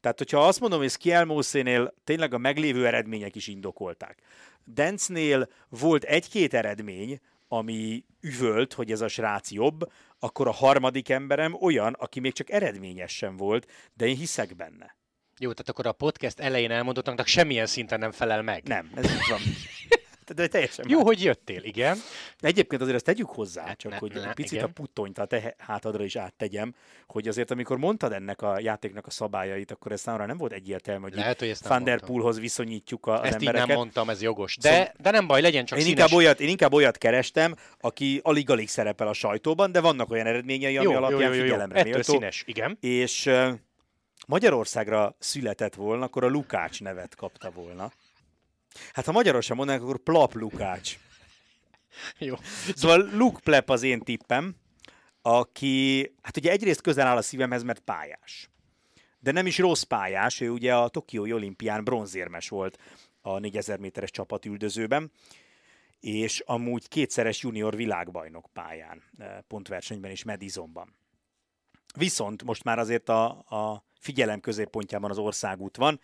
Tehát, 0.00 0.18
hogyha 0.18 0.46
azt 0.46 0.60
mondom, 0.60 0.78
hogy 0.78 0.90
Skielmószénél 0.90 1.94
tényleg 2.04 2.34
a 2.34 2.38
meglévő 2.38 2.86
eredmények 2.86 3.36
is 3.36 3.46
indokolták. 3.46 4.22
Dencnél 4.64 5.48
volt 5.68 6.04
egy-két 6.04 6.54
eredmény, 6.54 7.20
ami 7.52 8.04
üvölt, 8.20 8.72
hogy 8.72 8.90
ez 8.90 9.00
a 9.00 9.08
srác 9.08 9.50
jobb, 9.50 9.92
akkor 10.18 10.48
a 10.48 10.52
harmadik 10.52 11.08
emberem 11.08 11.56
olyan, 11.60 11.92
aki 11.92 12.20
még 12.20 12.32
csak 12.32 12.50
eredményes 12.50 13.16
sem 13.16 13.36
volt, 13.36 13.70
de 13.94 14.06
én 14.06 14.16
hiszek 14.16 14.56
benne. 14.56 14.96
Jó, 15.38 15.50
tehát 15.52 15.68
akkor 15.68 15.86
a 15.86 15.92
podcast 15.92 16.40
elején 16.40 16.70
elmondottaknak 16.70 17.26
semmilyen 17.26 17.66
szinten 17.66 17.98
nem 17.98 18.10
felel 18.10 18.42
meg. 18.42 18.62
Nem, 18.62 18.90
ez 18.94 19.04
így 19.04 19.28
van. 19.28 19.40
de 20.34 20.46
teljesen 20.46 20.84
Jó, 20.88 20.96
már. 20.96 21.06
hogy 21.06 21.22
jöttél, 21.22 21.62
igen. 21.62 21.98
Egyébként 22.40 22.82
azért 22.82 22.96
ezt 22.96 23.04
tegyük 23.04 23.28
hozzá, 23.28 23.72
csak 23.72 23.92
ne, 23.92 23.98
hogy 23.98 24.12
ne, 24.12 24.32
picit 24.32 24.52
igen. 24.52 24.64
a 24.64 24.68
puttonyt 24.68 25.18
a 25.18 25.24
te 25.24 25.54
hátadra 25.58 26.04
is 26.04 26.16
áttegyem, 26.16 26.74
hogy 27.06 27.28
azért 27.28 27.50
amikor 27.50 27.78
mondtad 27.78 28.12
ennek 28.12 28.42
a 28.42 28.60
játéknak 28.60 29.06
a 29.06 29.10
szabályait, 29.10 29.70
akkor 29.70 29.92
ez 29.92 30.00
számomra 30.00 30.26
nem 30.26 30.36
volt 30.36 30.52
egyértelmű, 30.52 31.02
hogy, 31.02 31.14
Lehet, 31.14 31.38
hogy 31.38 31.48
ezt 31.48 31.68
Van 31.68 31.84
der 31.84 32.00
Poolhoz 32.00 32.40
viszonyítjuk 32.40 33.06
a, 33.06 33.12
az 33.12 33.24
ezt 33.24 33.32
embereket. 33.32 33.60
Ezt 33.60 33.66
nem 33.66 33.76
mondtam, 33.76 34.10
ez 34.10 34.22
jogos. 34.22 34.56
De, 34.56 34.70
szóval, 34.70 34.92
de 34.98 35.10
nem 35.10 35.26
baj, 35.26 35.40
legyen 35.40 35.64
csak 35.64 35.78
én 35.78 35.84
színes. 35.84 35.98
inkább, 35.98 36.18
olyat, 36.18 36.40
én 36.40 36.48
inkább 36.48 36.72
olyat 36.72 36.98
kerestem, 36.98 37.54
aki 37.80 38.20
alig-alig 38.22 38.68
szerepel 38.68 39.08
a 39.08 39.12
sajtóban, 39.12 39.72
de 39.72 39.80
vannak 39.80 40.10
olyan 40.10 40.26
eredményei, 40.26 40.76
ami 40.76 40.90
jó, 40.90 40.96
alapján 40.96 41.20
jó, 41.20 41.26
jó, 41.26 41.34
jó, 41.34 41.42
figyelemre 41.42 41.78
jó. 41.78 41.84
méltó. 41.84 42.12
színes, 42.12 42.42
igen. 42.46 42.76
És 42.80 43.30
Magyarországra 44.26 45.16
született 45.18 45.74
volna, 45.74 46.04
akkor 46.04 46.24
a 46.24 46.28
Lukács 46.28 46.80
nevet 46.80 47.14
kapta 47.14 47.50
volna. 47.50 47.92
Hát 48.92 49.04
ha 49.04 49.12
magyarosan 49.12 49.56
mondanánk, 49.56 49.84
akkor 49.84 49.98
Plap 49.98 50.34
Lukács. 50.34 50.98
Jó. 52.18 52.34
Szóval 52.74 53.08
Luke 53.12 53.40
Plep 53.42 53.70
az 53.70 53.82
én 53.82 54.00
tippem, 54.00 54.54
aki, 55.22 56.14
hát 56.22 56.36
ugye 56.36 56.50
egyrészt 56.50 56.80
közel 56.80 57.06
áll 57.06 57.16
a 57.16 57.22
szívemhez, 57.22 57.62
mert 57.62 57.80
pályás. 57.80 58.50
De 59.18 59.32
nem 59.32 59.46
is 59.46 59.58
rossz 59.58 59.82
pályás, 59.82 60.40
ő 60.40 60.50
ugye 60.50 60.74
a 60.74 60.88
Tokiói 60.88 61.32
olimpián 61.32 61.84
bronzérmes 61.84 62.48
volt 62.48 62.78
a 63.20 63.38
4000 63.38 63.78
méteres 63.78 64.10
csapatüldözőben, 64.10 65.12
és 66.00 66.40
amúgy 66.40 66.88
kétszeres 66.88 67.42
junior 67.42 67.76
világbajnok 67.76 68.46
pályán, 68.52 69.02
eh, 69.18 69.38
pontversenyben 69.48 70.10
és 70.10 70.24
Madisonban. 70.24 70.94
Viszont 71.94 72.42
most 72.44 72.64
már 72.64 72.78
azért 72.78 73.08
a, 73.08 73.24
a 73.30 73.84
figyelem 74.00 74.40
középpontjában 74.40 75.10
az 75.10 75.18
országút 75.18 75.76
van, 75.76 76.00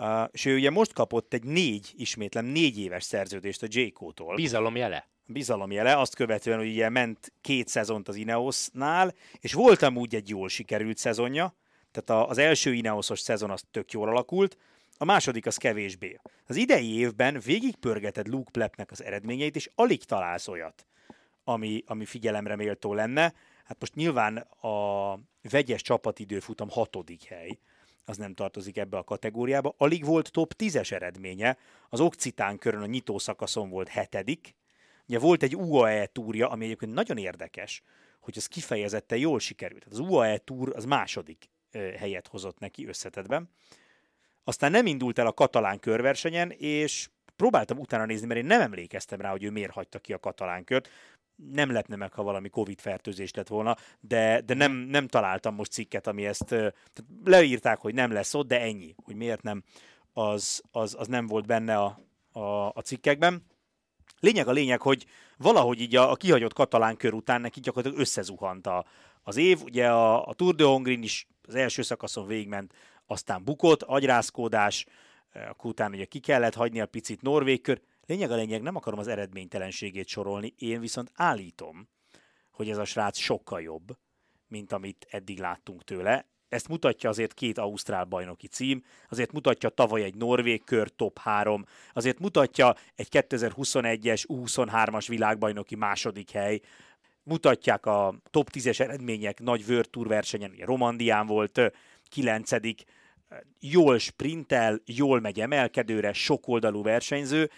Uh, 0.00 0.28
és 0.30 0.44
ő 0.44 0.54
ugye 0.54 0.70
most 0.70 0.92
kapott 0.92 1.34
egy 1.34 1.44
négy, 1.44 1.92
ismétlem, 1.96 2.44
négy 2.44 2.78
éves 2.78 3.04
szerződést 3.04 3.62
a 3.62 3.66
J.K.-tól. 3.68 4.34
Bizalomjele. 4.34 5.08
Bizalomjele, 5.26 5.96
azt 5.96 6.14
követően, 6.14 6.58
hogy 6.58 6.68
ugye 6.68 6.88
ment 6.88 7.32
két 7.40 7.68
szezont 7.68 8.08
az 8.08 8.16
Ineosnál, 8.16 9.14
és 9.40 9.52
volt 9.52 9.82
amúgy 9.82 10.14
egy 10.14 10.28
jól 10.28 10.48
sikerült 10.48 10.96
szezonja, 10.96 11.54
tehát 11.90 12.30
az 12.30 12.38
első 12.38 12.72
Ineosos 12.72 13.20
szezon 13.20 13.50
az 13.50 13.62
tök 13.70 13.92
jól 13.92 14.08
alakult, 14.08 14.56
a 14.96 15.04
második 15.04 15.46
az 15.46 15.56
kevésbé. 15.56 16.20
Az 16.46 16.56
idei 16.56 16.98
évben 16.98 17.40
végigpörgeted 17.44 18.28
Luke 18.28 18.50
Plepnek 18.50 18.90
az 18.90 19.04
eredményeit, 19.04 19.56
és 19.56 19.70
alig 19.74 20.04
találsz 20.04 20.48
olyat, 20.48 20.86
ami, 21.44 21.82
ami 21.86 22.04
figyelemre 22.04 22.56
méltó 22.56 22.94
lenne. 22.94 23.32
Hát 23.64 23.76
most 23.80 23.94
nyilván 23.94 24.36
a 24.60 25.14
vegyes 25.50 25.82
csapatidőfutam 25.82 26.68
hatodik 26.68 27.24
hely, 27.24 27.58
az 28.10 28.16
nem 28.16 28.34
tartozik 28.34 28.76
ebbe 28.76 28.96
a 28.96 29.04
kategóriába. 29.04 29.74
Alig 29.76 30.04
volt 30.04 30.30
top 30.30 30.54
10-es 30.58 30.92
eredménye, 30.92 31.58
az 31.88 32.00
Occitán 32.00 32.58
körön 32.58 32.82
a 32.82 32.86
nyitó 32.86 33.18
szakaszon 33.18 33.70
volt 33.70 33.88
hetedik. 33.88 34.54
Ugye 35.08 35.18
volt 35.18 35.42
egy 35.42 35.56
UAE 35.56 36.06
túrja, 36.06 36.48
ami 36.48 36.64
egyébként 36.64 36.94
nagyon 36.94 37.16
érdekes, 37.16 37.82
hogy 38.20 38.34
az 38.36 38.46
kifejezetten 38.46 39.18
jól 39.18 39.38
sikerült. 39.38 39.86
Az 39.90 39.98
UAE 39.98 40.38
túr 40.38 40.72
az 40.76 40.84
második 40.84 41.48
helyet 41.72 42.28
hozott 42.28 42.58
neki 42.58 42.86
összetetben. 42.86 43.50
Aztán 44.44 44.70
nem 44.70 44.86
indult 44.86 45.18
el 45.18 45.26
a 45.26 45.32
katalán 45.32 45.78
körversenyen, 45.78 46.50
és 46.50 47.08
próbáltam 47.36 47.78
utána 47.78 48.04
nézni, 48.04 48.26
mert 48.26 48.40
én 48.40 48.46
nem 48.46 48.60
emlékeztem 48.60 49.20
rá, 49.20 49.30
hogy 49.30 49.44
ő 49.44 49.50
miért 49.50 49.72
hagyta 49.72 49.98
ki 49.98 50.12
a 50.12 50.18
katalán 50.18 50.64
kört 50.64 50.88
nem 51.52 51.72
lepne 51.72 51.96
meg, 51.96 52.12
ha 52.12 52.22
valami 52.22 52.48
Covid 52.48 52.80
fertőzés 52.80 53.34
lett 53.34 53.48
volna, 53.48 53.76
de, 54.00 54.40
de 54.40 54.54
nem, 54.54 54.72
nem 54.72 55.08
találtam 55.08 55.54
most 55.54 55.72
cikket, 55.72 56.06
ami 56.06 56.26
ezt 56.26 56.44
tehát 56.44 56.74
leírták, 57.24 57.78
hogy 57.78 57.94
nem 57.94 58.12
lesz 58.12 58.34
ott, 58.34 58.48
de 58.48 58.60
ennyi, 58.60 58.94
hogy 59.04 59.16
miért 59.16 59.42
nem, 59.42 59.62
az, 60.12 60.62
az, 60.72 60.96
az 60.98 61.06
nem 61.06 61.26
volt 61.26 61.46
benne 61.46 61.76
a, 61.78 62.00
a, 62.32 62.68
a 62.68 62.80
cikkekben. 62.84 63.44
Lényeg 64.20 64.48
a 64.48 64.52
lényeg, 64.52 64.80
hogy 64.80 65.06
valahogy 65.36 65.80
így 65.80 65.96
a, 65.96 66.10
a 66.10 66.16
kihagyott 66.16 66.52
katalán 66.52 66.96
kör 66.96 67.12
után 67.12 67.40
neki 67.40 67.60
gyakorlatilag 67.60 68.04
összezuhant 68.04 68.66
a, 68.66 68.84
az 69.22 69.36
év. 69.36 69.62
Ugye 69.62 69.90
a, 69.90 70.26
a 70.26 70.34
Tour 70.34 70.54
de 70.54 70.64
Hongrin 70.64 71.02
is 71.02 71.28
az 71.46 71.54
első 71.54 71.82
szakaszon 71.82 72.26
végigment, 72.26 72.74
aztán 73.06 73.44
bukott, 73.44 73.82
agyrázkódás, 73.82 74.86
akkor 75.32 75.70
utána 75.70 75.94
ugye 75.94 76.04
ki 76.04 76.18
kellett 76.18 76.54
hagyni 76.54 76.80
a 76.80 76.86
picit 76.86 77.22
norvég 77.22 77.60
kör, 77.60 77.80
Lényeg 78.10 78.30
a 78.30 78.34
lényeg, 78.34 78.62
nem 78.62 78.76
akarom 78.76 78.98
az 78.98 79.08
eredménytelenségét 79.08 80.08
sorolni, 80.08 80.54
én 80.58 80.80
viszont 80.80 81.10
állítom, 81.14 81.88
hogy 82.50 82.70
ez 82.70 82.76
a 82.76 82.84
srác 82.84 83.18
sokkal 83.18 83.60
jobb, 83.60 83.98
mint 84.48 84.72
amit 84.72 85.06
eddig 85.10 85.38
láttunk 85.38 85.84
tőle. 85.84 86.26
Ezt 86.48 86.68
mutatja 86.68 87.08
azért 87.08 87.34
két 87.34 87.58
ausztrál 87.58 88.04
bajnoki 88.04 88.46
cím, 88.46 88.82
azért 89.08 89.32
mutatja 89.32 89.68
tavaly 89.68 90.02
egy 90.02 90.14
norvég 90.14 90.64
kör 90.64 90.88
top 90.88 91.18
3, 91.18 91.64
azért 91.92 92.18
mutatja 92.18 92.74
egy 92.94 93.08
2021-es 93.10 94.24
U23-as 94.28 95.04
világbajnoki 95.08 95.76
második 95.76 96.30
hely, 96.30 96.60
mutatják 97.22 97.86
a 97.86 98.14
top 98.30 98.50
10-es 98.52 98.80
eredmények 98.80 99.40
nagy 99.40 99.64
World 99.68 99.90
Tour 99.90 100.06
versenyen, 100.06 100.52
Romandián 100.58 101.26
volt 101.26 101.60
9 102.08 102.50
jól 103.60 103.98
sprintel, 103.98 104.80
jól 104.84 105.20
megy 105.20 105.40
emelkedőre, 105.40 106.12
sokoldalú 106.12 106.82
versenyző, 106.82 107.50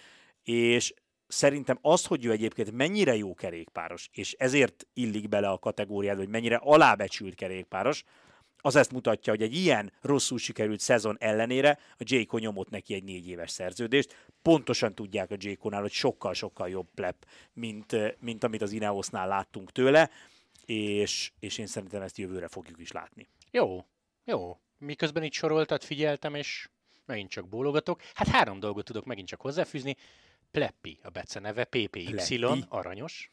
és 0.43 0.93
szerintem 1.27 1.77
az, 1.81 2.05
hogy 2.05 2.25
ő 2.25 2.31
egyébként 2.31 2.71
mennyire 2.71 3.15
jó 3.15 3.33
kerékpáros, 3.33 4.09
és 4.11 4.35
ezért 4.37 4.87
illik 4.93 5.29
bele 5.29 5.49
a 5.49 5.57
kategóriába, 5.57 6.19
hogy 6.19 6.29
mennyire 6.29 6.55
alábecsült 6.55 7.35
kerékpáros, 7.35 8.03
az 8.65 8.75
ezt 8.75 8.91
mutatja, 8.91 9.33
hogy 9.33 9.41
egy 9.41 9.55
ilyen 9.55 9.91
rosszul 10.01 10.37
sikerült 10.37 10.79
szezon 10.79 11.17
ellenére 11.19 11.79
a 11.91 12.03
Jayco 12.05 12.37
nyomott 12.37 12.69
neki 12.69 12.93
egy 12.93 13.03
négy 13.03 13.27
éves 13.27 13.51
szerződést. 13.51 14.27
Pontosan 14.41 14.95
tudják 14.95 15.31
a 15.31 15.35
Jayco-nál, 15.37 15.81
hogy 15.81 15.91
sokkal-sokkal 15.91 16.69
jobb 16.69 16.87
plep, 16.95 17.25
mint, 17.53 18.19
mint 18.19 18.43
amit 18.43 18.61
az 18.61 18.71
Ineosnál 18.71 19.27
láttunk 19.27 19.71
tőle, 19.71 20.09
és, 20.65 21.31
és 21.39 21.57
én 21.57 21.67
szerintem 21.67 22.01
ezt 22.01 22.17
jövőre 22.17 22.47
fogjuk 22.47 22.79
is 22.79 22.91
látni. 22.91 23.27
Jó, 23.51 23.85
jó. 24.23 24.57
miközben 24.77 25.23
itt 25.23 25.33
soroltad, 25.33 25.83
figyeltem, 25.83 26.35
és 26.35 26.69
megint 27.05 27.29
csak 27.29 27.47
bólogatok. 27.47 28.01
Hát 28.13 28.27
három 28.27 28.59
dolgot 28.59 28.85
tudok 28.85 29.05
megint 29.05 29.27
csak 29.27 29.41
hozzáfűzni. 29.41 29.95
Pleppi 30.57 30.99
a 31.03 31.09
beceneve, 31.09 31.63
PPY, 31.63 32.03
Pleppi. 32.03 32.45
aranyos. 32.69 33.31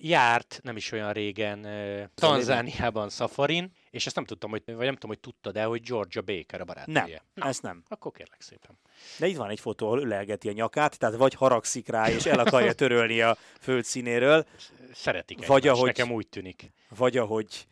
Járt 0.00 0.60
nem 0.62 0.76
is 0.76 0.92
olyan 0.92 1.12
régen 1.12 1.58
uh, 1.64 2.02
Tanzániában 2.14 3.10
Safarin, 3.10 3.72
és 3.90 4.06
ezt 4.06 4.14
nem 4.14 4.24
tudtam, 4.24 4.50
hogy, 4.50 4.62
vagy 4.66 4.76
nem 4.76 4.94
tudom, 4.94 5.10
hogy 5.10 5.18
tudtad 5.18 5.52
de 5.52 5.64
hogy 5.64 5.82
Georgia 5.82 6.22
Baker 6.22 6.60
a 6.60 6.64
barátnője. 6.64 7.22
Nem, 7.34 7.48
ezt 7.48 7.62
nem. 7.62 7.82
Akkor 7.88 8.12
kérlek 8.12 8.40
szépen. 8.40 8.78
De 9.18 9.26
itt 9.26 9.36
van 9.36 9.50
egy 9.50 9.60
fotó, 9.60 9.86
ahol 9.86 10.00
ölelgeti 10.00 10.48
a 10.48 10.52
nyakát, 10.52 10.98
tehát 10.98 11.16
vagy 11.16 11.34
haragszik 11.34 11.88
rá, 11.88 12.10
és 12.10 12.26
el 12.26 12.38
akarja 12.38 12.72
törölni 12.72 13.20
a 13.20 13.36
föld 13.60 13.84
színéről, 13.84 14.46
Szeretik 14.92 15.46
Vagy 15.46 15.62
egymást, 15.62 15.76
ahogy- 15.78 15.96
nekem 15.96 16.12
úgy 16.12 16.28
tűnik. 16.28 16.72
vagy 16.96 17.16
ahogy 17.16 17.66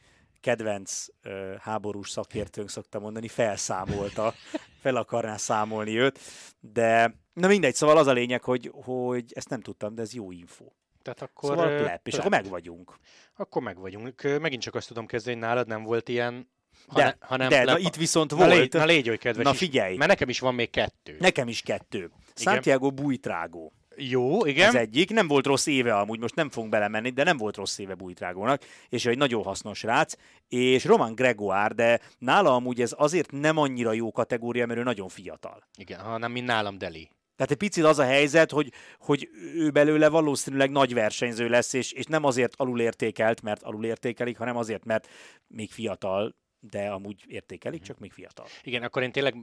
kedvenc 0.47 1.07
ö, 1.23 1.55
háborús 1.61 2.11
szakértőnk 2.11 2.69
szokta 2.69 2.99
mondani, 2.99 3.29
felszámolta, 3.29 4.35
fel 4.81 4.97
akarná 4.97 5.37
számolni 5.37 5.99
őt, 5.99 6.19
de 6.61 7.15
na 7.33 7.47
mindegy, 7.47 7.75
szóval 7.75 7.97
az 7.97 8.07
a 8.07 8.13
lényeg, 8.13 8.43
hogy, 8.43 8.71
hogy 8.85 9.25
ezt 9.35 9.49
nem 9.49 9.61
tudtam, 9.61 9.95
de 9.95 10.03
ez 10.03 10.15
jó 10.15 10.31
info. 10.33 10.65
Tehát 11.03 11.23
akkor, 11.23 11.51
Szóval 11.51 11.71
ö, 11.73 11.77
plep, 11.83 12.07
és 12.07 12.13
plep. 12.15 12.27
akkor 12.27 12.41
meg 12.41 12.51
vagyunk. 12.51 12.97
Akkor 13.37 13.63
meg 13.63 13.79
vagyunk. 13.79 14.23
Ö, 14.25 14.39
Megint 14.39 14.63
csak 14.63 14.75
azt 14.75 14.89
tudom 14.89 15.07
kezdeni, 15.07 15.37
hogy 15.37 15.45
nálad 15.47 15.67
nem 15.67 15.83
volt 15.83 16.09
ilyen, 16.09 16.49
De, 16.95 17.03
hanem, 17.03 17.17
hanem 17.21 17.49
de 17.49 17.59
na, 17.65 17.75
plep- 17.75 17.87
itt 17.87 17.95
viszont 17.95 18.31
na, 18.31 18.37
volt. 18.37 18.51
légy, 18.51 18.73
na 18.73 18.85
légy 18.85 19.09
oly 19.09 19.17
kedves 19.19 19.45
Na 19.45 19.51
is, 19.53 19.59
figyelj. 19.59 19.97
Mert 19.97 20.11
nekem 20.11 20.29
is 20.29 20.39
van 20.41 20.55
még 20.55 20.71
kettő. 20.71 21.17
Nekem 21.19 21.49
is 21.49 21.61
kettő. 21.63 22.11
Santiago 22.35 22.91
Bújtrágó. 22.91 23.73
Jó, 23.97 24.47
igen. 24.47 24.69
Az 24.69 24.75
egyik. 24.75 25.11
Nem 25.11 25.27
volt 25.27 25.47
rossz 25.47 25.67
éve 25.67 25.99
amúgy, 25.99 26.19
most 26.19 26.35
nem 26.35 26.51
fogunk 26.51 26.73
belemenni, 26.73 27.11
de 27.11 27.25
nem 27.25 27.37
volt 27.37 27.57
rossz 27.57 27.79
éve 27.79 27.95
Bújtrágónak, 27.95 28.63
és 28.89 29.07
egy 29.07 29.17
nagyon 29.17 29.43
hasznos 29.43 29.83
rác, 29.83 30.15
és 30.49 30.85
Roman 30.85 31.15
Gregoire, 31.15 31.75
de 31.75 32.01
nála 32.19 32.55
amúgy 32.55 32.81
ez 32.81 32.95
azért 32.97 33.31
nem 33.31 33.57
annyira 33.57 33.93
jó 33.93 34.13
kategória, 34.13 34.67
mert 34.67 34.79
ő 34.79 34.83
nagyon 34.83 35.09
fiatal. 35.09 35.69
Igen, 35.79 36.01
hanem 36.01 36.33
mint 36.33 36.47
nálam 36.47 36.79
Deli. 36.79 37.11
Tehát 37.37 37.53
egy 37.53 37.59
picit 37.59 37.85
az 37.85 37.99
a 37.99 38.05
helyzet, 38.05 38.51
hogy, 38.51 38.73
hogy 38.99 39.29
ő 39.55 39.71
belőle 39.71 40.09
valószínűleg 40.09 40.71
nagy 40.71 40.95
versenyző 40.95 41.49
lesz, 41.49 41.73
és, 41.73 41.93
és 41.93 42.05
nem 42.05 42.25
azért 42.25 42.53
alulértékelt, 42.57 43.43
mert 43.43 43.63
alulértékelik, 43.63 44.39
hanem 44.39 44.57
azért, 44.57 44.85
mert 44.85 45.09
még 45.47 45.71
fiatal, 45.73 46.35
de 46.61 46.89
amúgy 46.89 47.25
értékelik, 47.29 47.83
csak 47.83 47.99
még 47.99 48.13
fiatal. 48.13 48.47
Igen, 48.63 48.83
akkor 48.83 49.03
én 49.03 49.13
tényleg 49.13 49.35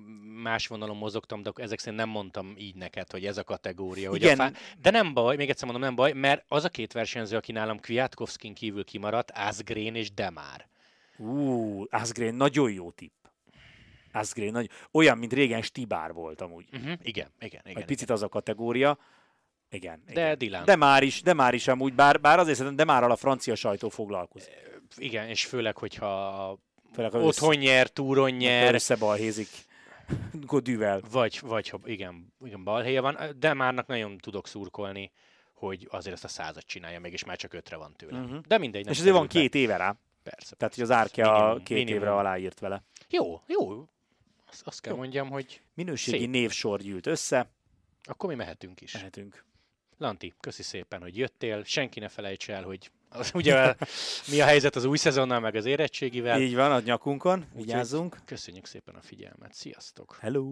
más 0.41 0.68
vonalon 0.68 0.97
mozogtam, 0.97 1.43
de 1.43 1.51
ezek 1.55 1.80
szerint 1.80 1.97
nem 1.97 2.09
mondtam 2.09 2.53
így 2.57 2.76
neked, 2.76 3.11
hogy 3.11 3.26
ez 3.26 3.38
a 3.38 3.43
kategória. 3.43 4.09
Hogy 4.09 4.22
Igen. 4.22 4.39
A 4.39 4.43
fá... 4.43 4.51
De 4.82 4.89
nem 4.89 5.14
baj, 5.14 5.36
még 5.36 5.49
egyszer 5.49 5.64
mondom, 5.64 5.84
nem 5.84 5.95
baj, 5.95 6.14
mert 6.14 6.45
az 6.47 6.64
a 6.64 6.70
két 6.70 6.91
versenyző, 6.91 7.38
aki 7.38 7.51
nálam 7.51 7.80
Kwiatkowskin 7.80 8.53
kívül 8.53 8.84
kimaradt, 8.84 9.32
Asgreen 9.32 9.95
és 9.95 10.14
Demár. 10.14 10.68
Ú, 11.18 11.86
Asgreen 11.89 12.36
nagyon 12.36 12.72
jó 12.72 12.91
tipp. 12.91 13.11
Asgreen 14.11 14.51
nagy, 14.51 14.70
olyan, 14.91 15.18
mint 15.18 15.34
régen 15.34 15.61
Stibár 15.61 16.14
volt 16.14 16.41
amúgy. 16.41 16.66
Uh-huh. 16.74 16.88
Igen, 16.88 16.97
igen, 17.03 17.30
igen. 17.39 17.61
Egy 17.64 17.72
igen. 17.72 17.86
picit 17.86 18.09
az 18.09 18.24
a 18.24 18.28
kategória. 18.28 18.97
Igen. 19.70 20.03
De 20.05 20.11
igen. 20.11 20.38
Dylan. 20.38 20.66
De 20.66 20.76
már 20.76 21.03
is, 21.03 21.22
de 21.22 21.34
már 21.34 21.53
is 21.53 21.68
amúgy, 21.68 21.93
bár, 21.93 22.22
bár 22.22 22.39
azért 22.39 22.57
szerintem 22.57 22.86
de 22.86 22.91
már 22.91 23.03
a 23.03 23.16
francia 23.16 23.55
sajtó 23.55 23.89
foglalkozik. 23.89 24.53
igen, 24.95 25.28
és 25.28 25.45
főleg, 25.45 25.78
hogyha 25.78 26.57
Főleg, 26.93 27.13
otthon 27.13 27.55
nyer, 27.55 27.87
túron 27.89 28.27
össze, 28.27 28.35
nyer, 28.37 28.73
összebalhézik 28.73 29.47
Godűvel. 30.31 31.01
vagy, 31.11 31.39
vagy 31.41 31.69
ha 31.69 31.79
igen, 31.85 32.33
igen, 32.45 32.63
balhelye 32.63 33.01
van, 33.01 33.17
de 33.39 33.53
márnak 33.53 33.87
nagyon 33.87 34.17
tudok 34.17 34.47
szurkolni, 34.47 35.11
hogy 35.53 35.87
azért 35.91 36.15
ezt 36.15 36.23
a 36.23 36.27
százat 36.27 36.65
csinálja 36.65 36.99
meg, 36.99 37.11
és 37.13 37.23
már 37.23 37.37
csak 37.37 37.53
ötre 37.53 37.75
van 37.75 37.93
tőle. 37.95 38.19
Mhm. 38.19 38.37
De 38.47 38.57
mindegy, 38.57 38.89
És 38.89 38.99
azért 38.99 39.15
van 39.15 39.27
kerül 39.27 39.41
be. 39.41 39.49
két 39.49 39.61
éve 39.61 39.77
rá. 39.77 39.95
Persze. 40.23 40.55
Tehát, 40.55 40.73
hogy 40.73 40.83
az 40.83 40.91
árkja 40.91 41.31
minimum, 41.31 41.63
két 41.63 41.77
minimum. 41.77 41.95
évre 42.01 42.13
aláírt 42.15 42.59
vele. 42.59 42.83
Jó, 43.09 43.41
jó. 43.47 43.87
Azt, 44.49 44.61
azt 44.67 44.81
kell 44.81 44.91
Jó. 44.93 44.97
mondjam, 44.99 45.29
hogy 45.29 45.61
Minőségi 45.73 46.17
Szép. 46.17 46.29
névsor 46.29 46.79
gyűlt 46.81 47.07
össze. 47.07 47.49
akkor 48.03 48.29
mi 48.29 48.35
mehetünk 48.35 48.81
is. 48.81 48.93
Mehetünk. 48.93 49.45
Lanti, 49.97 50.33
köszi 50.39 50.63
szépen, 50.63 51.01
hogy 51.01 51.17
jöttél. 51.17 51.63
Senki 51.63 51.99
ne 51.99 52.07
felejts 52.07 52.49
el, 52.49 52.63
hogy 52.63 52.91
az 53.14 53.32
ugye 53.34 53.76
mi 54.32 54.41
a 54.41 54.45
helyzet 54.45 54.76
az 54.76 54.86
új 54.86 54.97
szezonnal, 54.97 55.39
meg 55.39 55.55
az 55.55 55.66
érettségivel. 55.66 56.41
Így 56.41 56.55
van, 56.55 56.72
a 56.72 56.80
nyakunkon, 56.80 57.45
vigyázzunk. 57.55 58.14
Úgyhogy 58.14 58.28
köszönjük 58.28 58.66
szépen 58.66 58.95
a 58.95 59.01
figyelmet, 59.01 59.53
sziasztok! 59.53 60.18
Hello! 60.22 60.45